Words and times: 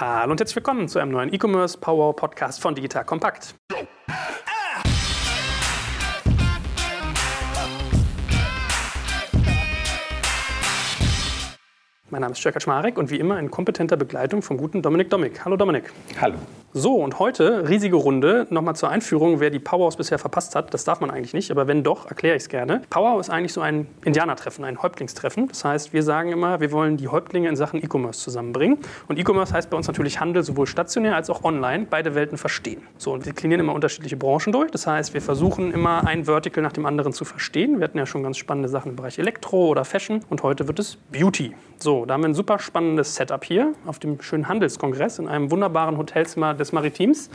Hallo 0.00 0.30
und 0.30 0.38
herzlich 0.38 0.54
willkommen 0.54 0.86
zu 0.86 1.00
einem 1.00 1.10
neuen 1.10 1.34
E-Commerce 1.34 1.76
Power 1.76 2.14
Podcast 2.14 2.62
von 2.62 2.72
Digital 2.72 3.04
Kompakt. 3.04 3.56
Mein 12.10 12.22
Name 12.22 12.32
ist 12.32 12.42
Jörg 12.42 12.58
Schmarek 12.58 12.96
und 12.96 13.10
wie 13.10 13.16
immer 13.16 13.38
in 13.38 13.50
kompetenter 13.50 13.98
Begleitung 13.98 14.40
vom 14.40 14.56
guten 14.56 14.80
Dominik 14.80 15.10
Domik. 15.10 15.44
Hallo 15.44 15.58
Dominik. 15.58 15.92
Hallo. 16.18 16.36
So, 16.72 16.94
und 16.94 17.18
heute 17.18 17.68
riesige 17.68 17.96
Runde. 17.96 18.46
Nochmal 18.48 18.76
zur 18.76 18.88
Einführung, 18.88 19.40
wer 19.40 19.50
die 19.50 19.58
Powerhouse 19.58 19.96
bisher 19.96 20.18
verpasst 20.18 20.54
hat. 20.54 20.72
Das 20.72 20.84
darf 20.84 21.00
man 21.00 21.10
eigentlich 21.10 21.34
nicht, 21.34 21.50
aber 21.50 21.66
wenn 21.66 21.82
doch, 21.82 22.06
erkläre 22.06 22.36
ich 22.36 22.44
es 22.44 22.48
gerne. 22.48 22.82
Powerhouse 22.88 23.28
ist 23.28 23.30
eigentlich 23.30 23.52
so 23.52 23.60
ein 23.60 23.86
Indianertreffen, 24.04 24.64
ein 24.64 24.82
Häuptlingstreffen. 24.82 25.48
Das 25.48 25.64
heißt, 25.64 25.92
wir 25.92 26.02
sagen 26.02 26.30
immer, 26.30 26.60
wir 26.60 26.72
wollen 26.72 26.96
die 26.96 27.08
Häuptlinge 27.08 27.48
in 27.48 27.56
Sachen 27.56 27.82
E-Commerce 27.82 28.20
zusammenbringen. 28.20 28.78
Und 29.06 29.18
E-Commerce 29.18 29.52
heißt 29.52 29.68
bei 29.68 29.76
uns 29.76 29.86
natürlich 29.86 30.18
Handel, 30.18 30.42
sowohl 30.42 30.66
stationär 30.66 31.14
als 31.14 31.28
auch 31.28 31.44
online, 31.44 31.86
beide 31.90 32.14
Welten 32.14 32.38
verstehen. 32.38 32.82
So, 32.96 33.12
und 33.12 33.26
wir 33.26 33.34
klinieren 33.34 33.60
immer 33.60 33.74
unterschiedliche 33.74 34.16
Branchen 34.16 34.52
durch. 34.52 34.70
Das 34.70 34.86
heißt, 34.86 35.12
wir 35.12 35.20
versuchen 35.22 35.72
immer 35.72 36.06
ein 36.06 36.24
Vertical 36.24 36.62
nach 36.62 36.72
dem 36.72 36.86
anderen 36.86 37.12
zu 37.12 37.26
verstehen. 37.26 37.80
Wir 37.80 37.84
hatten 37.84 37.98
ja 37.98 38.06
schon 38.06 38.22
ganz 38.22 38.38
spannende 38.38 38.70
Sachen 38.70 38.90
im 38.90 38.96
Bereich 38.96 39.18
Elektro 39.18 39.68
oder 39.68 39.84
Fashion 39.84 40.20
und 40.30 40.42
heute 40.42 40.68
wird 40.68 40.78
es 40.78 40.96
Beauty. 41.10 41.54
So, 41.78 41.97
da 42.04 42.14
haben 42.14 42.22
wir 42.22 42.28
ein 42.28 42.34
super 42.34 42.58
spannendes 42.58 43.14
Setup 43.14 43.44
hier 43.44 43.74
auf 43.86 43.98
dem 43.98 44.20
schönen 44.20 44.48
Handelskongress 44.48 45.18
in 45.18 45.28
einem 45.28 45.50
wunderbaren 45.50 45.96
Hotelzimmer 45.96 46.54
des 46.54 46.72
Maritims. 46.72 47.30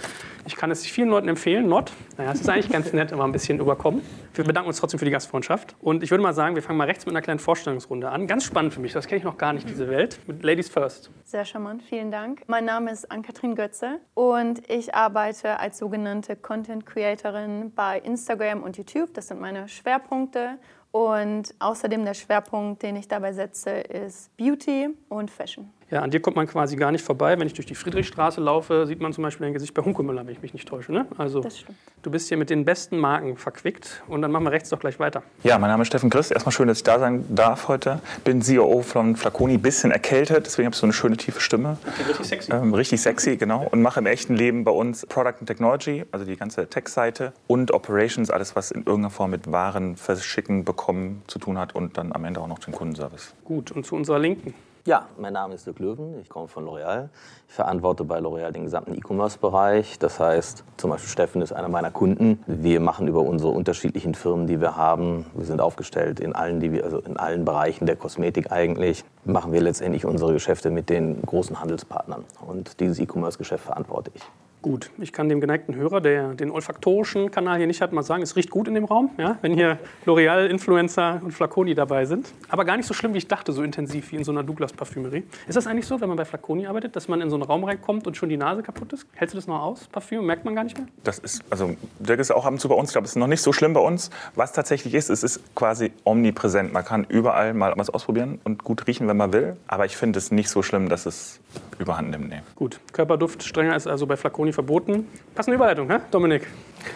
Ich 0.45 0.55
kann 0.55 0.71
es 0.71 0.85
vielen 0.85 1.09
Leuten 1.09 1.29
empfehlen. 1.29 1.67
Not, 1.67 1.91
naja, 2.17 2.31
es 2.31 2.41
ist 2.41 2.49
eigentlich 2.49 2.69
ganz 2.69 2.91
nett, 2.93 3.11
immer 3.11 3.23
ein 3.23 3.31
bisschen 3.31 3.59
überkommen. 3.59 4.01
Wir 4.33 4.43
bedanken 4.43 4.67
uns 4.67 4.79
trotzdem 4.79 4.99
für 4.99 5.05
die 5.05 5.11
Gastfreundschaft. 5.11 5.75
Und 5.79 6.03
ich 6.03 6.11
würde 6.11 6.23
mal 6.23 6.33
sagen, 6.33 6.55
wir 6.55 6.63
fangen 6.63 6.77
mal 6.77 6.87
rechts 6.87 7.05
mit 7.05 7.13
einer 7.13 7.21
kleinen 7.21 7.39
Vorstellungsrunde 7.39 8.09
an. 8.09 8.27
Ganz 8.27 8.43
spannend 8.43 8.73
für 8.73 8.79
mich, 8.79 8.93
das 8.93 9.07
kenne 9.07 9.19
ich 9.19 9.23
noch 9.23 9.37
gar 9.37 9.53
nicht, 9.53 9.69
diese 9.69 9.87
Welt. 9.87 10.19
Mit 10.27 10.43
Ladies 10.43 10.69
First. 10.69 11.11
Sehr 11.23 11.45
charmant, 11.45 11.83
vielen 11.83 12.11
Dank. 12.11 12.43
Mein 12.47 12.65
Name 12.65 12.91
ist 12.91 13.09
Ann-Kathrin 13.11 13.55
Götze 13.55 13.99
und 14.13 14.69
ich 14.69 14.93
arbeite 14.93 15.59
als 15.59 15.77
sogenannte 15.77 16.35
Content 16.35 16.85
Creatorin 16.85 17.71
bei 17.73 17.99
Instagram 17.99 18.63
und 18.63 18.77
YouTube. 18.77 19.13
Das 19.13 19.29
sind 19.29 19.39
meine 19.39 19.67
Schwerpunkte. 19.67 20.57
Und 20.93 21.55
außerdem 21.57 22.05
der 22.05 22.13
Schwerpunkt, 22.13 22.83
den 22.83 22.95
ich 22.95 23.07
dabei 23.07 23.33
setze, 23.33 23.71
ist 23.71 24.29
Beauty 24.37 24.89
und 25.09 25.31
Fashion. 25.31 25.71
Ja, 25.93 26.01
an 26.01 26.09
dir 26.09 26.21
kommt 26.21 26.35
man 26.35 26.47
quasi 26.47 26.75
gar 26.75 26.91
nicht 26.91 27.05
vorbei. 27.05 27.37
Wenn 27.37 27.45
ich 27.45 27.53
durch 27.53 27.67
die 27.67 27.75
Friedrichstraße 27.75 28.41
laufe, 28.41 28.87
sieht 28.87 28.99
man 28.99 29.13
zum 29.13 29.23
Beispiel 29.23 29.45
dein 29.45 29.53
Gesicht 29.53 29.75
bei 29.75 29.83
Hunkemüller, 29.83 30.25
wenn 30.25 30.33
ich 30.33 30.41
mich 30.41 30.51
nicht 30.51 30.67
täusche. 30.67 30.91
Ne? 30.91 31.05
Also, 31.19 31.39
Das 31.41 31.59
stimmt. 31.59 31.77
du 32.01 32.09
bist 32.09 32.29
hier 32.29 32.37
mit 32.37 32.49
den 32.49 32.65
besten 32.65 32.97
Marken 32.97 33.37
verquickt. 33.37 34.01
Und 34.07 34.23
dann 34.23 34.31
machen 34.31 34.43
wir 34.45 34.51
rechts 34.51 34.69
doch 34.69 34.79
gleich 34.79 34.97
weiter. 34.97 35.21
Ja, 35.43 35.59
mein 35.59 35.69
Name 35.69 35.83
ist 35.83 35.89
Steffen 35.89 36.09
Christ. 36.09 36.31
Erstmal 36.31 36.51
schön, 36.51 36.67
dass 36.67 36.77
ich 36.77 36.83
da 36.83 36.97
sein 36.97 37.23
darf 37.29 37.67
heute. 37.67 37.99
Bin 38.23 38.41
CEO 38.41 38.81
von 38.81 39.15
Flaconi, 39.15 39.59
bisschen 39.59 39.91
erkältet, 39.91 40.47
deswegen 40.47 40.65
habe 40.65 40.73
ich 40.73 40.79
so 40.79 40.87
eine 40.87 40.93
schöne 40.93 41.15
tiefe 41.15 41.39
Stimme. 41.39 41.77
Richtig 42.09 42.25
sexy. 42.25 42.51
Ähm, 42.51 42.73
richtig 42.73 42.99
sexy, 42.99 43.37
genau. 43.37 43.67
Und 43.69 43.83
mache 43.83 43.99
im 43.99 44.07
echten 44.07 44.35
Leben 44.35 44.63
bei 44.63 44.71
uns 44.71 45.05
Product 45.05 45.35
and 45.41 45.45
Technology, 45.45 46.05
also 46.11 46.25
die 46.25 46.37
ganze 46.37 46.65
Tech-Seite 46.67 47.33
und 47.45 47.71
Operations, 47.71 48.31
alles, 48.31 48.55
was 48.55 48.71
in 48.71 48.79
irgendeiner 48.79 49.11
Form 49.11 49.29
mit 49.29 49.51
Waren 49.51 49.95
verschicken, 49.95 50.65
bekommen 50.65 51.21
zu 51.27 51.37
tun 51.37 51.59
hat 51.59 51.75
und 51.75 51.99
dann 51.99 52.13
am 52.13 52.25
Ende 52.25 52.39
auch 52.41 52.47
noch 52.47 52.57
den 52.57 52.73
Kundenservice. 52.73 53.35
Gut, 53.45 53.71
und 53.71 53.85
zu 53.85 53.95
unserer 53.95 54.17
Linken. 54.17 54.55
Ja, 54.85 55.07
mein 55.17 55.31
Name 55.31 55.53
ist 55.53 55.65
Dirk 55.65 55.79
Löwen, 55.79 56.19
ich 56.19 56.27
komme 56.27 56.49
von 56.49 56.65
L'Oreal. 56.65 57.07
Ich 57.47 57.53
verantworte 57.53 58.03
bei 58.03 58.19
L'Oreal 58.19 58.51
den 58.51 58.65
gesamten 58.65 58.93
E-Commerce-Bereich. 58.93 59.97
Das 59.97 60.19
heißt, 60.19 60.65
zum 60.75 60.89
Beispiel 60.89 61.09
Steffen 61.09 61.41
ist 61.41 61.53
einer 61.53 61.69
meiner 61.69 61.89
Kunden. 61.89 62.43
Wir 62.47 62.81
machen 62.81 63.07
über 63.07 63.21
unsere 63.21 63.51
unterschiedlichen 63.51 64.13
Firmen, 64.13 64.45
die 64.45 64.59
wir 64.59 64.75
haben, 64.75 65.25
wir 65.35 65.45
sind 65.45 65.61
aufgestellt 65.61 66.19
in 66.19 66.35
allen, 66.35 66.59
die 66.59 66.73
wir, 66.73 66.83
also 66.83 66.99
in 66.99 67.15
allen 67.15 67.45
Bereichen 67.45 67.85
der 67.85 67.95
Kosmetik 67.95 68.51
eigentlich, 68.51 69.05
machen 69.23 69.53
wir 69.53 69.61
letztendlich 69.61 70.05
unsere 70.05 70.33
Geschäfte 70.33 70.69
mit 70.69 70.89
den 70.89 71.21
großen 71.21 71.61
Handelspartnern. 71.61 72.25
Und 72.45 72.81
dieses 72.81 72.99
E-Commerce-Geschäft 72.99 73.63
verantworte 73.63 74.11
ich. 74.13 74.23
Gut, 74.63 74.91
ich 74.97 75.11
kann 75.11 75.27
dem 75.27 75.41
geneigten 75.41 75.75
Hörer, 75.75 75.99
der 75.99 76.35
den 76.35 76.49
olfaktorischen 76.49 77.29
Kanal 77.31 77.57
hier 77.57 77.67
nicht 77.67 77.81
hat, 77.81 77.91
mal 77.91 78.01
sagen, 78.01 78.23
es 78.23 78.37
riecht 78.37 78.49
gut 78.49 78.69
in 78.69 78.75
dem 78.75 78.85
Raum, 78.85 79.09
ja, 79.17 79.37
wenn 79.41 79.53
hier 79.55 79.77
L'Oreal, 80.05 80.45
Influencer 80.45 81.19
und 81.21 81.33
Flaconi 81.33 81.75
dabei 81.75 82.05
sind. 82.05 82.31
Aber 82.47 82.63
gar 82.63 82.77
nicht 82.77 82.85
so 82.85 82.93
schlimm, 82.93 83.13
wie 83.13 83.17
ich 83.17 83.27
dachte, 83.27 83.51
so 83.51 83.61
intensiv 83.61 84.13
wie 84.13 84.15
in 84.15 84.23
so 84.23 84.31
einer 84.31 84.41
Douglas-Parfümerie. 84.41 85.23
Ist 85.49 85.57
das 85.57 85.67
eigentlich 85.67 85.85
so, 85.85 85.99
wenn 85.99 86.07
man 86.07 86.15
bei 86.15 86.23
Flaconi 86.23 86.65
arbeitet, 86.65 86.95
dass 86.95 87.09
man 87.09 87.19
in 87.19 87.29
so 87.29 87.35
einen 87.35 87.43
Raum 87.43 87.65
reinkommt 87.65 88.07
und 88.07 88.15
schon 88.15 88.29
die 88.29 88.37
Nase 88.37 88.63
kaputt 88.63 88.93
ist? 88.93 89.05
Hältst 89.11 89.33
du 89.33 89.37
das 89.37 89.47
noch 89.47 89.61
aus, 89.61 89.89
Parfüm? 89.91 90.25
Merkt 90.25 90.45
man 90.45 90.55
gar 90.55 90.63
nicht 90.63 90.77
mehr? 90.77 90.87
Das 91.03 91.19
ist, 91.19 91.43
also 91.49 91.75
Dirk 91.99 92.21
ist 92.21 92.31
auch 92.31 92.45
ab 92.45 92.53
und 92.53 92.59
zu 92.59 92.69
bei 92.69 92.75
uns, 92.75 92.91
ich 92.91 92.93
glaube, 92.93 93.03
es 93.03 93.11
ist 93.11 93.17
noch 93.17 93.27
nicht 93.27 93.41
so 93.41 93.51
schlimm 93.51 93.73
bei 93.73 93.81
uns. 93.81 94.11
Was 94.35 94.53
tatsächlich 94.53 94.93
ist, 94.93 95.09
es 95.09 95.23
ist 95.23 95.41
quasi 95.55 95.91
omnipräsent. 96.05 96.71
Man 96.71 96.85
kann 96.85 97.05
überall 97.09 97.53
mal 97.53 97.73
was 97.75 97.89
ausprobieren 97.89 98.39
und 98.45 98.63
gut 98.63 98.87
riechen, 98.87 99.09
wenn 99.09 99.17
man 99.17 99.33
will. 99.33 99.57
Aber 99.67 99.83
ich 99.83 99.97
finde 99.97 100.19
es 100.19 100.31
nicht 100.31 100.47
so 100.47 100.63
schlimm, 100.63 100.87
dass 100.87 101.05
es 101.05 101.41
überhand 101.79 102.11
nimmt. 102.11 102.29
Nee. 102.29 102.39
Gut, 102.55 102.79
Körperduft 102.93 103.43
strenger 103.43 103.75
ist 103.75 103.87
also 103.87 104.07
bei 104.07 104.15
Flaconi 104.15 104.52
verboten. 104.53 105.07
Passende 105.35 105.55
Überleitung, 105.55 105.89
hä, 105.89 105.97
Dominik? 106.11 106.47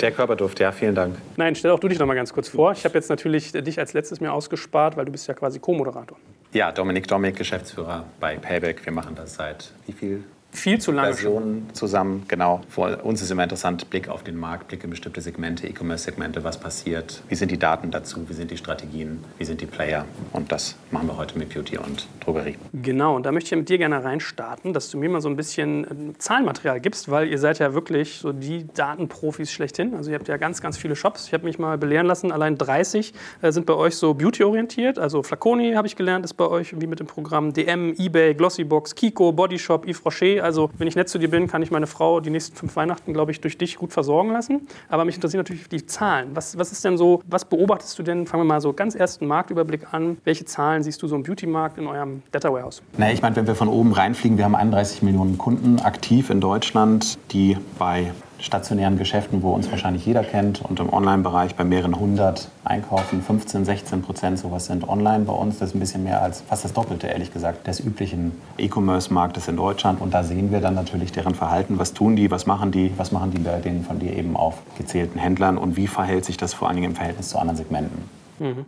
Der 0.02 0.12
Körperduft, 0.12 0.60
ja, 0.60 0.72
vielen 0.72 0.96
Dank. 0.96 1.16
Nein, 1.38 1.56
stell 1.56 1.72
auch 1.72 1.80
du 1.80 1.88
dich 1.88 2.00
noch 2.00 2.06
mal 2.06 2.14
ganz 2.14 2.34
kurz 2.34 2.50
vor. 2.50 2.72
Ich 2.72 2.84
habe 2.86 2.96
jetzt 2.96 3.10
natürlich 3.10 3.52
dich 3.52 3.80
als 3.80 3.94
letztes 3.94 4.20
mir 4.20 4.32
ausgespart, 4.32 4.98
weil 4.98 5.06
du 5.06 5.12
bist 5.12 5.28
ja 5.28 5.34
quasi 5.34 5.60
Co-Moderator. 5.60 6.18
Ja, 6.54 6.72
Dominik 6.72 7.08
Dominik, 7.08 7.38
Geschäftsführer 7.38 8.06
bei 8.20 8.38
Payback. 8.38 8.86
Wir 8.86 8.94
machen 8.94 9.16
das 9.16 9.36
seit 9.36 9.72
wie 9.86 9.94
viel 9.94 10.24
Viel 10.58 10.80
zu 10.80 10.92
lange 10.92 11.10
schon. 11.10 11.16
Versionen 11.16 11.70
zusammen? 11.74 12.24
Genau. 12.28 12.62
Für 12.68 12.98
uns 13.04 13.22
ist 13.22 13.30
immer 13.30 13.44
interessant, 13.44 13.90
Blick 13.90 14.10
auf 14.10 14.24
den 14.24 14.38
Markt, 14.38 14.68
Blick 14.68 14.84
in 14.84 14.90
bestimmte 14.90 15.22
Segmente, 15.22 15.68
E-Commerce-Segmente, 15.68 16.44
was 16.44 16.60
passiert, 16.60 17.22
wie 17.30 17.36
sind 17.36 17.52
die 17.52 17.60
Daten 17.60 17.92
dazu, 17.92 18.28
wie 18.28 18.34
sind 18.34 18.50
die 18.52 18.58
Strategien, 18.58 19.24
wie 19.38 19.46
sind 19.46 19.62
die 19.62 19.68
Player. 19.68 20.06
Und 20.34 20.52
das 20.52 20.76
machen 20.92 21.08
wir 21.08 21.18
heute 21.18 21.38
mit 21.38 21.54
Beauty 21.54 21.78
und 21.78 22.08
Drogerie. 22.20 22.58
Genau, 22.74 23.16
und 23.16 23.26
da 23.26 23.32
möchte 23.32 23.54
ich 23.54 23.60
mit 23.60 23.70
dir 23.70 23.78
gerne 23.78 24.04
reinstarten, 24.04 24.74
dass 24.74 24.90
du 24.90 24.98
mir 24.98 25.10
mal 25.10 25.22
so 25.22 25.30
ein 25.30 25.36
bisschen 25.36 25.84
äh, 25.84 26.18
Zahlenmaterial 26.18 26.80
gibst, 26.80 27.10
weil 27.10 27.28
ihr 27.28 27.38
seid 27.38 27.60
ja 27.60 27.74
wirklich 27.74 28.18
so 28.18 28.34
die 28.34 28.66
Datenprofis 28.74 29.52
schlechthin. 29.52 29.94
Also 29.94 30.10
ihr 30.10 30.16
habt 30.18 30.28
ja 30.28 30.38
ganz, 30.38 30.62
ganz 30.62 30.78
viele 30.78 30.96
Shops. 30.96 31.28
Ich 31.28 31.34
habe 31.34 31.46
mich 31.46 31.60
mal 31.60 31.78
belehren 31.78 32.08
lassen, 32.08 32.32
allein 32.32 32.58
30 32.58 33.14
äh, 33.42 33.52
sind 33.52 33.68
bei 33.68 33.74
euch 33.74 33.96
so 33.96 34.16
beauty-orientiert. 34.16 34.98
Also 34.98 35.22
Flaconi 35.22 35.74
habe 35.74 35.88
ich 35.88 35.96
gelernt, 35.96 36.26
ist 36.26 36.34
bei 36.34 36.48
euch 36.48 36.70
irgendwie 36.70 36.88
mit 36.88 37.00
dem 37.00 37.08
Programm 37.08 37.54
DM, 37.54 37.94
Ebay, 37.98 38.34
Glossybox, 38.34 38.96
Kiko, 38.96 39.32
Bodyshop, 39.32 39.88
Yves 39.88 40.04
Rocher. 40.04 40.47
Also 40.48 40.70
wenn 40.78 40.88
ich 40.88 40.96
nett 40.96 41.10
zu 41.10 41.20
dir 41.20 41.30
bin, 41.30 41.48
kann 41.48 41.62
ich 41.62 41.72
meine 41.72 41.88
Frau 41.88 42.22
die 42.22 42.30
nächsten 42.30 42.56
fünf 42.56 42.74
Weihnachten, 42.78 43.12
glaube 43.12 43.32
ich, 43.32 43.42
durch 43.42 43.58
dich 43.58 43.76
gut 43.76 43.92
versorgen 43.92 44.32
lassen. 44.32 44.66
Aber 44.88 45.04
mich 45.04 45.16
interessieren 45.16 45.42
natürlich 45.42 45.68
die 45.68 45.86
Zahlen. 45.86 46.30
Was, 46.36 46.58
was 46.58 46.72
ist 46.72 46.86
denn 46.86 46.98
so, 46.98 47.22
was 47.28 47.44
beobachtest 47.44 48.00
du 48.00 48.04
denn? 48.04 48.26
Fangen 48.26 48.44
wir 48.44 48.48
mal 48.48 48.62
so 48.62 48.72
ganz 48.72 48.96
ersten 48.96 49.28
Marktüberblick 49.28 49.94
an. 49.94 50.20
Welche 50.24 50.46
Zahlen 50.46 50.84
siehst 50.84 51.02
du 51.02 51.08
so 51.10 51.18
im 51.18 51.24
Beauty-Markt 51.24 51.78
in 51.78 51.86
eurem 51.86 52.24
Data 52.32 52.50
Warehouse? 52.50 52.82
Na, 52.98 53.12
ich 53.12 53.22
meine, 53.22 53.36
wenn 53.36 53.46
wir 53.46 53.56
von 53.56 53.68
oben 53.68 53.92
reinfliegen, 53.92 54.38
wir 54.38 54.46
haben 54.46 54.56
31 54.56 55.02
Millionen 55.02 55.38
Kunden 55.38 55.80
aktiv 55.82 56.30
in 56.30 56.40
Deutschland, 56.40 57.20
die 57.34 57.58
bei 57.78 58.14
stationären 58.40 58.98
Geschäften, 58.98 59.42
wo 59.42 59.52
uns 59.52 59.70
wahrscheinlich 59.72 60.06
jeder 60.06 60.24
kennt, 60.24 60.62
und 60.62 60.80
im 60.80 60.92
Online-Bereich 60.92 61.56
bei 61.56 61.64
mehreren 61.64 62.00
hundert 62.00 62.50
einkaufen. 62.64 63.22
15, 63.22 63.66
16 63.66 64.02
Prozent 64.02 64.40
sowas 64.40 64.66
sind 64.66 64.88
online 64.88 65.26
bei 65.26 65.34
uns. 65.34 65.60
Das 65.60 65.70
ist 65.70 65.76
ein 65.76 65.80
bisschen 65.80 66.04
mehr 66.04 66.22
als 66.22 66.42
fast 66.42 66.64
das 66.64 66.74
Doppelte, 66.74 67.08
ehrlich 67.08 67.34
gesagt, 67.34 67.68
des 67.68 67.80
üblichen 67.80 68.34
E-Commerce-Marktes 68.58 69.48
in 69.48 69.58
Deutschland. 69.58 70.02
Und 70.02 70.14
da 70.14 70.24
sehen 70.24 70.52
wir 70.52 70.62
dann 70.62 70.76
natürlich 70.76 71.12
deren 71.12 71.36
Verhalten. 71.36 71.80
Was 71.80 71.94
tun 71.94 72.16
die, 72.16 72.30
was 72.32 72.46
machen 72.46 72.72
die, 72.72 72.92
was 72.98 73.12
machen 73.12 73.32
die 73.32 73.40
bei 73.40 73.60
den 73.60 73.84
von 73.84 74.00
dir 74.00 74.16
eben 74.16 74.36
aufgezählten 74.36 75.20
Händlern 75.20 75.58
und 75.58 75.78
wie 75.78 75.88
verhält 75.88 76.26
sich 76.26 76.38
das 76.38 76.54
vor 76.54 76.68
allen 76.68 76.78
Dingen 76.78 76.92
im 76.92 76.96
Verhältnis 76.96 77.30
zu 77.30 77.38
anderen 77.38 77.58
Segmenten? 77.58 78.10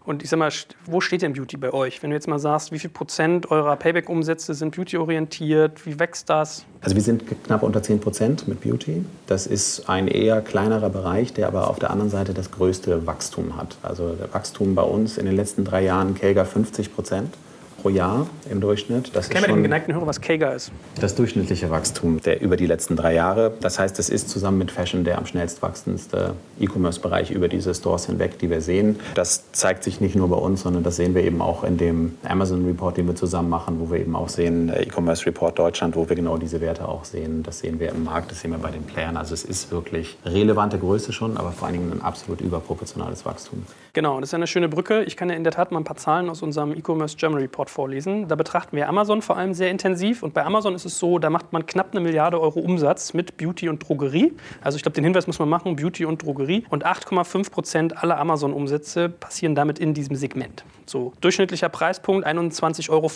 Und 0.06 0.24
ich 0.24 0.30
sag 0.30 0.38
mal, 0.40 0.52
wo 0.86 1.02
steht 1.02 1.22
denn 1.22 1.34
Beauty 1.34 1.58
bei 1.58 1.72
euch? 1.72 2.02
Wenn 2.02 2.10
du 2.10 2.16
jetzt 2.16 2.28
mal 2.28 2.40
sagst, 2.40 2.72
wie 2.72 2.80
viel 2.80 2.90
Prozent 2.90 3.52
eurer 3.52 3.76
Payback-Umsätze 3.76 4.54
sind 4.54 4.76
Beauty-orientiert? 4.76 5.86
Wie 5.86 6.00
wächst 6.00 6.30
das? 6.30 6.66
Also 6.82 6.96
wir 6.96 7.04
sind 7.04 7.24
knapp 7.44 7.64
unter 7.64 7.84
10 7.84 8.00
Prozent 8.00 8.48
mit 8.48 8.62
Beauty. 8.62 9.06
Das 9.28 9.48
ist 9.48 9.90
ein 9.90 10.08
eher 10.08 10.42
kleinerer 10.42 10.90
Bereich, 10.90 11.34
der 11.34 11.48
aber 11.48 11.70
auf 11.70 11.80
der 11.80 11.92
anderen 11.92 12.10
Seite 12.10 12.34
das 12.34 12.52
größte 12.52 13.06
Wachstum 13.06 13.58
hat. 13.58 13.78
Also 13.84 14.14
der 14.14 14.34
Wachstum 14.34 14.76
bei 14.76 14.84
uns 14.84 15.18
in 15.18 15.26
den 15.26 15.36
letzten 15.36 15.66
drei 15.66 15.84
Jahren 15.84 16.16
Kelga 16.16 16.46
50 16.46 16.94
Prozent 16.94 17.34
pro 17.82 17.90
Jahr 17.90 18.28
im 18.50 18.62
Durchschnitt. 18.62 19.12
Das 19.14 19.26
Erklär 19.26 19.44
ist 19.44 19.48
mir 19.50 19.54
den 19.56 19.64
geneigten 19.64 19.94
Hörer, 19.94 20.08
was 20.08 20.22
Kager 20.22 20.54
ist. 20.54 20.72
das 21.00 21.16
durchschnittliche 21.16 21.70
Wachstum 21.70 22.20
der 22.22 22.42
über 22.42 22.58
die 22.58 22.66
letzten 22.66 22.96
drei 22.96 23.14
Jahre. 23.14 23.54
Das 23.62 23.80
heißt, 23.80 24.00
es 24.00 24.10
ist 24.10 24.30
zusammen 24.30 24.58
mit 24.58 24.72
Fashion 24.72 25.04
der 25.04 25.18
am 25.18 25.26
schnellst 25.26 25.62
wachsendste 25.62 26.34
E-Commerce-Bereich 26.60 27.32
über 27.32 27.48
diese 27.48 27.74
Stores 27.74 28.06
hinweg, 28.08 28.40
die 28.40 28.50
wir 28.50 28.62
sehen. 28.62 29.00
Das 29.16 29.52
zeigt 29.52 29.84
sich 29.84 30.02
nicht 30.02 30.16
nur 30.16 30.28
bei 30.30 30.36
uns, 30.38 30.62
sondern 30.62 30.84
das 30.84 30.96
sehen 30.98 31.16
wir 31.16 31.24
eben 31.24 31.42
auch 31.42 31.64
in 31.64 31.78
dem 31.78 32.18
Amazon-Report, 32.24 32.98
den 32.98 33.08
wir 33.08 33.16
zusammen 33.16 33.50
machen, 33.50 33.80
wo 33.80 33.92
wir 33.92 34.00
eben 34.00 34.16
auch 34.16 34.30
sehen, 34.30 34.70
äh, 34.70 34.84
E-Commerce-Report 34.84 35.58
Deutschland, 35.58 35.96
wo 35.96 36.08
wir 36.10 36.16
genau 36.16 36.38
diese 36.38 36.62
Werte 36.62 36.88
auch 36.88 37.06
sehen. 37.06 37.44
Das 37.44 37.60
sehen 37.60 37.80
wir 37.80 37.90
im 37.90 38.04
Markt, 38.04 38.32
das 38.32 38.42
sehen 38.42 38.52
wir 38.52 38.58
bei 38.60 38.72
den 38.72 38.84
Playern. 38.84 39.18
Also 39.18 39.34
es 39.34 39.44
ist 39.44 39.72
wirklich 39.72 40.18
relevante 40.26 40.78
Größe 40.78 41.14
schon, 41.14 41.38
aber 41.38 41.52
vor 41.52 41.68
allen 41.68 41.78
Dingen 41.78 41.92
ein 41.92 42.02
absolut 42.02 42.42
überproportionales 42.42 43.26
Wachstum. 43.26 43.64
Genau, 44.00 44.22
das 44.22 44.30
ist 44.30 44.34
eine 44.34 44.48
schöne 44.48 44.70
Brücke. 44.70 45.04
Ich 45.04 45.18
kann 45.18 45.30
ja 45.30 45.36
in 45.36 45.44
der 45.44 45.52
Tat 45.52 45.74
mal 45.74 45.80
ein 45.82 45.84
paar 45.84 45.98
Zahlen 45.98 46.30
aus 46.30 46.42
unserem 46.42 46.72
E-Commerce 46.72 47.18
German 47.18 47.42
Report 47.42 47.70
vorlesen. 47.70 48.30
Da 48.30 48.36
betrachten 48.36 48.78
wir 48.78 48.88
Amazon 48.88 49.22
vor 49.22 49.36
allem 49.36 49.54
sehr 49.54 49.70
intensiv. 49.70 50.24
Und 50.24 50.34
bei 50.34 50.46
Amazon 50.46 50.74
ist 50.74 50.86
es 50.86 50.98
so, 50.98 51.20
da 51.20 51.30
macht 51.30 51.52
man 51.52 51.66
knapp 51.66 51.92
eine 51.92 52.00
Milliarde 52.00 52.40
Euro 52.40 52.62
Umsatz 52.62 53.14
mit 53.14 53.36
Beauty 53.36 53.68
und 53.68 53.86
Drogerie. 53.86 54.32
Also 54.62 54.78
ich 54.78 54.84
glaube, 54.84 54.96
den 54.96 55.04
Hinweis 55.04 55.28
muss 55.28 55.38
man 55.38 55.50
machen, 55.50 55.76
Beauty 55.76 56.06
und 56.06 56.24
Drogerie. 56.24 56.64
Und 56.70 56.86
8,5 56.86 57.52
Prozent 57.52 58.02
aller 58.02 58.18
Amazon-Umsätze 58.18 59.10
passieren 59.10 59.54
damit 59.54 59.80
in 59.80 59.94
diesem 59.94 60.16
Segment. 60.16 60.64
So, 60.90 61.14
durchschnittlicher 61.22 61.70
Preispunkt 61.70 62.26
21,75 62.26 62.90
Euro 62.90 63.12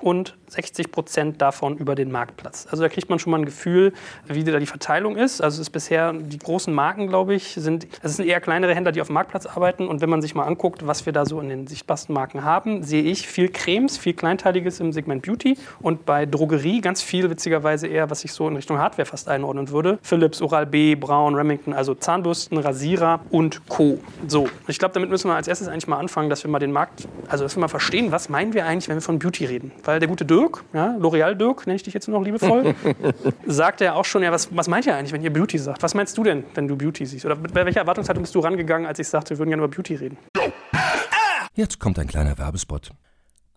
und 0.00 0.38
60 0.46 0.90
Prozent 0.90 1.42
davon 1.42 1.76
über 1.76 1.94
den 1.94 2.10
Marktplatz. 2.10 2.66
Also 2.70 2.82
da 2.82 2.88
kriegt 2.88 3.10
man 3.10 3.18
schon 3.18 3.30
mal 3.30 3.38
ein 3.38 3.44
Gefühl, 3.44 3.92
wie 4.26 4.42
da 4.42 4.58
die 4.58 4.64
Verteilung 4.64 5.16
ist. 5.16 5.42
Also 5.42 5.56
es 5.56 5.68
ist 5.68 5.70
bisher, 5.70 6.14
die 6.14 6.38
großen 6.38 6.72
Marken, 6.72 7.08
glaube 7.08 7.34
ich, 7.34 7.52
sind, 7.52 7.86
es 8.02 8.16
sind 8.16 8.26
eher 8.26 8.40
kleinere 8.40 8.74
Händler, 8.74 8.92
die 8.92 9.02
auf 9.02 9.08
dem 9.08 9.14
Marktplatz 9.14 9.44
arbeiten. 9.44 9.86
Und 9.86 10.00
wenn 10.00 10.08
man 10.08 10.22
sich 10.22 10.34
mal 10.34 10.44
anguckt, 10.44 10.86
was 10.86 11.04
wir 11.04 11.12
da 11.12 11.26
so 11.26 11.42
in 11.42 11.50
den 11.50 11.66
sichtbarsten 11.66 12.14
Marken 12.14 12.42
haben, 12.42 12.82
sehe 12.82 13.02
ich 13.02 13.28
viel 13.28 13.50
Cremes, 13.50 13.98
viel 13.98 14.14
Kleinteiliges 14.14 14.80
im 14.80 14.94
Segment 14.94 15.26
Beauty 15.26 15.58
und 15.80 16.06
bei 16.06 16.24
Drogerie 16.24 16.80
ganz 16.80 17.02
viel, 17.02 17.28
witzigerweise 17.28 17.86
eher, 17.86 18.08
was 18.08 18.24
ich 18.24 18.32
so 18.32 18.48
in 18.48 18.56
Richtung 18.56 18.78
Hardware 18.78 19.04
fast 19.04 19.28
einordnen 19.28 19.68
würde. 19.68 19.98
Philips, 20.00 20.40
Oral-B, 20.40 20.94
Braun, 20.94 21.34
Remington, 21.34 21.74
also 21.74 21.94
Zahnbürsten, 21.94 22.56
Rasierer 22.56 23.20
und 23.28 23.68
Co. 23.68 23.98
So, 24.26 24.48
ich 24.68 24.78
glaube, 24.78 24.94
damit 24.94 25.10
müssen 25.10 25.28
wir 25.28 25.34
als 25.34 25.48
erstes 25.48 25.68
eigentlich 25.68 25.86
mal 25.86 25.98
anfangen, 25.98 26.30
dass 26.30 26.44
wir 26.44 26.50
mal 26.50 26.58
den 26.58 26.77
Markt, 26.78 27.08
also 27.26 27.42
dass 27.44 27.56
wir 27.56 27.60
mal 27.60 27.68
verstehen, 27.68 28.12
was 28.12 28.28
meinen 28.28 28.52
wir 28.54 28.64
eigentlich, 28.64 28.88
wenn 28.88 28.94
wir 28.94 29.02
von 29.02 29.18
Beauty 29.18 29.46
reden. 29.46 29.72
Weil 29.82 29.98
der 29.98 30.08
gute 30.08 30.24
Dirk, 30.24 30.62
ja, 30.72 30.96
L'Oreal 30.96 31.34
Dirk, 31.34 31.66
nenne 31.66 31.74
ich 31.74 31.82
dich 31.82 31.92
jetzt 31.92 32.06
noch 32.06 32.22
liebevoll, 32.22 32.72
sagt 33.46 33.80
ja 33.80 33.94
auch 33.94 34.04
schon, 34.04 34.22
ja, 34.22 34.30
was, 34.30 34.54
was 34.54 34.68
meint 34.68 34.86
ihr 34.86 34.94
eigentlich, 34.94 35.12
wenn 35.12 35.22
ihr 35.22 35.32
Beauty 35.32 35.58
sagt? 35.58 35.82
Was 35.82 35.94
meinst 35.94 36.16
du 36.16 36.22
denn, 36.22 36.44
wenn 36.54 36.68
du 36.68 36.76
Beauty 36.76 37.04
siehst? 37.04 37.24
Oder 37.24 37.34
mit 37.34 37.52
welcher 37.52 37.80
Erwartungshaltung 37.80 38.22
bist 38.22 38.34
du 38.36 38.38
rangegangen, 38.38 38.86
als 38.86 39.00
ich 39.00 39.08
sagte, 39.08 39.30
wir 39.30 39.38
würden 39.38 39.50
gerne 39.50 39.64
über 39.64 39.74
Beauty 39.74 39.96
reden? 39.96 40.18
Jetzt 41.54 41.80
kommt 41.80 41.98
ein 41.98 42.06
kleiner 42.06 42.38
Werbespot. 42.38 42.92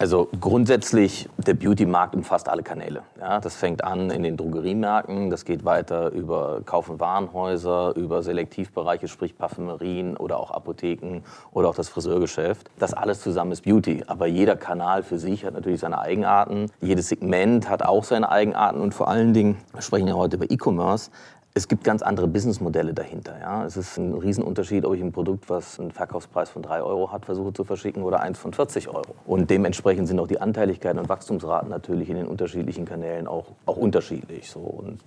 Also 0.00 0.28
grundsätzlich, 0.40 1.28
der 1.38 1.54
Beauty-Markt 1.54 2.14
umfasst 2.14 2.48
alle 2.48 2.62
Kanäle. 2.62 3.02
Ja, 3.18 3.40
das 3.40 3.56
fängt 3.56 3.82
an 3.82 4.10
in 4.10 4.22
den 4.22 4.36
Drogeriemärkten, 4.36 5.28
das 5.28 5.44
geht 5.44 5.64
weiter 5.64 6.12
über 6.12 6.60
Kauf- 6.64 6.88
und 6.88 7.00
Warenhäuser, 7.00 7.96
über 7.96 8.22
Selektivbereiche, 8.22 9.08
sprich 9.08 9.36
Parfümerien 9.36 10.16
oder 10.16 10.38
auch 10.38 10.52
Apotheken 10.52 11.22
oder 11.50 11.68
auch 11.68 11.74
das 11.74 11.88
Friseurgeschäft. 11.88 12.70
Das 12.78 12.94
alles 12.94 13.22
zusammen 13.22 13.50
ist 13.50 13.64
Beauty. 13.64 14.04
Aber 14.06 14.28
jeder 14.28 14.54
Kanal 14.54 15.02
für 15.02 15.18
sich 15.18 15.44
hat 15.44 15.54
natürlich 15.54 15.80
seine 15.80 15.98
Eigenarten. 15.98 16.70
Jedes 16.80 17.08
Segment 17.08 17.68
hat 17.68 17.82
auch 17.82 18.04
seine 18.04 18.30
Eigenarten 18.30 18.80
und 18.80 18.94
vor 18.94 19.08
allen 19.08 19.34
Dingen, 19.34 19.56
wir 19.72 19.82
sprechen 19.82 20.06
ja 20.06 20.14
heute 20.14 20.36
über 20.36 20.48
E-Commerce, 20.48 21.10
es 21.58 21.66
gibt 21.66 21.82
ganz 21.82 22.02
andere 22.02 22.28
Businessmodelle 22.28 22.94
dahinter. 22.94 23.38
Ja? 23.40 23.64
Es 23.64 23.76
ist 23.76 23.98
ein 23.98 24.14
Riesenunterschied, 24.14 24.84
ob 24.84 24.94
ich 24.94 25.02
ein 25.02 25.12
Produkt, 25.12 25.50
was 25.50 25.80
einen 25.80 25.90
Verkaufspreis 25.90 26.50
von 26.50 26.62
3 26.62 26.82
Euro 26.82 27.10
hat, 27.10 27.26
versuche 27.26 27.52
zu 27.52 27.64
verschicken 27.64 28.04
oder 28.04 28.20
eins 28.20 28.38
von 28.38 28.52
40 28.52 28.88
Euro. 28.88 29.14
Und 29.26 29.50
dementsprechend 29.50 30.06
sind 30.06 30.20
auch 30.20 30.28
die 30.28 30.40
Anteiligkeiten 30.40 31.00
und 31.00 31.08
Wachstumsraten 31.08 31.68
natürlich 31.68 32.08
in 32.10 32.16
den 32.16 32.26
unterschiedlichen 32.26 32.84
Kanälen 32.84 33.26
auch, 33.26 33.46
auch 33.66 33.76
unterschiedlich. 33.76 34.48
So. 34.48 34.60
Und 34.60 35.00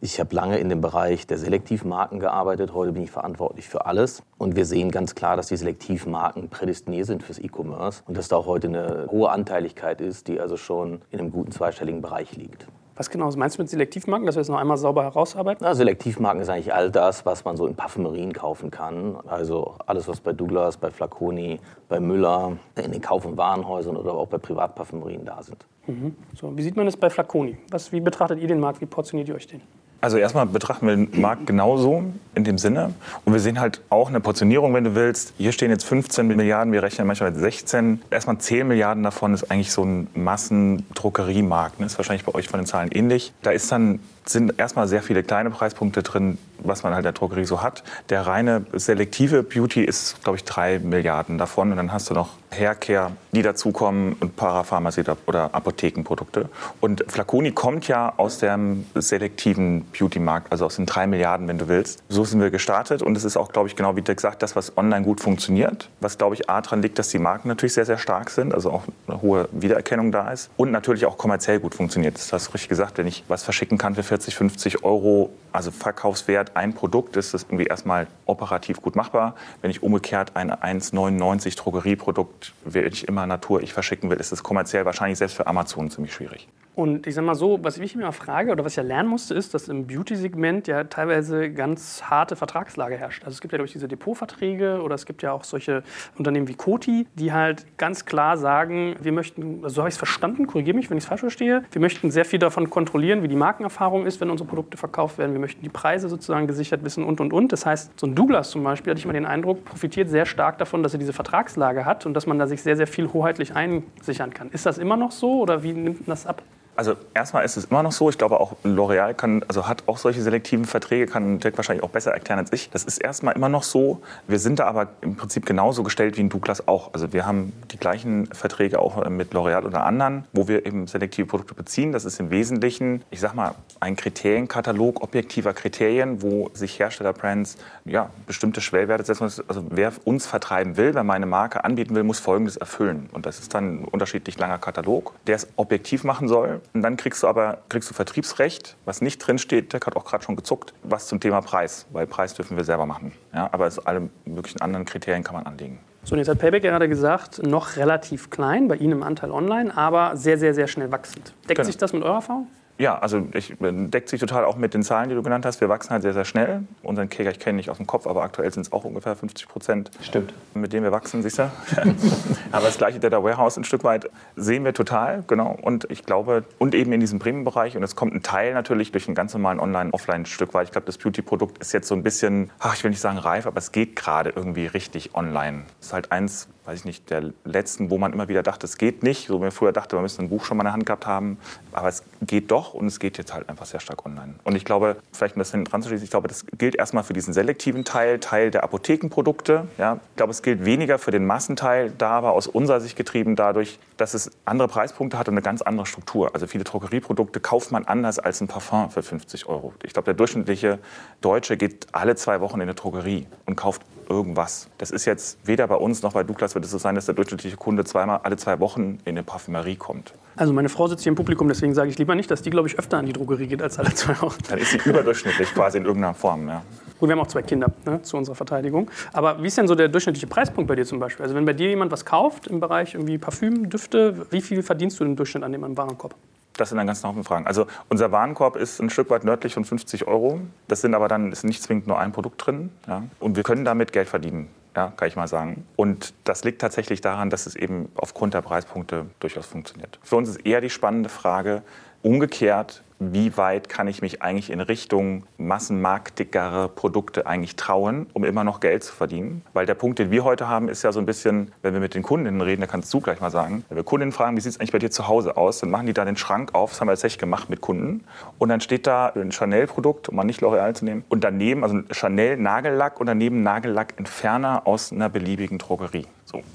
ich 0.00 0.20
habe 0.20 0.32
lange 0.32 0.58
in 0.58 0.68
dem 0.68 0.80
Bereich 0.80 1.26
der 1.26 1.38
Selektivmarken 1.38 2.20
gearbeitet. 2.20 2.72
Heute 2.72 2.92
bin 2.92 3.02
ich 3.02 3.10
verantwortlich 3.10 3.68
für 3.68 3.86
alles. 3.86 4.22
Und 4.38 4.54
wir 4.54 4.64
sehen 4.64 4.92
ganz 4.92 5.16
klar, 5.16 5.36
dass 5.36 5.48
die 5.48 5.56
Selektivmarken 5.56 6.50
prädestiniert 6.50 7.06
sind 7.06 7.24
fürs 7.24 7.40
E-Commerce 7.40 8.04
und 8.06 8.16
dass 8.16 8.28
da 8.28 8.36
auch 8.36 8.46
heute 8.46 8.68
eine 8.68 9.08
hohe 9.10 9.30
Anteiligkeit 9.30 10.00
ist, 10.00 10.28
die 10.28 10.38
also 10.38 10.56
schon 10.56 11.00
in 11.10 11.18
einem 11.18 11.32
guten 11.32 11.50
zweistelligen 11.50 12.00
Bereich 12.00 12.36
liegt. 12.36 12.68
Was 12.96 13.10
genau 13.10 13.30
meinst 13.36 13.58
du 13.58 13.62
mit 13.62 13.68
Selektivmarken, 13.68 14.24
dass 14.24 14.36
wir 14.36 14.40
es 14.40 14.48
noch 14.48 14.56
einmal 14.56 14.78
sauber 14.78 15.02
herausarbeiten? 15.02 15.62
Na, 15.62 15.74
Selektivmarken 15.74 16.40
ist 16.40 16.48
eigentlich 16.48 16.72
all 16.72 16.90
das, 16.90 17.26
was 17.26 17.44
man 17.44 17.58
so 17.58 17.66
in 17.66 17.74
Parfümerien 17.74 18.32
kaufen 18.32 18.70
kann. 18.70 19.18
Also 19.26 19.74
alles, 19.84 20.08
was 20.08 20.20
bei 20.20 20.32
Douglas, 20.32 20.78
bei 20.78 20.90
Flaconi, 20.90 21.60
bei 21.90 22.00
Müller, 22.00 22.56
in 22.82 22.92
den 22.92 23.02
Kauf- 23.02 23.26
und 23.26 23.36
Warenhäusern 23.36 23.98
oder 23.98 24.14
auch 24.14 24.28
bei 24.28 24.38
Privatparfümerien 24.38 25.26
da 25.26 25.42
sind. 25.42 25.66
Mhm. 25.86 26.16
So, 26.34 26.56
wie 26.56 26.62
sieht 26.62 26.76
man 26.76 26.86
das 26.86 26.96
bei 26.96 27.10
Flaconi? 27.10 27.58
Was, 27.70 27.92
wie 27.92 28.00
betrachtet 28.00 28.40
ihr 28.40 28.48
den 28.48 28.60
Markt? 28.60 28.80
Wie 28.80 28.86
portioniert 28.86 29.28
ihr 29.28 29.34
euch 29.34 29.46
den? 29.46 29.60
Also 30.06 30.18
erstmal 30.18 30.46
betrachten 30.46 30.86
wir 30.86 30.94
den 30.94 31.20
Markt 31.20 31.48
genauso 31.48 32.04
in 32.36 32.44
dem 32.44 32.58
Sinne. 32.58 32.94
Und 33.24 33.32
wir 33.32 33.40
sehen 33.40 33.58
halt 33.58 33.80
auch 33.90 34.08
eine 34.08 34.20
Portionierung, 34.20 34.72
wenn 34.72 34.84
du 34.84 34.94
willst. 34.94 35.32
Hier 35.36 35.50
stehen 35.50 35.68
jetzt 35.72 35.82
15 35.82 36.28
Milliarden, 36.28 36.72
wir 36.72 36.84
rechnen 36.84 37.08
manchmal 37.08 37.32
mit 37.32 37.40
16. 37.40 38.02
Erstmal 38.08 38.38
10 38.38 38.68
Milliarden 38.68 39.02
davon 39.02 39.34
ist 39.34 39.50
eigentlich 39.50 39.72
so 39.72 39.82
ein 39.82 40.06
Massendruckeriemarkt. 40.14 41.80
Das 41.80 41.94
ist 41.94 41.98
wahrscheinlich 41.98 42.24
bei 42.24 42.32
euch 42.36 42.48
von 42.48 42.60
den 42.60 42.66
Zahlen 42.66 42.92
ähnlich. 42.92 43.32
Da 43.42 43.50
ist 43.50 43.72
dann 43.72 43.98
sind 44.28 44.58
erstmal 44.58 44.88
sehr 44.88 45.02
viele 45.02 45.22
kleine 45.22 45.50
Preispunkte 45.50 46.02
drin, 46.02 46.38
was 46.58 46.82
man 46.82 46.92
halt 46.92 47.00
in 47.00 47.04
der 47.04 47.12
Drogerie 47.12 47.44
so 47.44 47.62
hat. 47.62 47.82
Der 48.08 48.26
reine 48.26 48.64
selektive 48.72 49.42
Beauty 49.42 49.84
ist, 49.84 50.22
glaube 50.22 50.36
ich, 50.36 50.44
drei 50.44 50.78
Milliarden 50.78 51.38
davon. 51.38 51.70
Und 51.70 51.76
dann 51.76 51.92
hast 51.92 52.10
du 52.10 52.14
noch 52.14 52.30
Haircare, 52.50 53.12
die 53.32 53.42
dazukommen 53.42 54.14
und 54.14 54.36
Parapharmazie 54.36 55.04
oder 55.26 55.54
Apothekenprodukte. 55.54 56.48
Und 56.80 57.04
Flaconi 57.08 57.52
kommt 57.52 57.88
ja 57.88 58.14
aus 58.16 58.38
dem 58.38 58.86
selektiven 58.94 59.84
Beauty-Markt, 59.96 60.50
also 60.50 60.66
aus 60.66 60.76
den 60.76 60.86
drei 60.86 61.06
Milliarden, 61.06 61.48
wenn 61.48 61.58
du 61.58 61.68
willst. 61.68 62.02
So 62.08 62.24
sind 62.24 62.40
wir 62.40 62.50
gestartet. 62.50 63.02
Und 63.02 63.16
es 63.16 63.24
ist 63.24 63.36
auch, 63.36 63.52
glaube 63.52 63.68
ich, 63.68 63.76
genau 63.76 63.96
wie 63.96 64.02
Dirk 64.02 64.20
sagt, 64.20 64.42
das, 64.42 64.56
was 64.56 64.76
online 64.76 65.04
gut 65.04 65.20
funktioniert. 65.20 65.88
Was, 66.00 66.18
glaube 66.18 66.34
ich, 66.34 66.48
A 66.48 66.60
dran 66.60 66.82
liegt, 66.82 66.98
dass 66.98 67.08
die 67.08 67.18
Marken 67.18 67.48
natürlich 67.48 67.74
sehr, 67.74 67.86
sehr 67.86 67.98
stark 67.98 68.30
sind, 68.30 68.54
also 68.54 68.70
auch 68.70 68.84
eine 69.06 69.20
hohe 69.20 69.48
Wiedererkennung 69.52 70.12
da 70.12 70.30
ist. 70.30 70.50
Und 70.56 70.70
natürlich 70.72 71.06
auch 71.06 71.18
kommerziell 71.18 71.60
gut 71.60 71.74
funktioniert. 71.74 72.16
Das 72.16 72.32
hast 72.32 72.48
du 72.48 72.52
richtig 72.52 72.68
gesagt, 72.68 72.98
wenn 72.98 73.06
ich 73.06 73.24
was 73.28 73.42
verschicken 73.42 73.78
kann 73.78 73.94
für 73.94 74.02
40, 74.16 74.34
50 74.34 74.84
Euro, 74.84 75.30
also 75.52 75.70
Verkaufswert 75.70 76.56
ein 76.56 76.72
Produkt, 76.72 77.16
ist 77.16 77.34
das 77.34 77.42
irgendwie 77.42 77.64
erstmal 77.64 78.06
operativ 78.24 78.80
gut 78.80 78.96
machbar. 78.96 79.34
Wenn 79.60 79.70
ich 79.70 79.82
umgekehrt 79.82 80.36
ein 80.36 80.50
1,99 80.50 81.54
Drogerieprodukt, 81.56 82.54
will 82.64 82.86
ich 82.86 83.08
immer 83.08 83.26
Natur, 83.26 83.62
ich 83.62 83.74
verschicken 83.74 84.08
will, 84.08 84.16
ist 84.16 84.32
es 84.32 84.42
kommerziell 84.42 84.86
wahrscheinlich 84.86 85.18
selbst 85.18 85.36
für 85.36 85.46
Amazon 85.46 85.90
ziemlich 85.90 86.14
schwierig. 86.14 86.48
Und 86.76 87.06
ich 87.06 87.14
sag 87.14 87.24
mal 87.24 87.34
so, 87.34 87.58
was 87.62 87.78
ich 87.78 87.96
mir 87.96 88.02
mal 88.02 88.12
frage 88.12 88.52
oder 88.52 88.62
was 88.62 88.74
ich 88.74 88.76
ja 88.76 88.82
lernen 88.82 89.08
musste, 89.08 89.32
ist, 89.32 89.54
dass 89.54 89.68
im 89.68 89.86
Beauty-Segment 89.86 90.68
ja 90.68 90.84
teilweise 90.84 91.50
ganz 91.50 92.02
harte 92.02 92.36
Vertragslage 92.36 92.98
herrscht. 92.98 93.24
Also 93.24 93.34
es 93.34 93.40
gibt 93.40 93.52
ja 93.52 93.58
durch 93.58 93.72
diese 93.72 93.88
Depotverträge 93.88 94.82
oder 94.82 94.94
es 94.94 95.06
gibt 95.06 95.22
ja 95.22 95.32
auch 95.32 95.44
solche 95.44 95.82
Unternehmen 96.18 96.48
wie 96.48 96.54
Coty, 96.54 97.06
die 97.14 97.32
halt 97.32 97.64
ganz 97.78 98.04
klar 98.04 98.36
sagen, 98.36 98.94
wir 99.00 99.12
möchten, 99.12 99.60
also 99.62 99.76
so 99.76 99.80
habe 99.80 99.88
ich 99.88 99.94
es 99.94 99.98
verstanden, 99.98 100.46
korrigiere 100.46 100.76
mich, 100.76 100.90
wenn 100.90 100.98
ich 100.98 101.04
es 101.04 101.08
falsch 101.08 101.22
verstehe, 101.22 101.64
wir 101.72 101.80
möchten 101.80 102.10
sehr 102.10 102.26
viel 102.26 102.40
davon 102.40 102.68
kontrollieren, 102.68 103.22
wie 103.22 103.28
die 103.28 103.36
Markenerfahrung 103.36 104.04
ist, 104.04 104.20
wenn 104.20 104.28
unsere 104.28 104.46
Produkte 104.46 104.76
verkauft 104.76 105.16
werden. 105.16 105.32
Wir 105.32 105.40
möchten 105.40 105.62
die 105.62 105.70
Preise 105.70 106.10
sozusagen 106.10 106.46
gesichert 106.46 106.84
wissen 106.84 107.04
und 107.04 107.22
und 107.22 107.32
und. 107.32 107.52
Das 107.52 107.64
heißt, 107.64 107.98
so 107.98 108.06
ein 108.06 108.14
Douglas 108.14 108.50
zum 108.50 108.62
Beispiel, 108.62 108.90
hatte 108.90 108.98
ich 108.98 109.06
mal 109.06 109.14
den 109.14 109.24
Eindruck, 109.24 109.64
profitiert 109.64 110.10
sehr 110.10 110.26
stark 110.26 110.58
davon, 110.58 110.82
dass 110.82 110.92
er 110.92 110.98
diese 110.98 111.14
Vertragslage 111.14 111.86
hat 111.86 112.04
und 112.04 112.12
dass 112.12 112.26
man 112.26 112.38
da 112.38 112.46
sich 112.46 112.62
sehr, 112.62 112.76
sehr 112.76 112.86
viel 112.86 113.14
hoheitlich 113.14 113.56
einsichern 113.56 114.34
kann. 114.34 114.50
Ist 114.50 114.66
das 114.66 114.76
immer 114.76 114.98
noch 114.98 115.10
so 115.10 115.40
oder 115.40 115.62
wie 115.62 115.72
nimmt 115.72 116.00
man 116.00 116.08
das 116.08 116.26
ab? 116.26 116.42
Also 116.76 116.94
erstmal 117.14 117.44
ist 117.44 117.56
es 117.56 117.66
immer 117.66 117.82
noch 117.82 117.92
so, 117.92 118.10
ich 118.10 118.18
glaube 118.18 118.38
auch 118.38 118.54
L'Oreal 118.62 119.14
kann, 119.14 119.42
also 119.48 119.66
hat 119.66 119.84
auch 119.86 119.96
solche 119.96 120.20
selektiven 120.20 120.66
Verträge, 120.66 121.06
kann 121.06 121.38
Dirk 121.38 121.56
wahrscheinlich 121.56 121.82
auch 121.82 121.90
besser 121.90 122.12
erklären 122.12 122.38
als 122.38 122.52
ich. 122.52 122.70
Das 122.70 122.84
ist 122.84 122.98
erstmal 122.98 123.34
immer 123.34 123.48
noch 123.48 123.62
so. 123.62 124.02
Wir 124.28 124.38
sind 124.38 124.58
da 124.58 124.66
aber 124.66 124.88
im 125.00 125.16
Prinzip 125.16 125.46
genauso 125.46 125.82
gestellt 125.82 126.16
wie 126.16 126.20
in 126.20 126.28
Douglas 126.28 126.68
auch. 126.68 126.92
Also 126.92 127.12
wir 127.12 127.26
haben 127.26 127.52
die 127.70 127.78
gleichen 127.78 128.26
Verträge 128.26 128.78
auch 128.78 129.08
mit 129.08 129.32
L'Oreal 129.32 129.64
oder 129.64 129.84
anderen, 129.84 130.24
wo 130.32 130.48
wir 130.48 130.66
eben 130.66 130.86
selektive 130.86 131.26
Produkte 131.26 131.54
beziehen. 131.54 131.92
Das 131.92 132.04
ist 132.04 132.20
im 132.20 132.30
Wesentlichen, 132.30 133.02
ich 133.10 133.20
sag 133.20 133.34
mal, 133.34 133.54
ein 133.80 133.96
Kriterienkatalog 133.96 135.02
objektiver 135.02 135.54
Kriterien, 135.54 136.22
wo 136.22 136.50
sich 136.52 136.78
Herstellerbrands 136.78 137.56
ja, 137.84 138.10
bestimmte 138.26 138.60
Schwellwerte 138.60 139.04
setzen. 139.04 139.24
Also 139.48 139.64
wer 139.70 139.92
uns 140.04 140.26
vertreiben 140.26 140.76
will, 140.76 140.94
wer 140.94 141.04
meine 141.04 141.26
Marke 141.26 141.64
anbieten 141.64 141.94
will, 141.94 142.04
muss 142.04 142.18
Folgendes 142.18 142.56
erfüllen. 142.56 143.08
Und 143.12 143.24
das 143.24 143.38
ist 143.38 143.54
dann 143.54 143.82
ein 143.82 143.84
unterschiedlich 143.84 144.38
langer 144.38 144.58
Katalog, 144.58 145.14
der 145.26 145.36
es 145.36 145.48
objektiv 145.56 146.04
machen 146.04 146.28
soll. 146.28 146.60
Und 146.74 146.82
dann 146.82 146.96
kriegst 146.96 147.22
du 147.22 147.28
aber 147.28 147.58
kriegst 147.68 147.88
du 147.90 147.94
Vertriebsrecht, 147.94 148.76
was 148.84 149.00
nicht 149.00 149.18
drinsteht, 149.18 149.72
der 149.72 149.80
hat 149.80 149.96
auch 149.96 150.04
gerade 150.04 150.24
schon 150.24 150.36
gezuckt, 150.36 150.74
was 150.82 151.06
zum 151.08 151.20
Thema 151.20 151.40
Preis, 151.40 151.86
weil 151.92 152.06
Preis 152.06 152.34
dürfen 152.34 152.56
wir 152.56 152.64
selber 152.64 152.86
machen. 152.86 153.12
Ja, 153.34 153.48
aber 153.52 153.70
alle 153.84 154.10
möglichen 154.24 154.60
anderen 154.60 154.84
Kriterien 154.84 155.22
kann 155.24 155.34
man 155.36 155.46
anlegen. 155.46 155.80
So, 156.04 156.12
und 156.14 156.18
jetzt 156.20 156.28
hat 156.28 156.38
Payback 156.38 156.62
gerade 156.62 156.88
gesagt, 156.88 157.42
noch 157.44 157.76
relativ 157.76 158.30
klein, 158.30 158.68
bei 158.68 158.76
Ihnen 158.76 158.92
im 158.92 159.02
Anteil 159.02 159.32
online, 159.32 159.76
aber 159.76 160.16
sehr, 160.16 160.38
sehr, 160.38 160.54
sehr 160.54 160.68
schnell 160.68 160.92
wachsend. 160.92 161.34
Deckt 161.48 161.56
Genau. 161.56 161.64
sich 161.66 161.76
das 161.76 161.92
mit 161.92 162.02
eurer 162.04 162.16
Erfahrung? 162.16 162.46
Ja, 162.78 162.98
also 162.98 163.26
ich, 163.32 163.54
deckt 163.58 164.08
sich 164.08 164.20
total 164.20 164.44
auch 164.44 164.56
mit 164.56 164.74
den 164.74 164.82
Zahlen, 164.82 165.08
die 165.08 165.14
du 165.14 165.22
genannt 165.22 165.46
hast. 165.46 165.60
Wir 165.60 165.68
wachsen 165.68 165.90
halt 165.90 166.02
sehr, 166.02 166.12
sehr 166.12 166.24
schnell. 166.24 166.62
Unseren 166.82 167.08
Kicker, 167.08 167.30
ich 167.30 167.38
kenne 167.38 167.56
nicht 167.56 167.70
aus 167.70 167.78
dem 167.78 167.86
Kopf, 167.86 168.06
aber 168.06 168.22
aktuell 168.22 168.52
sind 168.52 168.66
es 168.66 168.72
auch 168.72 168.84
ungefähr 168.84 169.16
50 169.16 169.48
Prozent. 169.48 169.90
Stimmt. 170.02 170.34
Mit 170.54 170.72
denen 170.72 170.84
wir 170.84 170.92
wachsen, 170.92 171.22
siehst 171.22 171.38
du? 171.38 171.44
aber 172.52 172.66
das 172.66 172.76
gleiche 172.76 173.00
Data 173.00 173.22
Warehouse 173.22 173.56
ein 173.56 173.64
Stück 173.64 173.82
weit 173.84 174.10
sehen 174.36 174.64
wir 174.64 174.74
total, 174.74 175.24
genau. 175.26 175.56
Und 175.60 175.90
ich 175.90 176.04
glaube, 176.04 176.44
und 176.58 176.74
eben 176.74 176.92
in 176.92 177.00
diesem 177.00 177.18
Premium-Bereich. 177.18 177.76
Und 177.76 177.82
es 177.82 177.96
kommt 177.96 178.14
ein 178.14 178.22
Teil 178.22 178.52
natürlich 178.52 178.92
durch 178.92 179.06
den 179.06 179.14
ganz 179.14 179.32
normalen 179.32 179.58
Online-Offline-Stück 179.58 180.52
weit. 180.52 180.66
Ich 180.66 180.72
glaube, 180.72 180.86
das 180.86 180.98
Beauty-Produkt 180.98 181.58
ist 181.58 181.72
jetzt 181.72 181.88
so 181.88 181.94
ein 181.94 182.02
bisschen, 182.02 182.50
ach, 182.58 182.74
ich 182.74 182.84
will 182.84 182.90
nicht 182.90 183.00
sagen 183.00 183.18
reif, 183.18 183.46
aber 183.46 183.58
es 183.58 183.72
geht 183.72 183.96
gerade 183.96 184.30
irgendwie 184.30 184.66
richtig 184.66 185.14
online. 185.14 185.62
Es 185.80 185.88
ist 185.88 185.92
halt 185.94 186.12
eins, 186.12 186.48
weiß 186.66 186.80
ich 186.80 186.84
nicht, 186.84 187.10
der 187.10 187.32
letzten, 187.44 187.90
wo 187.90 187.98
man 187.98 188.12
immer 188.12 188.28
wieder 188.28 188.42
dachte, 188.42 188.66
es 188.66 188.76
geht 188.76 189.02
nicht. 189.02 189.28
So 189.28 189.36
wie 189.36 189.42
man 189.42 189.52
früher 189.52 189.72
dachte, 189.72 189.94
man 189.94 190.02
müsste 190.02 190.22
ein 190.22 190.28
Buch 190.28 190.44
schon 190.44 190.56
mal 190.56 190.62
in 190.62 190.66
der 190.66 190.72
Hand 190.72 190.86
gehabt 190.86 191.06
haben. 191.06 191.38
Aber 191.72 191.88
es 191.88 192.02
geht 192.22 192.50
doch 192.50 192.74
und 192.74 192.86
es 192.86 192.98
geht 192.98 193.18
jetzt 193.18 193.32
halt 193.32 193.48
einfach 193.48 193.66
sehr 193.66 193.80
stark 193.80 194.04
online. 194.04 194.34
Und 194.44 194.56
ich 194.56 194.64
glaube, 194.64 194.96
vielleicht 195.12 195.36
ein 195.36 195.38
bisschen 195.38 195.64
dran 195.64 195.82
zu 195.82 195.88
schließen, 195.88 196.04
ich 196.04 196.10
glaube, 196.10 196.28
das 196.28 196.44
gilt 196.58 196.74
erstmal 196.74 197.04
für 197.04 197.12
diesen 197.12 197.32
selektiven 197.32 197.84
Teil, 197.84 198.18
Teil 198.18 198.50
der 198.50 198.64
Apothekenprodukte. 198.64 199.68
Ja. 199.78 200.00
Ich 200.10 200.16
glaube, 200.16 200.32
es 200.32 200.42
gilt 200.42 200.64
weniger 200.64 200.98
für 200.98 201.12
den 201.12 201.24
Massenteil, 201.24 201.92
da 201.96 202.10
aber 202.10 202.32
aus 202.32 202.48
unserer 202.48 202.80
Sicht 202.80 202.96
getrieben 202.96 203.36
dadurch, 203.36 203.78
dass 203.96 204.14
es 204.14 204.30
andere 204.44 204.68
Preispunkte 204.68 205.18
hat 205.18 205.28
und 205.28 205.34
eine 205.34 205.42
ganz 205.42 205.62
andere 205.62 205.86
Struktur. 205.86 206.34
Also 206.34 206.46
viele 206.46 206.64
Drogerieprodukte 206.64 207.40
kauft 207.40 207.70
man 207.70 207.84
anders 207.84 208.18
als 208.18 208.40
ein 208.40 208.48
Parfum 208.48 208.90
für 208.90 209.02
50 209.02 209.46
Euro. 209.46 209.72
Ich 209.84 209.92
glaube, 209.92 210.06
der 210.06 210.14
durchschnittliche 210.14 210.78
Deutsche 211.20 211.56
geht 211.56 211.86
alle 211.92 212.16
zwei 212.16 212.40
Wochen 212.40 212.56
in 212.56 212.62
eine 212.62 212.74
Drogerie 212.74 213.26
und 213.46 213.56
kauft 213.56 213.82
irgendwas. 214.08 214.68
Das 214.78 214.90
ist 214.90 215.04
jetzt 215.04 215.38
weder 215.44 215.66
bei 215.66 215.76
uns 215.76 216.02
noch 216.02 216.12
bei 216.12 216.22
Douglas 216.22 216.54
wird 216.54 216.64
es 216.64 216.70
so 216.70 216.78
sein, 216.78 216.94
dass 216.94 217.06
der 217.06 217.14
durchschnittliche 217.14 217.56
Kunde 217.56 217.84
zweimal 217.84 218.20
alle 218.22 218.36
zwei 218.36 218.60
Wochen 218.60 218.98
in 219.04 219.10
eine 219.10 219.22
Parfümerie 219.22 219.76
kommt. 219.76 220.12
Also 220.36 220.52
meine 220.52 220.68
Frau 220.68 220.86
sitzt 220.86 221.02
hier 221.02 221.10
im 221.10 221.16
Publikum, 221.16 221.48
deswegen 221.48 221.74
sage 221.74 221.90
ich 221.90 221.98
lieber 221.98 222.14
nicht, 222.14 222.30
dass 222.30 222.42
die, 222.42 222.50
glaube 222.50 222.68
ich, 222.68 222.78
öfter 222.78 222.98
an 222.98 223.06
die 223.06 223.12
Drogerie 223.12 223.46
geht 223.46 223.62
als 223.62 223.78
alle 223.78 223.94
zwei 223.94 224.20
Wochen. 224.20 224.38
Dann 224.48 224.58
ist 224.58 224.72
sie 224.72 224.78
überdurchschnittlich 224.78 225.48
quasi 225.54 225.78
in 225.78 225.84
irgendeiner 225.84 226.14
Form. 226.14 226.46
Ja. 226.48 226.62
Gut, 226.98 227.08
wir 227.08 227.16
haben 227.16 227.20
auch 227.20 227.26
zwei 227.26 227.42
Kinder 227.42 227.72
ne, 227.84 228.02
zu 228.02 228.16
unserer 228.16 228.34
Verteidigung. 228.34 228.90
Aber 229.12 229.42
wie 229.42 229.46
ist 229.46 229.58
denn 229.58 229.68
so 229.68 229.74
der 229.74 229.88
durchschnittliche 229.88 230.26
Preispunkt 230.26 230.68
bei 230.68 230.76
dir 230.76 230.84
zum 230.84 230.98
Beispiel? 230.98 231.24
Also 231.24 231.34
wenn 231.34 231.44
bei 231.44 231.52
dir 231.52 231.68
jemand 231.68 231.92
was 231.92 232.04
kauft 232.04 232.46
im 232.46 232.60
Bereich 232.60 232.94
irgendwie 232.94 233.18
Parfüm, 233.18 233.68
Düfte, 233.68 234.26
wie 234.30 234.40
viel 234.40 234.62
verdienst 234.62 235.00
du 235.00 235.04
im 235.04 235.16
Durchschnitt 235.16 235.42
an 235.42 235.52
dem 235.52 235.76
Warenkorb? 235.76 236.14
Das 236.56 236.70
sind 236.70 236.78
dann 236.78 236.86
ganz 236.86 237.04
Haufen 237.04 237.24
Fragen. 237.24 237.46
Also 237.46 237.66
unser 237.88 238.12
Warenkorb 238.12 238.56
ist 238.56 238.80
ein 238.80 238.90
Stück 238.90 239.10
weit 239.10 239.24
nördlich 239.24 239.54
von 239.54 239.64
50 239.64 240.06
Euro. 240.06 240.40
Das 240.68 240.80
sind 240.80 240.94
aber 240.94 241.08
dann 241.08 241.32
ist 241.32 241.44
nicht 241.44 241.62
zwingend 241.62 241.86
nur 241.86 241.98
ein 241.98 242.12
Produkt 242.12 242.46
drin. 242.46 242.70
Ja. 242.86 243.02
Und 243.20 243.36
wir 243.36 243.42
können 243.42 243.64
damit 243.64 243.92
Geld 243.92 244.08
verdienen. 244.08 244.48
Ja, 244.74 244.92
kann 244.94 245.08
ich 245.08 245.16
mal 245.16 245.26
sagen. 245.26 245.66
Und 245.76 246.12
das 246.24 246.44
liegt 246.44 246.60
tatsächlich 246.60 247.00
daran, 247.00 247.30
dass 247.30 247.46
es 247.46 247.56
eben 247.56 247.88
aufgrund 247.94 248.34
der 248.34 248.42
Preispunkte 248.42 249.06
durchaus 249.20 249.46
funktioniert. 249.46 249.98
Für 250.02 250.16
uns 250.16 250.28
ist 250.28 250.44
eher 250.44 250.60
die 250.60 250.68
spannende 250.68 251.08
Frage, 251.08 251.62
umgekehrt, 252.02 252.82
wie 252.98 253.36
weit 253.36 253.68
kann 253.68 253.88
ich 253.88 254.00
mich 254.00 254.22
eigentlich 254.22 254.50
in 254.50 254.60
Richtung 254.60 255.24
massenmarktigere 255.36 256.68
Produkte 256.68 257.26
eigentlich 257.26 257.56
trauen, 257.56 258.06
um 258.14 258.24
immer 258.24 258.44
noch 258.44 258.60
Geld 258.60 258.84
zu 258.84 258.94
verdienen? 258.94 259.42
Weil 259.52 259.66
der 259.66 259.74
Punkt, 259.74 259.98
den 259.98 260.10
wir 260.10 260.24
heute 260.24 260.48
haben, 260.48 260.68
ist 260.68 260.82
ja 260.82 260.92
so 260.92 261.00
ein 261.00 261.06
bisschen, 261.06 261.52
wenn 261.62 261.74
wir 261.74 261.80
mit 261.80 261.94
den 261.94 262.02
Kundinnen 262.02 262.40
reden, 262.40 262.62
da 262.62 262.66
kannst 262.66 262.92
du 262.94 263.00
gleich 263.00 263.20
mal 263.20 263.30
sagen, 263.30 263.64
wenn 263.68 263.76
wir 263.76 263.84
Kundinnen 263.84 264.12
fragen, 264.12 264.36
wie 264.36 264.40
sieht 264.40 264.52
es 264.52 264.60
eigentlich 264.60 264.72
bei 264.72 264.78
dir 264.78 264.90
zu 264.90 265.08
Hause 265.08 265.36
aus, 265.36 265.60
dann 265.60 265.70
machen 265.70 265.86
die 265.86 265.92
da 265.92 266.04
den 266.04 266.16
Schrank 266.16 266.54
auf, 266.54 266.70
das 266.70 266.80
haben 266.80 266.88
wir 266.88 266.92
tatsächlich 266.92 267.18
gemacht 267.18 267.50
mit 267.50 267.60
Kunden. 267.60 268.04
Und 268.38 268.48
dann 268.48 268.60
steht 268.60 268.86
da 268.86 269.08
ein 269.08 269.30
Chanel-Produkt, 269.30 270.08
um 270.08 270.16
mal 270.16 270.24
nicht 270.24 270.40
L'Oreal 270.40 270.74
zu 270.74 270.84
nehmen, 270.84 271.04
und 271.08 271.22
daneben, 271.22 271.64
also 271.64 271.80
Chanel-Nagellack 271.90 273.00
und 273.00 273.06
daneben 273.06 273.42
Nagellack-Entferner 273.42 274.66
aus 274.66 274.92
einer 274.92 275.08
beliebigen 275.08 275.58
Drogerie. 275.58 276.06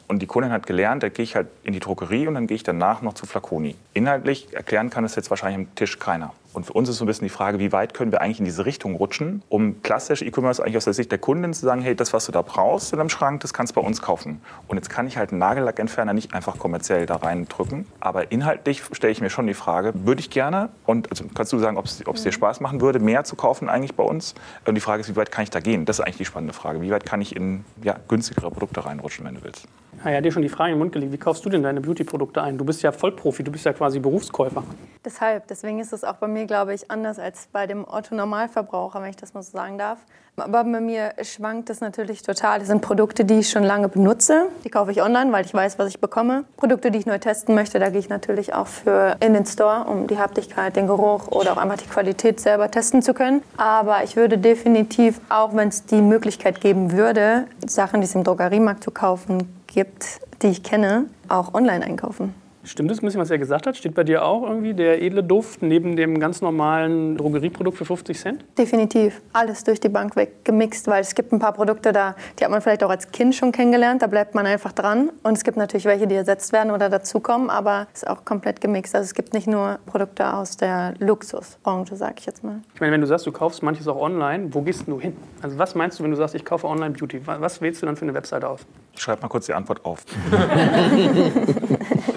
Und 0.07 0.21
die 0.21 0.27
Kundin 0.27 0.51
hat 0.51 0.65
gelernt, 0.65 1.03
da 1.03 1.09
gehe 1.09 1.23
ich 1.23 1.35
halt 1.35 1.47
in 1.63 1.73
die 1.73 1.79
Drogerie 1.79 2.27
und 2.27 2.33
dann 2.33 2.47
gehe 2.47 2.55
ich 2.55 2.63
danach 2.63 3.01
noch 3.01 3.13
zu 3.13 3.25
Flaconi. 3.25 3.75
Inhaltlich 3.93 4.53
erklären 4.53 4.89
kann 4.89 5.03
es 5.03 5.15
jetzt 5.15 5.29
wahrscheinlich 5.29 5.67
am 5.67 5.75
Tisch 5.75 5.99
keiner. 5.99 6.33
Und 6.53 6.65
für 6.65 6.73
uns 6.73 6.89
ist 6.89 6.97
so 6.97 7.05
ein 7.05 7.07
bisschen 7.07 7.25
die 7.25 7.33
Frage, 7.33 7.59
wie 7.59 7.71
weit 7.71 7.93
können 7.93 8.11
wir 8.11 8.21
eigentlich 8.21 8.39
in 8.39 8.45
diese 8.45 8.65
Richtung 8.65 8.95
rutschen, 8.95 9.41
um 9.49 9.81
klassisch 9.83 10.21
E-Commerce 10.21 10.61
eigentlich 10.61 10.77
aus 10.77 10.83
der 10.83 10.93
Sicht 10.93 11.11
der 11.11 11.19
Kundin 11.19 11.53
zu 11.53 11.65
sagen, 11.65 11.81
hey, 11.81 11.95
das, 11.95 12.13
was 12.13 12.25
du 12.25 12.31
da 12.31 12.41
brauchst 12.41 12.91
in 12.91 12.97
deinem 12.97 13.09
Schrank, 13.09 13.41
das 13.41 13.53
kannst 13.53 13.75
du 13.75 13.81
bei 13.81 13.87
uns 13.87 14.01
kaufen. 14.01 14.41
Und 14.67 14.77
jetzt 14.77 14.89
kann 14.89 15.07
ich 15.07 15.17
halt 15.17 15.31
einen 15.31 15.39
Nagellackentferner 15.39 16.13
nicht 16.13 16.33
einfach 16.33 16.57
kommerziell 16.57 17.05
da 17.05 17.17
reindrücken. 17.17 17.85
Aber 17.99 18.31
inhaltlich 18.31 18.83
stelle 18.91 19.11
ich 19.11 19.21
mir 19.21 19.29
schon 19.29 19.47
die 19.47 19.53
Frage, 19.53 19.93
würde 20.05 20.19
ich 20.19 20.29
gerne, 20.29 20.69
und 20.85 21.09
also 21.09 21.25
kannst 21.33 21.53
du 21.53 21.59
sagen, 21.59 21.77
ob 21.77 21.85
es 21.85 22.23
dir 22.23 22.31
Spaß 22.31 22.59
machen 22.59 22.81
würde, 22.81 22.99
mehr 22.99 23.23
zu 23.23 23.35
kaufen 23.35 23.69
eigentlich 23.69 23.95
bei 23.95 24.03
uns? 24.03 24.35
Und 24.65 24.75
die 24.75 24.81
Frage 24.81 25.01
ist, 25.01 25.09
wie 25.09 25.15
weit 25.15 25.31
kann 25.31 25.43
ich 25.43 25.49
da 25.49 25.59
gehen? 25.59 25.85
Das 25.85 25.99
ist 25.99 26.05
eigentlich 26.05 26.17
die 26.17 26.25
spannende 26.25 26.53
Frage. 26.53 26.81
Wie 26.81 26.91
weit 26.91 27.05
kann 27.05 27.21
ich 27.21 27.35
in 27.35 27.63
ja, 27.83 27.95
günstigere 28.07 28.51
Produkte 28.51 28.85
reinrutschen, 28.85 29.25
wenn 29.25 29.35
du 29.35 29.43
willst? 29.43 29.67
Ah, 30.03 30.09
ja, 30.09 30.21
dir 30.21 30.31
schon 30.31 30.41
die 30.41 30.49
Frage 30.49 30.73
im 30.73 30.79
Mund 30.79 30.93
gelegt. 30.93 31.11
Wie 31.11 31.17
kaufst 31.17 31.45
du 31.45 31.49
denn 31.49 31.61
deine 31.61 31.79
Beauty-Produkte 31.79 32.41
ein? 32.41 32.57
Du 32.57 32.65
bist 32.65 32.81
ja 32.81 32.91
Vollprofi, 32.91 33.43
du 33.43 33.51
bist 33.51 33.65
ja 33.65 33.73
quasi 33.73 33.99
Berufskäufer. 33.99 34.63
Deshalb, 35.05 35.47
deswegen 35.47 35.79
ist 35.79 35.93
es 35.93 36.03
auch 36.03 36.15
bei 36.15 36.27
mir, 36.27 36.40
glaube 36.47 36.73
ich, 36.73 36.89
anders 36.91 37.19
als 37.19 37.47
bei 37.51 37.67
dem 37.67 37.85
Otto-Normalverbraucher, 37.87 39.01
wenn 39.01 39.09
ich 39.09 39.15
das 39.15 39.33
mal 39.33 39.43
so 39.43 39.51
sagen 39.51 39.77
darf. 39.77 39.99
Aber 40.37 40.63
bei 40.63 40.79
mir 40.79 41.13
schwankt 41.21 41.69
es 41.69 41.81
natürlich 41.81 42.23
total. 42.23 42.59
Das 42.59 42.67
sind 42.69 42.81
Produkte, 42.81 43.25
die 43.25 43.39
ich 43.39 43.49
schon 43.49 43.63
lange 43.63 43.89
benutze. 43.89 44.47
Die 44.63 44.69
kaufe 44.69 44.91
ich 44.91 45.01
online, 45.01 45.31
weil 45.31 45.45
ich 45.45 45.53
weiß, 45.53 45.77
was 45.77 45.89
ich 45.89 45.99
bekomme. 45.99 46.45
Produkte, 46.57 46.89
die 46.89 46.99
ich 46.99 47.05
neu 47.05 47.19
testen 47.19 47.53
möchte, 47.53 47.79
da 47.79 47.89
gehe 47.89 47.99
ich 47.99 48.09
natürlich 48.09 48.53
auch 48.53 48.67
für 48.67 49.17
in 49.19 49.33
den 49.33 49.45
Store, 49.45 49.85
um 49.85 50.07
die 50.07 50.17
Haptigkeit, 50.17 50.75
den 50.75 50.87
Geruch 50.87 51.27
oder 51.27 51.53
auch 51.53 51.57
einfach 51.57 51.77
die 51.77 51.87
Qualität 51.87 52.39
selber 52.39 52.71
testen 52.71 53.01
zu 53.01 53.13
können. 53.13 53.43
Aber 53.57 54.03
ich 54.03 54.15
würde 54.15 54.37
definitiv, 54.37 55.19
auch 55.29 55.55
wenn 55.55 55.67
es 55.67 55.85
die 55.85 56.01
Möglichkeit 56.01 56.61
geben 56.61 56.93
würde, 56.93 57.45
Sachen, 57.65 58.01
die 58.01 58.05
es 58.05 58.15
im 58.15 58.23
Drogeriemarkt 58.23 58.83
zu 58.83 58.91
kaufen 58.91 59.61
gibt, 59.67 60.21
die 60.41 60.47
ich 60.47 60.63
kenne, 60.63 61.05
auch 61.27 61.53
online 61.53 61.85
einkaufen. 61.85 62.40
Stimmt 62.63 62.91
das 62.91 62.99
ein 62.99 63.05
bisschen, 63.05 63.19
was 63.19 63.31
er 63.31 63.39
gesagt 63.39 63.65
hat? 63.65 63.75
Steht 63.75 63.95
bei 63.95 64.03
dir 64.03 64.23
auch 64.23 64.43
irgendwie 64.43 64.73
der 64.73 65.01
edle 65.01 65.23
Duft 65.23 65.63
neben 65.63 65.95
dem 65.95 66.19
ganz 66.19 66.41
normalen 66.41 67.17
Drogerieprodukt 67.17 67.77
für 67.77 67.85
50 67.85 68.19
Cent? 68.19 68.45
Definitiv. 68.57 69.21
Alles 69.33 69.63
durch 69.63 69.79
die 69.79 69.89
Bank 69.89 70.15
weg 70.15 70.45
gemixt, 70.45 70.87
weil 70.87 71.01
es 71.01 71.15
gibt 71.15 71.33
ein 71.33 71.39
paar 71.39 71.53
Produkte 71.53 71.91
da, 71.91 72.15
die 72.39 72.43
hat 72.43 72.51
man 72.51 72.61
vielleicht 72.61 72.83
auch 72.83 72.89
als 72.89 73.11
Kind 73.11 73.33
schon 73.33 73.51
kennengelernt, 73.51 74.01
da 74.01 74.07
bleibt 74.07 74.35
man 74.35 74.45
einfach 74.45 74.73
dran. 74.73 75.09
Und 75.23 75.37
es 75.37 75.43
gibt 75.43 75.57
natürlich 75.57 75.85
welche, 75.85 76.05
die 76.05 76.15
ersetzt 76.15 76.53
werden 76.53 76.71
oder 76.71 76.89
dazukommen, 76.89 77.49
aber 77.49 77.87
es 77.93 78.03
ist 78.03 78.09
auch 78.09 78.25
komplett 78.25 78.61
gemixt. 78.61 78.95
Also 78.95 79.05
es 79.05 79.13
gibt 79.15 79.33
nicht 79.33 79.47
nur 79.47 79.79
Produkte 79.87 80.33
aus 80.33 80.57
der 80.57 80.93
Luxusbranche, 80.99 81.95
sag 81.95 82.19
ich 82.19 82.27
jetzt 82.27 82.43
mal. 82.43 82.61
Ich 82.75 82.81
meine, 82.81 82.93
wenn 82.93 83.01
du 83.01 83.07
sagst, 83.07 83.25
du 83.25 83.31
kaufst 83.31 83.63
manches 83.63 83.87
auch 83.87 83.99
online, 83.99 84.53
wo 84.53 84.61
gehst 84.61 84.87
du 84.87 84.99
hin? 84.99 85.15
Also 85.41 85.57
was 85.57 85.73
meinst 85.73 85.99
du, 85.99 86.03
wenn 86.03 86.11
du 86.11 86.17
sagst, 86.17 86.35
ich 86.35 86.45
kaufe 86.45 86.67
Online 86.67 86.91
Beauty? 86.91 87.21
Was 87.25 87.61
wählst 87.61 87.81
du 87.81 87.87
dann 87.87 87.95
für 87.95 88.03
eine 88.03 88.13
Webseite 88.13 88.47
aus? 88.47 88.61
Ich 88.93 89.01
schreibe 89.01 89.21
mal 89.21 89.29
kurz 89.29 89.47
die 89.47 89.53
Antwort 89.53 89.83
auf. 89.83 90.05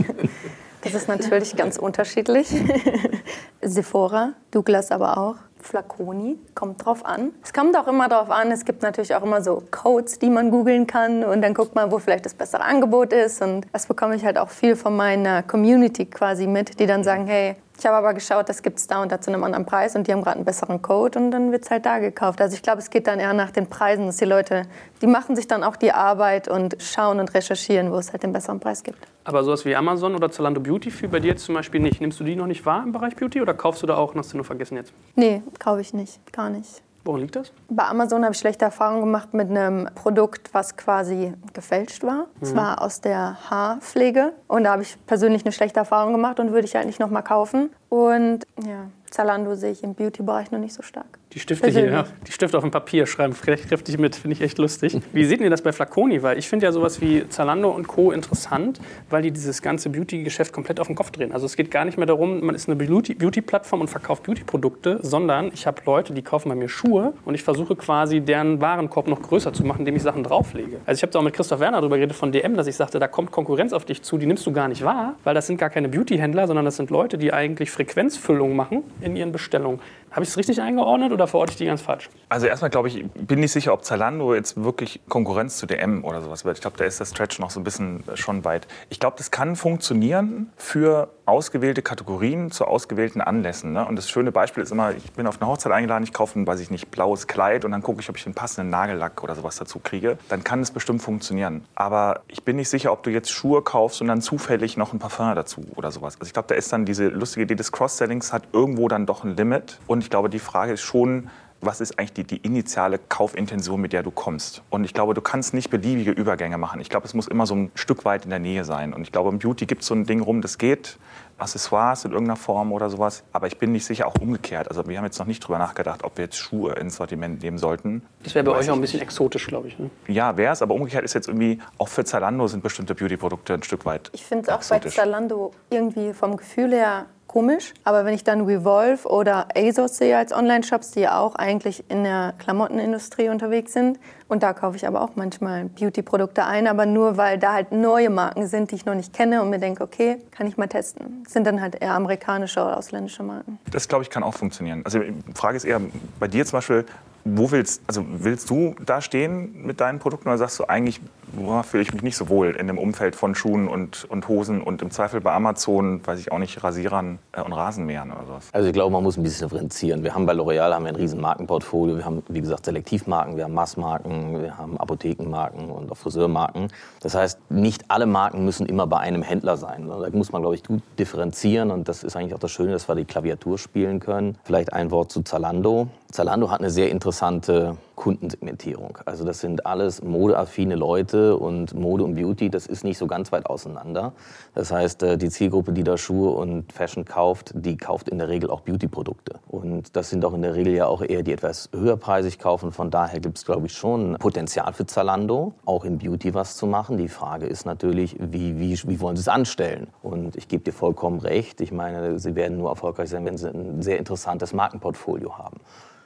Das 0.95 1.03
ist 1.03 1.09
natürlich 1.09 1.57
ganz 1.57 1.77
unterschiedlich. 1.77 2.47
Sephora, 3.63 4.35
Douglas 4.53 4.93
aber 4.93 5.19
auch. 5.19 5.35
Flaconi, 5.61 6.39
kommt 6.55 6.85
drauf 6.85 7.05
an. 7.05 7.33
Es 7.43 7.53
kommt 7.53 7.77
auch 7.77 7.89
immer 7.89 8.09
drauf 8.09 8.31
an, 8.31 8.53
es 8.53 8.65
gibt 8.65 8.83
natürlich 8.83 9.13
auch 9.17 9.25
immer 9.25 9.43
so 9.43 9.61
Codes, 9.73 10.21
die 10.21 10.31
man 10.31 10.53
googeln 10.53 10.87
kann 10.87 11.25
und 11.25 11.43
dann 11.43 11.53
guckt 11.53 11.75
man, 11.75 11.91
wo 11.91 11.99
vielleicht 11.99 12.27
das 12.27 12.35
bessere 12.35 12.63
Angebot 12.63 13.13
ist 13.13 13.43
und 13.43 13.67
das 13.73 13.87
bekomme 13.87 14.15
ich 14.15 14.25
halt 14.25 14.39
auch 14.39 14.51
viel 14.51 14.77
von 14.77 14.95
meiner 14.95 15.43
Community 15.43 16.07
quasi 16.07 16.47
mit, 16.47 16.79
die 16.79 16.87
dann 16.87 17.03
sagen, 17.03 17.27
hey, 17.27 17.57
ich 17.79 17.87
habe 17.87 17.97
aber 17.97 18.15
geschaut, 18.15 18.49
das 18.49 18.63
gibt 18.63 18.79
es 18.79 18.87
da 18.87 19.03
und 19.03 19.11
da 19.11 19.21
zu 19.21 19.33
einem 19.33 19.43
anderen 19.43 19.67
Preis 19.67 19.97
und 19.97 20.07
die 20.07 20.13
haben 20.13 20.23
gerade 20.23 20.37
einen 20.37 20.45
besseren 20.45 20.81
Code 20.81 21.19
und 21.19 21.31
dann 21.33 21.51
wird 21.51 21.65
es 21.65 21.71
halt 21.71 21.85
da 21.85 21.99
gekauft. 21.99 22.41
Also 22.41 22.55
ich 22.55 22.63
glaube, 22.63 22.79
es 22.79 22.91
geht 22.91 23.07
dann 23.07 23.19
eher 23.19 23.33
nach 23.33 23.51
den 23.51 23.69
Preisen, 23.69 24.07
dass 24.07 24.19
die 24.19 24.25
Leute, 24.25 24.63
die 25.03 25.07
machen 25.07 25.35
sich 25.35 25.49
dann 25.49 25.65
auch 25.65 25.77
die 25.77 25.93
Arbeit 25.93 26.47
und 26.49 26.77
schauen 26.79 27.19
und 27.19 27.35
recherchieren, 27.35 27.91
wo 27.91 27.97
es 27.97 28.13
halt 28.13 28.23
den 28.23 28.33
besseren 28.33 28.61
Preis 28.61 28.83
gibt. 28.83 28.99
Aber 29.25 29.43
sowas 29.43 29.65
wie 29.65 29.75
Amazon 29.75 30.15
oder 30.15 30.31
Zalando 30.31 30.61
Beauty 30.61 30.91
für 30.91 31.09
bei 31.09 31.19
dir 31.19 31.33
jetzt 31.33 31.45
zum 31.45 31.55
Beispiel 31.55 31.81
nicht. 31.81 32.01
Nimmst 32.01 32.21
du 32.21 32.25
die 32.25 32.37
noch 32.37 32.47
nicht 32.47 32.65
wahr 32.65 32.83
im 32.85 32.93
Bereich 32.93 33.17
Beauty 33.17 33.41
oder 33.41 33.55
kaufst 33.55 33.83
du 33.83 33.87
da 33.87 33.97
auch 33.97 34.13
und 34.13 34.19
hast 34.19 34.33
du 34.33 34.37
nur 34.37 34.45
vergessen 34.45 34.77
jetzt? 34.77 34.93
Nee, 35.17 35.43
kaufe 35.59 35.81
ich 35.81 35.95
nicht, 35.95 36.33
gar 36.33 36.51
nicht. 36.51 36.84
Woran 37.05 37.21
liegt 37.21 37.37
das? 37.37 37.53
Bei 37.69 37.85
Amazon 37.85 38.25
habe 38.25 38.33
ich 38.33 38.39
schlechte 38.39 38.65
Erfahrungen 38.65 39.03
gemacht 39.03 39.35
mit 39.35 39.51
einem 39.51 39.89
Produkt, 39.95 40.55
was 40.55 40.77
quasi 40.77 41.35
gefälscht 41.53 42.03
war. 42.03 42.27
Mhm. 42.41 42.57
war 42.57 42.83
aus 42.83 43.01
der 43.01 43.51
Haarpflege 43.51 44.33
und 44.49 44.65
da 44.65 44.73
habe 44.73 44.83
ich 44.83 44.97
persönlich 45.07 45.45
eine 45.45 45.53
schlechte 45.53 45.81
Erfahrung 45.81 46.13
gemacht 46.13 46.41
und 46.41 46.53
würde 46.53 46.67
ich 46.67 46.75
halt 46.75 46.87
nicht 46.87 47.01
nochmal 47.01 47.23
kaufen. 47.23 47.71
Und 47.91 48.47
ja, 48.65 48.89
Zalando 49.11 49.55
sehe 49.55 49.73
ich 49.73 49.85
im 49.85 49.95
Beauty-Bereich 49.95 50.51
noch 50.51 50.59
nicht 50.59 50.75
so 50.75 50.83
stark. 50.83 51.19
Die 51.35 51.41
Stifte 51.41 51.69
hier, 51.69 51.81
ja, 51.85 51.91
Persönlich. 52.03 52.13
die 52.29 52.33
Stifte 52.33 52.57
auf 52.57 52.63
dem 52.63 52.71
Papier 52.71 53.07
schreiben 53.07 53.35
kräftig 53.35 53.99
mit, 53.99 54.15
finde 54.15 54.35
ich 54.37 54.41
echt 54.41 54.59
lustig. 54.59 54.97
Wie 55.13 55.25
seht 55.25 55.41
ihr 55.41 55.51
das 55.51 55.63
bei 55.63 55.73
Flaconi? 55.73 56.23
Weil 56.23 56.39
ich 56.39 56.49
finde 56.49 56.67
ja 56.67 56.73
sowas 56.73 57.01
wie 57.01 57.29
Zalando 57.29 57.71
und 57.71 57.89
Co. 57.89 58.13
interessant, 58.13 58.79
weil 59.11 59.23
die 59.23 59.33
dieses 59.33 59.61
ganze 59.61 59.91
Beauty-Geschäft 59.91 60.53
komplett 60.53 60.79
auf 60.79 60.87
den 60.87 60.95
Kopf 60.95 61.11
drehen. 61.11 61.33
Also 61.33 61.47
es 61.47 61.57
geht 61.57 61.73
gar 61.73 61.85
nicht 61.85 61.97
mehr 61.99 62.07
darum, 62.07 62.41
man 62.45 62.55
ist 62.55 62.69
eine 62.69 62.77
Beauty- 62.77 63.15
Beauty-Plattform 63.15 63.81
und 63.81 63.89
verkauft 63.89 64.23
Beauty-Produkte, 64.23 65.01
sondern 65.03 65.51
ich 65.53 65.67
habe 65.67 65.83
Leute, 65.85 66.13
die 66.13 66.23
kaufen 66.23 66.49
bei 66.51 66.55
mir 66.55 66.69
Schuhe 66.69 67.15
und 67.25 67.35
ich 67.35 67.43
versuche 67.43 67.75
quasi 67.75 68.21
deren 68.21 68.61
Warenkorb 68.61 69.09
noch 69.09 69.21
größer 69.21 69.53
zu 69.53 69.65
machen, 69.65 69.81
indem 69.81 69.97
ich 69.97 70.03
Sachen 70.03 70.23
drauflege. 70.23 70.77
Also 70.87 70.99
ich 70.99 71.03
habe 71.03 71.13
da 71.13 71.19
auch 71.19 71.25
mit 71.25 71.35
Christoph 71.35 71.59
Werner 71.59 71.81
darüber 71.81 71.97
geredet 71.97 72.17
von 72.17 72.31
DM, 72.31 72.57
dass 72.57 72.69
ich 72.69 72.77
sagte, 72.77 73.01
da 73.01 73.09
kommt 73.09 73.33
Konkurrenz 73.33 73.73
auf 73.73 73.85
dich 73.85 74.03
zu, 74.03 74.19
die 74.19 74.27
nimmst 74.27 74.47
du 74.47 74.53
gar 74.53 74.69
nicht 74.69 74.85
wahr, 74.85 75.17
weil 75.25 75.35
das 75.35 75.49
sind 75.49 75.57
gar 75.59 75.71
keine 75.71 75.89
Beauty-Händler, 75.89 76.47
sondern 76.47 76.65
das 76.65 76.77
sind 76.77 76.91
Leute, 76.91 77.19
die 77.19 77.33
eigentlich 77.33 77.73
Frequenzfüllung 77.73 78.55
machen 78.55 78.85
in 79.01 79.17
ihren 79.17 79.33
Bestellungen. 79.33 79.81
Habe 80.15 80.23
ich 80.23 80.29
es 80.29 80.37
richtig 80.37 80.63
eingeordnet 80.63 81.11
oder 81.11 81.27
verorte 81.27 81.51
ich 81.51 81.57
die 81.57 81.67
ganz 81.67 81.83
falsch? 81.83 82.09
Also 82.29 82.47
erstmal 82.47 82.71
glaube 82.71 82.87
ich, 82.87 83.05
bin 83.15 83.41
nicht 83.41 83.51
sicher, 83.51 83.73
ob 83.73 83.85
Zalando 83.85 84.33
jetzt 84.33 84.63
wirklich 84.63 85.01
Konkurrenz 85.09 85.57
zu 85.57 85.67
DM 85.67 86.05
oder 86.05 86.23
sowas 86.23 86.45
wird. 86.45 86.57
Ich 86.57 86.61
glaube, 86.61 86.77
da 86.77 86.85
ist 86.85 87.01
der 87.01 87.07
Stretch 87.07 87.41
noch 87.41 87.51
so 87.51 87.59
ein 87.59 87.65
bisschen 87.65 88.05
äh, 88.07 88.17
schon 88.17 88.45
weit. 88.45 88.69
Ich 88.91 89.01
glaube, 89.01 89.17
das 89.19 89.33
kann 89.33 89.57
funktionieren 89.57 90.53
für 90.57 91.09
ausgewählte 91.27 91.83
Kategorien 91.83 92.53
zu 92.53 92.67
ausgewählten 92.67 93.21
Anlässen. 93.21 93.73
Ne? 93.73 93.85
Und 93.85 93.97
das 93.97 94.09
schöne 94.09 94.31
Beispiel 94.31 94.63
ist 94.63 94.71
immer, 94.71 94.93
ich 94.93 95.13
bin 95.13 95.27
auf 95.27 95.41
eine 95.41 95.51
Hochzeit 95.51 95.73
eingeladen, 95.73 96.05
ich 96.05 96.13
kaufe 96.13 96.39
ein, 96.39 96.47
weiß 96.47 96.61
ich 96.61 96.71
nicht, 96.71 96.91
blaues 96.91 97.27
Kleid 97.27 97.65
und 97.65 97.73
dann 97.73 97.83
gucke 97.83 98.01
ich, 98.01 98.09
ob 98.09 98.17
ich 98.17 98.25
den 98.25 98.35
passenden 98.35 98.71
Nagellack 98.71 99.23
oder 99.25 99.35
sowas 99.35 99.57
dazu 99.57 99.81
kriege. 99.81 100.19
Dann 100.29 100.45
kann 100.45 100.61
es 100.61 100.71
bestimmt 100.71 101.03
funktionieren. 101.03 101.65
Aber 101.75 102.21
ich 102.29 102.45
bin 102.45 102.57
nicht 102.57 102.69
sicher, 102.69 102.93
ob 102.93 103.03
du 103.03 103.11
jetzt 103.11 103.31
Schuhe 103.31 103.63
kaufst 103.63 104.01
und 104.01 104.09
dann 104.09 104.21
zufällig 104.21 104.77
noch 104.77 104.93
ein 104.93 104.99
Parfum 104.99 105.35
dazu 105.35 105.63
oder 105.75 105.91
sowas. 105.91 106.17
Also 106.21 106.27
ich 106.27 106.35
glaube, 106.35 106.49
da 106.49 106.55
ist 106.55 106.73
dann 106.73 106.85
diese 106.85 107.09
lustige 107.09 107.45
Idee 107.45 107.55
des 107.55 107.73
Cross-Sellings 107.73 108.33
hat 108.33 108.43
irgendwo 108.53 108.89
dann 108.89 109.07
doch 109.07 109.25
ein 109.25 109.37
Limit. 109.37 109.79
Und 109.87 110.04
ich 110.05 110.11
glaube, 110.11 110.29
die 110.29 110.39
Frage 110.39 110.73
ist 110.73 110.83
schon, 110.83 111.31
was 111.61 111.81
ist 111.81 111.99
eigentlich 111.99 112.13
die, 112.13 112.25
die 112.25 112.37
initiale 112.37 112.99
Kaufintention, 112.99 113.81
mit 113.81 113.95
der 113.95 114.03
du 114.03 114.11
kommst. 114.11 114.63
Und 114.69 114.85
ich 114.85 114.93
glaube, 114.93 115.15
du 115.15 115.23
kannst 115.23 115.55
nicht 115.55 115.71
beliebige 115.71 116.11
Übergänge 116.11 116.59
machen. 116.59 116.79
Ich 116.81 116.91
glaube, 116.91 117.07
es 117.07 117.15
muss 117.15 117.27
immer 117.27 117.47
so 117.47 117.55
ein 117.55 117.71
Stück 117.75 118.05
weit 118.05 118.25
in 118.25 118.31
der 118.31 118.39
Nähe 118.39 118.65
sein. 118.65 118.93
Und 118.93 119.03
ich 119.03 119.13
glaube, 119.13 119.31
im 119.31 119.39
Beauty 119.39 119.65
gibt 119.65 119.81
es 119.81 119.89
so 119.89 119.95
ein 119.95 120.05
Ding 120.05 120.21
rum, 120.21 120.43
das 120.43 120.59
geht. 120.59 120.99
Accessoires 121.39 122.05
in 122.05 122.13
irgendeiner 122.13 122.37
Form 122.37 122.71
oder 122.71 122.91
sowas. 122.91 123.25
Aber 123.33 123.47
ich 123.47 123.59
bin 123.59 123.73
nicht 123.73 123.87
sicher, 123.87 124.07
auch 124.07 124.15
umgekehrt. 124.21 124.69
Also 124.69 124.87
wir 124.87 124.99
haben 124.99 125.05
jetzt 125.05 125.19
noch 125.19 125.27
nicht 125.27 125.41
drüber 125.41 125.59
nachgedacht, 125.59 126.05
ob 126.05 126.19
wir 126.19 126.27
jetzt 126.27 126.37
Schuhe 126.37 126.75
ins 126.75 126.97
Sortiment 126.97 127.43
nehmen 127.43 127.57
sollten. 127.57 128.03
Das 128.23 128.35
wäre 128.35 128.45
bei 128.45 128.53
Weiß 128.53 128.67
euch 128.67 128.71
auch 128.71 128.75
ein 128.75 128.81
bisschen 128.83 129.01
exotisch, 129.01 129.47
glaube 129.47 129.69
ich. 129.69 129.79
Ne? 129.79 129.91
Ja, 130.07 130.37
wäre 130.37 130.53
es, 130.53 130.61
aber 130.61 130.75
umgekehrt 130.75 131.05
ist 131.05 131.15
jetzt 131.15 131.29
irgendwie, 131.29 131.61
auch 131.79 131.89
für 131.89 132.05
Zalando 132.05 132.47
sind 132.47 132.63
bestimmte 132.63 132.95
Beauty-Produkte 132.95 133.55
ein 133.55 133.63
Stück 133.63 133.87
weit. 133.87 134.11
Ich 134.13 134.25
finde 134.25 134.45
es 134.45 134.49
auch 134.51 134.69
bei. 134.69 134.79
Zalando 134.89 135.53
irgendwie 135.71 136.13
vom 136.13 136.37
Gefühl 136.37 136.73
her 136.73 137.07
komisch. 137.35 137.75
Aber 137.83 138.05
wenn 138.05 138.15
ich 138.15 138.23
dann 138.23 138.43
Revolve 138.43 139.09
oder 139.09 139.49
ASOS 139.57 139.97
sehe 139.97 140.17
als 140.17 140.33
Online-Shops, 140.33 140.93
die 140.93 141.01
ja 141.01 141.19
auch 141.19 141.35
eigentlich 141.35 141.83
in 141.91 142.05
der 142.05 142.33
Klamottenindustrie 142.39 143.29
unterwegs 143.29 143.73
sind, 143.73 143.99
und 144.29 144.45
da 144.45 144.53
kaufe 144.53 144.77
ich 144.77 144.87
aber 144.87 145.03
auch 145.03 145.17
manchmal 145.17 145.65
Beauty-Produkte 145.65 146.45
ein, 146.45 146.69
aber 146.69 146.87
nur 146.87 147.17
weil 147.17 147.39
da 147.39 147.53
halt 147.53 147.73
neue 147.73 148.09
Marken 148.09 148.47
sind, 148.47 148.71
die 148.71 148.77
ich 148.77 148.87
noch 148.87 148.95
nicht 148.95 149.13
kenne 149.13 149.43
und 149.43 149.51
mir 149.51 149.59
denke, 149.59 149.83
okay, 149.83 150.19
kann 150.31 150.47
ich 150.47 150.57
mal 150.57 150.69
testen. 150.69 151.23
Das 151.25 151.33
sind 151.33 151.45
dann 151.45 151.61
halt 151.61 151.83
eher 151.83 151.95
amerikanische 151.95 152.61
oder 152.61 152.79
ausländische 152.79 153.25
Marken. 153.25 153.59
Das, 153.69 153.89
glaube 153.89 154.05
ich, 154.05 154.11
kann 154.11 154.23
auch 154.23 154.35
funktionieren. 154.35 154.83
Also 154.85 155.01
die 155.01 155.35
Frage 155.35 155.57
ist 155.57 155.65
eher, 155.65 155.81
bei 156.21 156.29
dir 156.29 156.47
zum 156.47 156.59
Beispiel, 156.59 156.87
wo 157.25 157.51
willst, 157.51 157.83
also 157.89 158.05
willst 158.09 158.49
du 158.49 158.77
da 158.87 159.01
stehen 159.01 159.67
mit 159.67 159.81
deinen 159.81 159.99
Produkten 159.99 160.29
oder 160.29 160.39
sagst 160.39 160.59
du 160.61 160.67
eigentlich, 160.67 161.01
boah, 161.37 161.63
fühle 161.63 161.83
ich 161.83 161.93
mich 161.93 162.03
nicht 162.03 162.17
so 162.17 162.29
wohl 162.29 162.57
in 162.57 162.67
dem 162.67 162.79
Umfeld 162.79 163.17
von 163.17 163.35
Schuhen 163.35 163.69
und, 163.69 164.05
und 164.05 164.29
Hosen 164.29 164.63
und 164.63 164.83
im 164.83 164.91
Zweifel 164.91 165.21
bei 165.21 165.33
Amazon, 165.33 166.07
weiß 166.07 166.21
ich 166.21 166.33
auch 166.33 166.39
nicht, 166.39 166.63
Rasierern 166.63 167.19
äh, 167.33 167.43
und 167.43 167.53
Rasenmähern 167.53 168.11
oder 168.11 168.27
sowas? 168.27 168.49
Also 168.53 168.69
ich 168.69 168.73
glaube, 168.73 168.93
man 168.93 169.03
muss 169.03 169.17
ein 169.17 169.23
bisschen 169.23 169.49
differenzieren. 169.49 170.03
Wir 170.03 170.15
haben 170.15 170.27
bei 170.27 170.33
L'Oreal 170.33 170.73
haben 170.73 170.85
wir 170.85 170.91
ein 170.91 170.97
riesen 170.97 171.21
Markenportfolio. 171.21 171.97
Wir 171.97 172.05
haben, 172.05 172.23
wie 172.29 172.41
gesagt, 172.41 172.65
Selektivmarken, 172.65 173.37
wir 173.37 173.45
haben 173.45 173.55
Massmarken, 173.55 174.43
wir 174.43 174.57
haben 174.57 174.79
Apothekenmarken 174.79 175.71
und 175.71 175.91
auch 175.91 175.97
Friseurmarken. 175.97 176.69
Das 177.01 177.15
heißt, 177.15 177.51
nicht 177.51 177.91
alle 177.91 178.07
Marken 178.07 178.45
müssen 178.45 178.67
immer 178.67 178.87
bei 178.87 178.99
einem 178.99 179.23
Händler 179.23 179.57
sein. 179.57 179.89
Da 179.89 180.09
muss 180.13 180.33
man, 180.33 180.43
glaube 180.43 180.55
ich, 180.55 180.65
gut 180.65 180.83
differenzieren. 180.99 181.71
Und 181.71 181.89
das 181.89 182.05
ist 182.05 182.17
eigentlich 182.17 182.35
auch 182.35 182.39
das 182.39 182.51
Schöne, 182.51 182.73
dass 182.73 182.89
wir 182.89 182.95
die 182.95 183.05
Klaviatur 183.05 183.59
spielen 183.59 184.01
können. 184.01 184.39
Vielleicht 184.45 184.73
ein 184.73 184.91
Wort 184.91 185.11
zu 185.13 185.23
Zalando. 185.23 185.89
Zalando 186.11 186.51
hat 186.51 186.61
eine 186.61 186.71
sehr 186.71 186.91
interessante 186.91 187.77
Kundensegmentierung. 187.97 188.99
Also 189.05 189.25
das 189.25 189.41
sind 189.41 189.67
alles 189.67 190.03
modeaffine 190.03 190.75
Leute 190.75 191.37
und 191.37 191.75
Mode 191.75 192.05
und 192.05 192.15
Beauty, 192.15 192.51
das 192.51 192.67
ist 192.67 192.85
nicht 192.85 192.99
so 192.99 193.07
ganz 193.07 193.33
weit 193.33 193.47
auseinander. 193.47 194.13
Das 194.55 194.73
heißt, 194.73 195.03
äh, 195.03 195.19
die 195.19 195.31
Zielgruppe, 195.31 195.73
die 195.73 195.85
da 195.85 195.97
Schuhe 195.97 196.31
und 196.31 196.73
Fashion 196.73 197.05
kauft, 197.05 197.53
die 197.55 197.77
kauft 197.77 198.09
in 198.09 198.19
der 198.19 198.29
Regel 198.29 198.51
auch 198.51 198.61
Beauty-Produkte. 198.61 199.39
Und 199.49 199.97
das 199.97 200.11
sind 200.11 200.25
auch 200.25 200.35
in 200.35 200.43
der 200.43 200.55
Regel 200.55 200.75
ja 200.75 200.87
auch 200.87 201.03
eher 201.03 201.23
die 201.23 201.33
etwas 201.33 201.69
höherpreisig 201.73 202.39
kaufen. 202.39 202.73
Von 202.73 202.91
daher 202.91 203.21
gibt 203.21 203.39
es, 203.39 203.45
glaube 203.45 203.67
ich, 203.67 203.75
schon 203.75 204.17
Potenzial 204.19 204.73
für 204.73 204.87
Zalando, 204.87 205.55
auch 205.65 205.85
in 205.85 205.99
Beauty 205.99 206.35
was 206.35 206.57
zu 206.57 206.67
machen. 206.67 206.97
Die 206.97 207.09
Frage 207.09 207.47
ist 207.47 207.65
natürlich, 207.65 208.17
wie, 208.19 208.59
wie, 208.59 208.79
wie 208.87 209.01
wollen 209.01 209.17
sie 209.17 209.21
es 209.21 209.29
anstellen? 209.29 209.89
Und 210.03 210.37
ich 210.37 210.49
gebe 210.49 210.65
dir 210.65 210.73
vollkommen 210.73 211.21
recht. 211.21 211.61
Ich 211.61 211.73
meine, 211.73 212.19
sie 212.19 212.35
werden 212.35 212.59
nur 212.59 212.71
erfolgreich 212.71 213.11
sein, 213.11 213.25
wenn 213.25 213.37
sie 213.37 213.49
ein 213.49 213.83
sehr 213.83 213.99
interessantes 213.99 214.53
Markenportfolio 214.53 215.39
haben. 215.39 215.59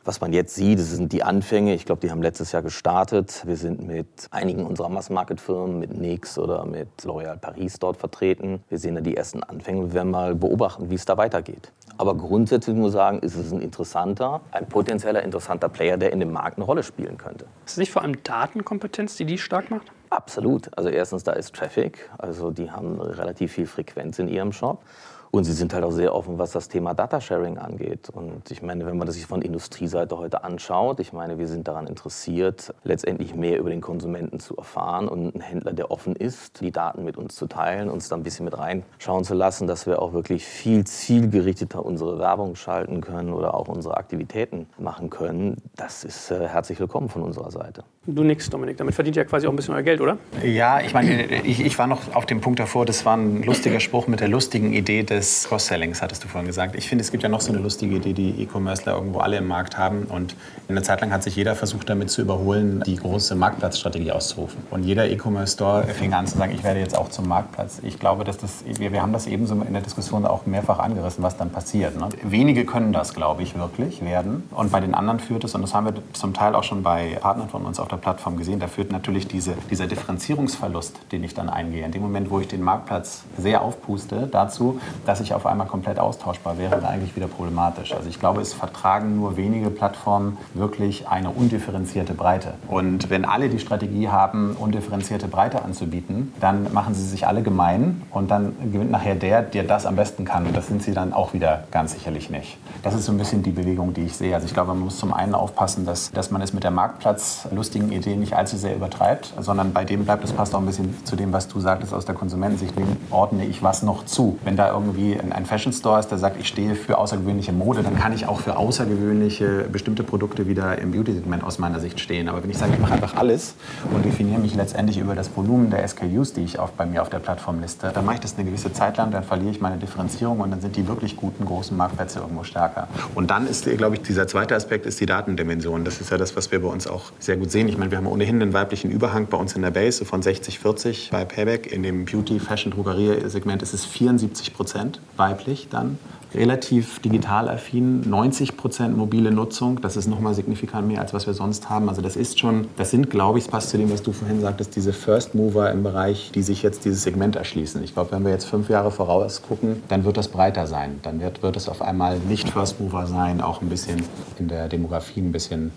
Was 0.08 0.22
man 0.22 0.32
jetzt 0.32 0.54
sieht, 0.54 0.78
das 0.78 0.90
sind 0.90 1.12
die 1.12 1.22
Anfänge. 1.22 1.74
Ich 1.74 1.84
glaube, 1.84 2.00
die 2.00 2.10
haben 2.10 2.22
letztes 2.22 2.52
Jahr 2.52 2.62
gestartet. 2.62 3.42
Wir 3.44 3.58
sind 3.58 3.86
mit 3.86 4.08
einigen 4.30 4.64
unserer 4.64 4.88
Mass-Market-Firmen, 4.88 5.78
mit 5.78 5.92
NYX 5.92 6.38
oder 6.38 6.64
mit 6.64 6.88
L'Oréal 7.02 7.36
Paris 7.36 7.78
dort 7.78 7.98
vertreten. 7.98 8.64
Wir 8.70 8.78
sehen 8.78 8.94
da 8.94 9.02
die 9.02 9.18
ersten 9.18 9.42
Anfänge 9.42 9.82
und 9.82 9.92
werden 9.92 10.10
mal 10.10 10.34
beobachten, 10.34 10.88
wie 10.88 10.94
es 10.94 11.04
da 11.04 11.18
weitergeht. 11.18 11.72
Aber 11.98 12.14
grundsätzlich 12.14 12.74
muss 12.74 12.92
ich 12.92 12.94
sagen, 12.94 13.18
ist 13.18 13.34
es 13.34 13.52
ein 13.52 13.60
interessanter, 13.60 14.40
ein 14.50 14.66
potenzieller 14.66 15.22
interessanter 15.22 15.68
Player, 15.68 15.98
der 15.98 16.10
in 16.14 16.20
dem 16.20 16.32
Markt 16.32 16.56
eine 16.56 16.64
Rolle 16.64 16.84
spielen 16.84 17.18
könnte. 17.18 17.44
Ist 17.66 17.72
es 17.72 17.76
nicht 17.76 17.92
vor 17.92 18.00
allem 18.00 18.22
Datenkompetenz, 18.22 19.16
die 19.16 19.26
die 19.26 19.36
stark 19.36 19.70
macht? 19.70 19.92
Absolut. 20.08 20.70
Also 20.78 20.88
erstens, 20.88 21.24
da 21.24 21.32
ist 21.32 21.54
Traffic. 21.54 22.08
Also 22.16 22.50
die 22.50 22.70
haben 22.70 22.98
relativ 22.98 23.52
viel 23.52 23.66
Frequenz 23.66 24.18
in 24.18 24.28
ihrem 24.28 24.52
Shop. 24.52 24.82
Und 25.30 25.44
sie 25.44 25.52
sind 25.52 25.74
halt 25.74 25.84
auch 25.84 25.90
sehr 25.90 26.14
offen, 26.14 26.38
was 26.38 26.52
das 26.52 26.68
Thema 26.68 26.94
Datasharing 26.94 27.58
angeht. 27.58 28.08
Und 28.10 28.50
ich 28.50 28.62
meine, 28.62 28.86
wenn 28.86 28.96
man 28.96 29.06
das 29.06 29.16
sich 29.16 29.26
von 29.26 29.42
Industrieseite 29.42 30.16
heute 30.16 30.44
anschaut, 30.44 31.00
ich 31.00 31.12
meine, 31.12 31.38
wir 31.38 31.46
sind 31.46 31.68
daran 31.68 31.86
interessiert, 31.86 32.74
letztendlich 32.82 33.34
mehr 33.34 33.58
über 33.58 33.70
den 33.70 33.80
Konsumenten 33.80 34.40
zu 34.40 34.56
erfahren 34.56 35.08
und 35.08 35.34
ein 35.34 35.40
Händler, 35.40 35.72
der 35.72 35.90
offen 35.90 36.16
ist, 36.16 36.60
die 36.60 36.70
Daten 36.70 37.04
mit 37.04 37.16
uns 37.16 37.34
zu 37.34 37.46
teilen, 37.46 37.90
uns 37.90 38.08
da 38.08 38.16
ein 38.16 38.22
bisschen 38.22 38.44
mit 38.44 38.56
reinschauen 38.56 39.24
zu 39.24 39.34
lassen, 39.34 39.66
dass 39.66 39.86
wir 39.86 40.00
auch 40.00 40.12
wirklich 40.12 40.44
viel 40.44 40.84
zielgerichteter 40.84 41.84
unsere 41.84 42.18
Werbung 42.18 42.54
schalten 42.54 43.00
können 43.00 43.32
oder 43.32 43.54
auch 43.54 43.68
unsere 43.68 43.96
Aktivitäten 43.96 44.66
machen 44.78 45.10
können. 45.10 45.56
Das 45.76 46.04
ist 46.04 46.30
äh, 46.30 46.48
herzlich 46.48 46.80
willkommen 46.80 47.08
von 47.08 47.22
unserer 47.22 47.50
Seite. 47.50 47.84
Du 48.06 48.24
nix, 48.24 48.48
Dominik. 48.48 48.78
Damit 48.78 48.94
verdient 48.94 49.16
ihr 49.16 49.24
ja 49.24 49.28
quasi 49.28 49.46
auch 49.46 49.52
ein 49.52 49.56
bisschen 49.56 49.74
euer 49.74 49.82
Geld, 49.82 50.00
oder? 50.00 50.16
Ja, 50.42 50.80
ich 50.80 50.94
meine, 50.94 51.24
ich, 51.42 51.60
ich 51.60 51.78
war 51.78 51.86
noch 51.86 52.14
auf 52.14 52.24
dem 52.24 52.40
Punkt 52.40 52.58
davor, 52.58 52.86
das 52.86 53.04
war 53.04 53.16
ein 53.16 53.42
lustiger 53.42 53.80
Spruch 53.80 54.06
mit 54.06 54.20
der 54.20 54.28
lustigen 54.28 54.72
Idee 54.72 55.02
des 55.18 55.48
Cross-Sellings, 55.48 56.00
hattest 56.00 56.22
du 56.22 56.28
vorhin 56.28 56.46
gesagt. 56.46 56.76
Ich 56.76 56.88
finde, 56.88 57.02
es 57.02 57.10
gibt 57.10 57.22
ja 57.24 57.28
noch 57.28 57.40
so 57.40 57.52
eine 57.52 57.60
lustige 57.60 57.96
Idee, 57.96 58.12
die 58.12 58.42
E-Commercer 58.42 58.92
irgendwo 58.94 59.18
alle 59.18 59.36
im 59.38 59.48
Markt 59.48 59.76
haben. 59.76 60.04
Und 60.04 60.36
eine 60.68 60.82
Zeit 60.82 61.00
lang 61.00 61.10
hat 61.10 61.24
sich 61.24 61.34
jeder 61.34 61.56
versucht, 61.56 61.90
damit 61.90 62.10
zu 62.10 62.22
überholen, 62.22 62.82
die 62.86 62.96
große 62.96 63.34
Marktplatzstrategie 63.34 64.12
auszurufen. 64.12 64.62
Und 64.70 64.84
jeder 64.84 65.10
E-Commerce-Store 65.10 65.88
fing 65.88 66.14
an 66.14 66.26
zu 66.26 66.38
sagen, 66.38 66.52
ich 66.54 66.62
werde 66.62 66.78
jetzt 66.80 66.96
auch 66.96 67.08
zum 67.08 67.26
Marktplatz. 67.26 67.80
Ich 67.82 67.98
glaube, 67.98 68.22
dass 68.22 68.38
das, 68.38 68.64
wir, 68.64 68.92
wir 68.92 69.02
haben 69.02 69.12
das 69.12 69.26
eben 69.26 69.46
so 69.46 69.54
in 69.54 69.72
der 69.72 69.82
Diskussion 69.82 70.24
auch 70.24 70.46
mehrfach 70.46 70.78
angerissen, 70.78 71.24
was 71.24 71.36
dann 71.36 71.50
passiert. 71.50 71.98
Ne? 71.98 72.08
Wenige 72.22 72.64
können 72.64 72.92
das, 72.92 73.12
glaube 73.12 73.42
ich, 73.42 73.58
wirklich 73.58 74.04
werden. 74.04 74.44
Und 74.52 74.70
bei 74.70 74.80
den 74.80 74.94
anderen 74.94 75.18
führt 75.18 75.42
es, 75.42 75.54
und 75.54 75.62
das 75.62 75.74
haben 75.74 75.86
wir 75.86 75.94
zum 76.12 76.32
Teil 76.32 76.54
auch 76.54 76.64
schon 76.64 76.84
bei 76.84 77.18
Partnern 77.20 77.48
von 77.48 77.64
uns 77.64 77.80
auf 77.80 77.88
der 77.88 77.96
Plattform 77.96 78.36
gesehen, 78.36 78.60
da 78.60 78.68
führt 78.68 78.92
natürlich 78.92 79.26
diese, 79.26 79.54
dieser 79.68 79.88
Differenzierungsverlust, 79.88 80.96
den 81.10 81.24
ich 81.24 81.34
dann 81.34 81.48
eingehe, 81.48 81.84
in 81.84 81.90
dem 81.90 82.02
Moment, 82.02 82.30
wo 82.30 82.38
ich 82.38 82.46
den 82.46 82.62
Marktplatz 82.62 83.24
sehr 83.36 83.62
aufpuste, 83.62 84.28
dazu, 84.30 84.80
dass 85.08 85.20
ich 85.20 85.32
auf 85.32 85.46
einmal 85.46 85.66
komplett 85.66 85.98
austauschbar 85.98 86.58
wäre, 86.58 86.76
dann 86.76 86.84
eigentlich 86.84 87.16
wieder 87.16 87.28
problematisch. 87.28 87.94
Also 87.94 88.10
ich 88.10 88.20
glaube, 88.20 88.42
es 88.42 88.52
vertragen 88.52 89.16
nur 89.16 89.38
wenige 89.38 89.70
Plattformen 89.70 90.36
wirklich 90.52 91.08
eine 91.08 91.30
undifferenzierte 91.30 92.12
Breite. 92.12 92.52
Und 92.68 93.08
wenn 93.08 93.24
alle 93.24 93.48
die 93.48 93.58
Strategie 93.58 94.10
haben, 94.10 94.54
undifferenzierte 94.58 95.26
Breite 95.26 95.62
anzubieten, 95.64 96.34
dann 96.40 96.72
machen 96.74 96.92
sie 96.92 97.06
sich 97.06 97.26
alle 97.26 97.42
gemein 97.42 98.02
und 98.10 98.30
dann 98.30 98.54
gewinnt 98.70 98.90
nachher 98.90 99.14
der, 99.14 99.40
der 99.40 99.64
das 99.64 99.86
am 99.86 99.96
besten 99.96 100.26
kann. 100.26 100.46
Und 100.46 100.54
das 100.54 100.66
sind 100.66 100.82
sie 100.82 100.92
dann 100.92 101.14
auch 101.14 101.32
wieder 101.32 101.64
ganz 101.70 101.92
sicherlich 101.92 102.28
nicht. 102.28 102.58
Das 102.82 102.94
ist 102.94 103.06
so 103.06 103.12
ein 103.12 103.18
bisschen 103.18 103.42
die 103.42 103.50
Bewegung, 103.50 103.94
die 103.94 104.02
ich 104.02 104.14
sehe. 104.14 104.34
Also 104.34 104.46
ich 104.46 104.52
glaube, 104.52 104.74
man 104.74 104.80
muss 104.80 104.98
zum 104.98 105.14
einen 105.14 105.34
aufpassen, 105.34 105.86
dass, 105.86 106.10
dass 106.12 106.30
man 106.30 106.42
es 106.42 106.52
mit 106.52 106.64
der 106.64 106.70
Marktplatz-lustigen 106.70 107.92
Idee 107.92 108.16
nicht 108.16 108.34
allzu 108.34 108.58
sehr 108.58 108.76
übertreibt, 108.76 109.32
sondern 109.40 109.72
bei 109.72 109.86
dem 109.86 110.04
bleibt, 110.04 110.22
das 110.22 110.32
passt 110.32 110.54
auch 110.54 110.60
ein 110.60 110.66
bisschen 110.66 110.94
zu 111.06 111.16
dem, 111.16 111.32
was 111.32 111.48
du 111.48 111.60
sagtest 111.60 111.94
aus 111.94 112.04
der 112.04 112.14
Konsumentensicht, 112.14 112.76
wem 112.76 112.98
ordne 113.10 113.46
ich 113.46 113.62
was 113.62 113.82
noch 113.82 114.04
zu. 114.04 114.38
Wenn 114.44 114.56
da 114.56 114.70
irgendwie 114.70 114.97
wie 114.98 115.18
ein 115.18 115.46
Fashion 115.46 115.72
Store 115.72 116.00
ist, 116.00 116.08
der 116.08 116.18
sagt, 116.18 116.40
ich 116.40 116.48
stehe 116.48 116.74
für 116.74 116.98
außergewöhnliche 116.98 117.52
Mode, 117.52 117.82
dann 117.82 117.96
kann 117.96 118.12
ich 118.12 118.26
auch 118.26 118.40
für 118.40 118.56
außergewöhnliche 118.56 119.66
bestimmte 119.70 120.02
Produkte 120.02 120.48
wieder 120.48 120.78
im 120.78 120.90
Beauty-Segment 120.90 121.44
aus 121.44 121.58
meiner 121.58 121.78
Sicht 121.78 122.00
stehen. 122.00 122.28
Aber 122.28 122.42
wenn 122.42 122.50
ich 122.50 122.58
sage, 122.58 122.72
ich 122.74 122.80
mache 122.80 122.94
einfach 122.94 123.16
alles 123.16 123.54
und 123.94 124.04
definiere 124.04 124.40
mich 124.40 124.54
letztendlich 124.54 124.98
über 124.98 125.14
das 125.14 125.30
Volumen 125.36 125.70
der 125.70 125.86
SKUs, 125.86 126.32
die 126.32 126.42
ich 126.42 126.58
auf, 126.58 126.72
bei 126.72 126.84
mir 126.84 127.02
auf 127.02 127.10
der 127.10 127.20
Plattform 127.20 127.60
liste, 127.60 127.90
dann 127.94 128.04
mache 128.04 128.16
ich 128.16 128.20
das 128.20 128.34
eine 128.36 128.44
gewisse 128.44 128.72
Zeit 128.72 128.96
lang, 128.96 129.12
dann 129.12 129.22
verliere 129.22 129.50
ich 129.50 129.60
meine 129.60 129.76
Differenzierung 129.76 130.40
und 130.40 130.50
dann 130.50 130.60
sind 130.60 130.74
die 130.74 130.88
wirklich 130.88 131.16
guten 131.16 131.44
großen 131.44 131.76
Marktplätze 131.76 132.18
irgendwo 132.18 132.42
stärker. 132.42 132.88
Und 133.14 133.30
dann 133.30 133.46
ist, 133.46 133.64
glaube 133.64 133.96
ich, 133.96 134.02
dieser 134.02 134.26
zweite 134.26 134.56
Aspekt 134.56 134.84
ist 134.86 135.00
die 135.00 135.06
Datendimension. 135.06 135.84
Das 135.84 136.00
ist 136.00 136.10
ja 136.10 136.18
das, 136.18 136.34
was 136.34 136.50
wir 136.50 136.60
bei 136.60 136.68
uns 136.68 136.88
auch 136.88 137.12
sehr 137.20 137.36
gut 137.36 137.52
sehen. 137.52 137.68
Ich 137.68 137.78
meine, 137.78 137.90
wir 137.92 137.98
haben 137.98 138.06
ohnehin 138.06 138.42
einen 138.42 138.52
weiblichen 138.52 138.90
Überhang 138.90 139.26
bei 139.26 139.36
uns 139.36 139.54
in 139.54 139.62
der 139.62 139.70
Base 139.70 140.04
von 140.04 140.22
60, 140.22 140.58
40 140.58 141.10
bei 141.12 141.24
Payback. 141.24 141.70
In 141.70 141.82
dem 141.82 142.04
Beauty, 142.04 142.40
Fashion, 142.40 142.72
Drogerie-Segment 142.72 143.62
ist 143.62 143.74
es 143.74 143.84
74 143.84 144.54
Prozent 144.54 144.87
weiblich 145.16 145.68
dann 145.68 145.98
relativ 146.34 147.00
digital 147.00 147.48
affin, 147.48 148.08
90 148.08 148.56
Prozent 148.56 148.96
mobile 148.96 149.30
Nutzung. 149.30 149.80
Das 149.80 149.96
ist 149.96 150.06
nochmal 150.06 150.34
signifikant 150.34 150.86
mehr, 150.88 151.00
als 151.00 151.14
was 151.14 151.26
wir 151.26 151.34
sonst 151.34 151.70
haben. 151.70 151.88
Also 151.88 152.02
das 152.02 152.16
ist 152.16 152.38
schon, 152.38 152.68
das 152.76 152.90
sind, 152.90 153.10
glaube 153.10 153.38
ich, 153.38 153.44
es 153.44 153.50
passt 153.50 153.70
zu 153.70 153.78
dem, 153.78 153.90
was 153.90 154.02
du 154.02 154.12
vorhin 154.12 154.40
sagtest, 154.40 154.76
diese 154.76 154.92
First 154.92 155.34
Mover 155.34 155.70
im 155.70 155.82
Bereich, 155.82 156.30
die 156.34 156.42
sich 156.42 156.62
jetzt 156.62 156.84
dieses 156.84 157.02
Segment 157.02 157.36
erschließen. 157.36 157.82
Ich 157.82 157.94
glaube, 157.94 158.12
wenn 158.12 158.24
wir 158.24 158.30
jetzt 158.30 158.44
fünf 158.44 158.68
Jahre 158.68 158.90
voraus 158.90 159.42
gucken, 159.42 159.82
dann 159.88 160.04
wird 160.04 160.16
das 160.16 160.28
breiter 160.28 160.66
sein. 160.66 161.00
Dann 161.02 161.20
wird, 161.20 161.42
wird 161.42 161.56
es 161.56 161.68
auf 161.68 161.82
einmal 161.82 162.18
nicht 162.18 162.50
First 162.50 162.80
Mover 162.80 163.06
sein, 163.06 163.40
auch 163.40 163.62
ein 163.62 163.68
bisschen 163.68 164.02
in 164.38 164.48
der 164.48 164.68
Demografie 164.68 165.20
ein 165.20 165.32
bisschen 165.32 165.72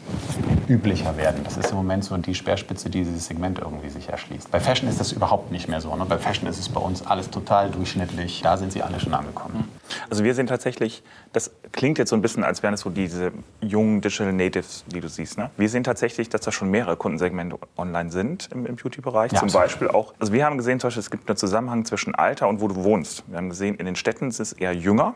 üblicher 0.68 1.18
werden. 1.18 1.42
Das 1.44 1.58
ist 1.58 1.72
im 1.72 1.78
Moment 1.78 2.04
so 2.04 2.16
die 2.18 2.36
Speerspitze, 2.36 2.90
die 2.90 3.04
dieses 3.04 3.28
Segment 3.28 3.60
irgendwie 3.60 3.90
sich 3.90 4.10
erschließt. 4.10 4.52
Bei 4.52 4.60
Fashion 4.60 4.90
ist 4.90 5.00
das 5.00 5.12
überhaupt 5.12 5.52
nicht 5.52 5.68
mehr 5.68 5.82
so. 5.82 5.96
Ne? 5.96 6.06
Bei 6.08 6.18
Fashion 6.18 6.48
ist 6.48 6.60
es 6.60 6.70
bei 6.70 6.80
uns 6.80 7.06
alles 7.06 7.30
total 7.30 7.70
durchschnittlich. 7.70 8.42
Da 8.44 8.58
sind 8.58 8.72
sie 8.72 8.82
alle 8.82 9.00
schon 9.00 9.14
angekommen. 9.14 9.68
Also 10.10 10.24
wir 10.24 10.36
sind 10.41 10.47
tatsächlich, 10.47 11.04
das 11.34 11.51
klingt 11.71 11.97
jetzt 11.99 12.10
so 12.10 12.15
ein 12.15 12.21
bisschen, 12.21 12.43
als 12.43 12.63
wären 12.63 12.73
es 12.73 12.82
so 12.82 12.89
diese 12.89 13.32
jungen 13.62 14.01
Digital 14.01 14.34
Natives, 14.34 14.84
die 14.88 14.99
du 14.99 15.08
siehst. 15.08 15.38
Ne? 15.38 15.51
Wir 15.56 15.69
sehen 15.69 15.84
tatsächlich, 15.84 16.30
dass 16.30 16.41
da 16.41 16.51
schon 16.51 16.71
mehrere 16.71 16.97
Kundensegmente 16.97 17.58
online 17.77 18.12
sind 18.12 18.49
im, 18.51 18.65
im 18.65 18.75
Beauty-Bereich. 18.75 19.32
Ja, 19.32 19.39
Zum 19.39 19.47
absolut. 19.47 19.63
Beispiel 19.63 19.88
auch, 19.89 20.13
also 20.19 20.34
wir 20.34 20.45
haben 20.45 20.58
gesehen, 20.58 20.80
zum 20.80 20.88
Beispiel, 20.88 21.01
es 21.01 21.12
gibt 21.12 21.30
einen 21.30 21.38
Zusammenhang 21.38 21.86
zwischen 21.86 22.15
Alter 22.15 22.47
und 22.47 22.60
wo 22.60 22.67
du 22.67 22.75
wohnst. 22.84 23.23
Wir 23.27 23.38
haben 23.38 23.49
gesehen, 23.49 23.75
in 23.75 23.86
den 23.86 23.95
Städten 23.95 24.30
ist 24.30 24.39
es 24.39 24.54
eher 24.54 24.73
jünger, 24.73 25.13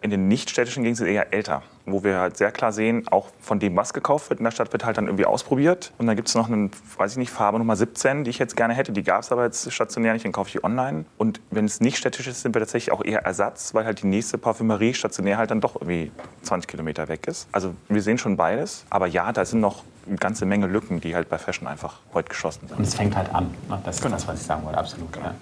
in 0.00 0.10
den 0.10 0.28
nicht-städtischen 0.28 0.82
Gegenden 0.82 1.06
es 1.06 1.12
eher 1.12 1.32
älter. 1.32 1.62
Wo 1.86 2.04
wir 2.04 2.18
halt 2.18 2.36
sehr 2.36 2.52
klar 2.52 2.72
sehen, 2.72 3.08
auch 3.08 3.28
von 3.40 3.58
dem, 3.58 3.74
was 3.76 3.94
gekauft 3.94 4.28
wird 4.30 4.40
in 4.40 4.44
der 4.44 4.50
Stadt, 4.50 4.72
wird 4.72 4.84
halt 4.84 4.98
dann 4.98 5.06
irgendwie 5.06 5.24
ausprobiert. 5.24 5.92
Und 5.98 6.06
dann 6.06 6.16
gibt 6.16 6.28
es 6.28 6.34
noch 6.34 6.48
eine, 6.48 6.70
weiß 6.98 7.12
ich 7.12 7.18
nicht, 7.18 7.30
Farbe 7.30 7.58
Nummer 7.58 7.76
17, 7.76 8.24
die 8.24 8.30
ich 8.30 8.38
jetzt 8.38 8.56
gerne 8.56 8.74
hätte. 8.74 8.92
Die 8.92 9.02
gab 9.02 9.22
es 9.22 9.32
aber 9.32 9.44
jetzt 9.44 9.72
stationär 9.72 10.12
nicht, 10.12 10.24
den 10.24 10.32
kaufe 10.32 10.50
ich 10.50 10.62
online. 10.62 11.06
Und 11.16 11.40
wenn 11.50 11.64
es 11.64 11.80
nicht 11.80 11.96
städtisch 11.96 12.26
ist, 12.26 12.42
sind 12.42 12.54
wir 12.54 12.60
tatsächlich 12.60 12.92
auch 12.92 13.04
eher 13.04 13.24
Ersatz, 13.24 13.74
weil 13.74 13.84
halt 13.84 14.02
die 14.02 14.06
nächste 14.06 14.36
Parfümerie 14.38 14.92
stationär 14.94 15.38
halt 15.38 15.50
dann 15.50 15.60
doch 15.60 15.76
irgendwie 15.76 16.12
20 16.42 16.68
Kilometer 16.68 17.08
weg 17.08 17.26
ist. 17.26 17.48
Also 17.52 17.74
wir 17.88 18.02
sehen 18.02 18.18
schon 18.18 18.36
beides. 18.36 18.84
Aber 18.90 19.06
ja, 19.06 19.32
da 19.32 19.44
sind 19.44 19.60
noch 19.60 19.82
eine 20.06 20.16
ganze 20.16 20.46
Menge 20.46 20.66
Lücken, 20.66 21.00
die 21.00 21.14
halt 21.14 21.28
bei 21.28 21.38
Fashion 21.38 21.66
einfach 21.68 22.00
heute 22.12 22.28
geschlossen 22.28 22.68
sind. 22.68 22.78
Und 22.78 22.86
es 22.86 22.94
fängt 22.94 23.16
halt 23.16 23.34
an. 23.34 23.50
Ne? 23.68 23.80
Das 23.84 23.96
ist 23.96 24.04
das, 24.04 24.26
was 24.26 24.40
ich 24.40 24.46
sagen 24.46 24.64
wollte, 24.64 24.78
absolut. 24.78 25.08
Ja. 25.16 25.34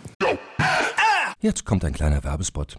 Jetzt 1.40 1.64
kommt 1.64 1.84
ein 1.84 1.92
kleiner 1.92 2.24
Werbespot. 2.24 2.78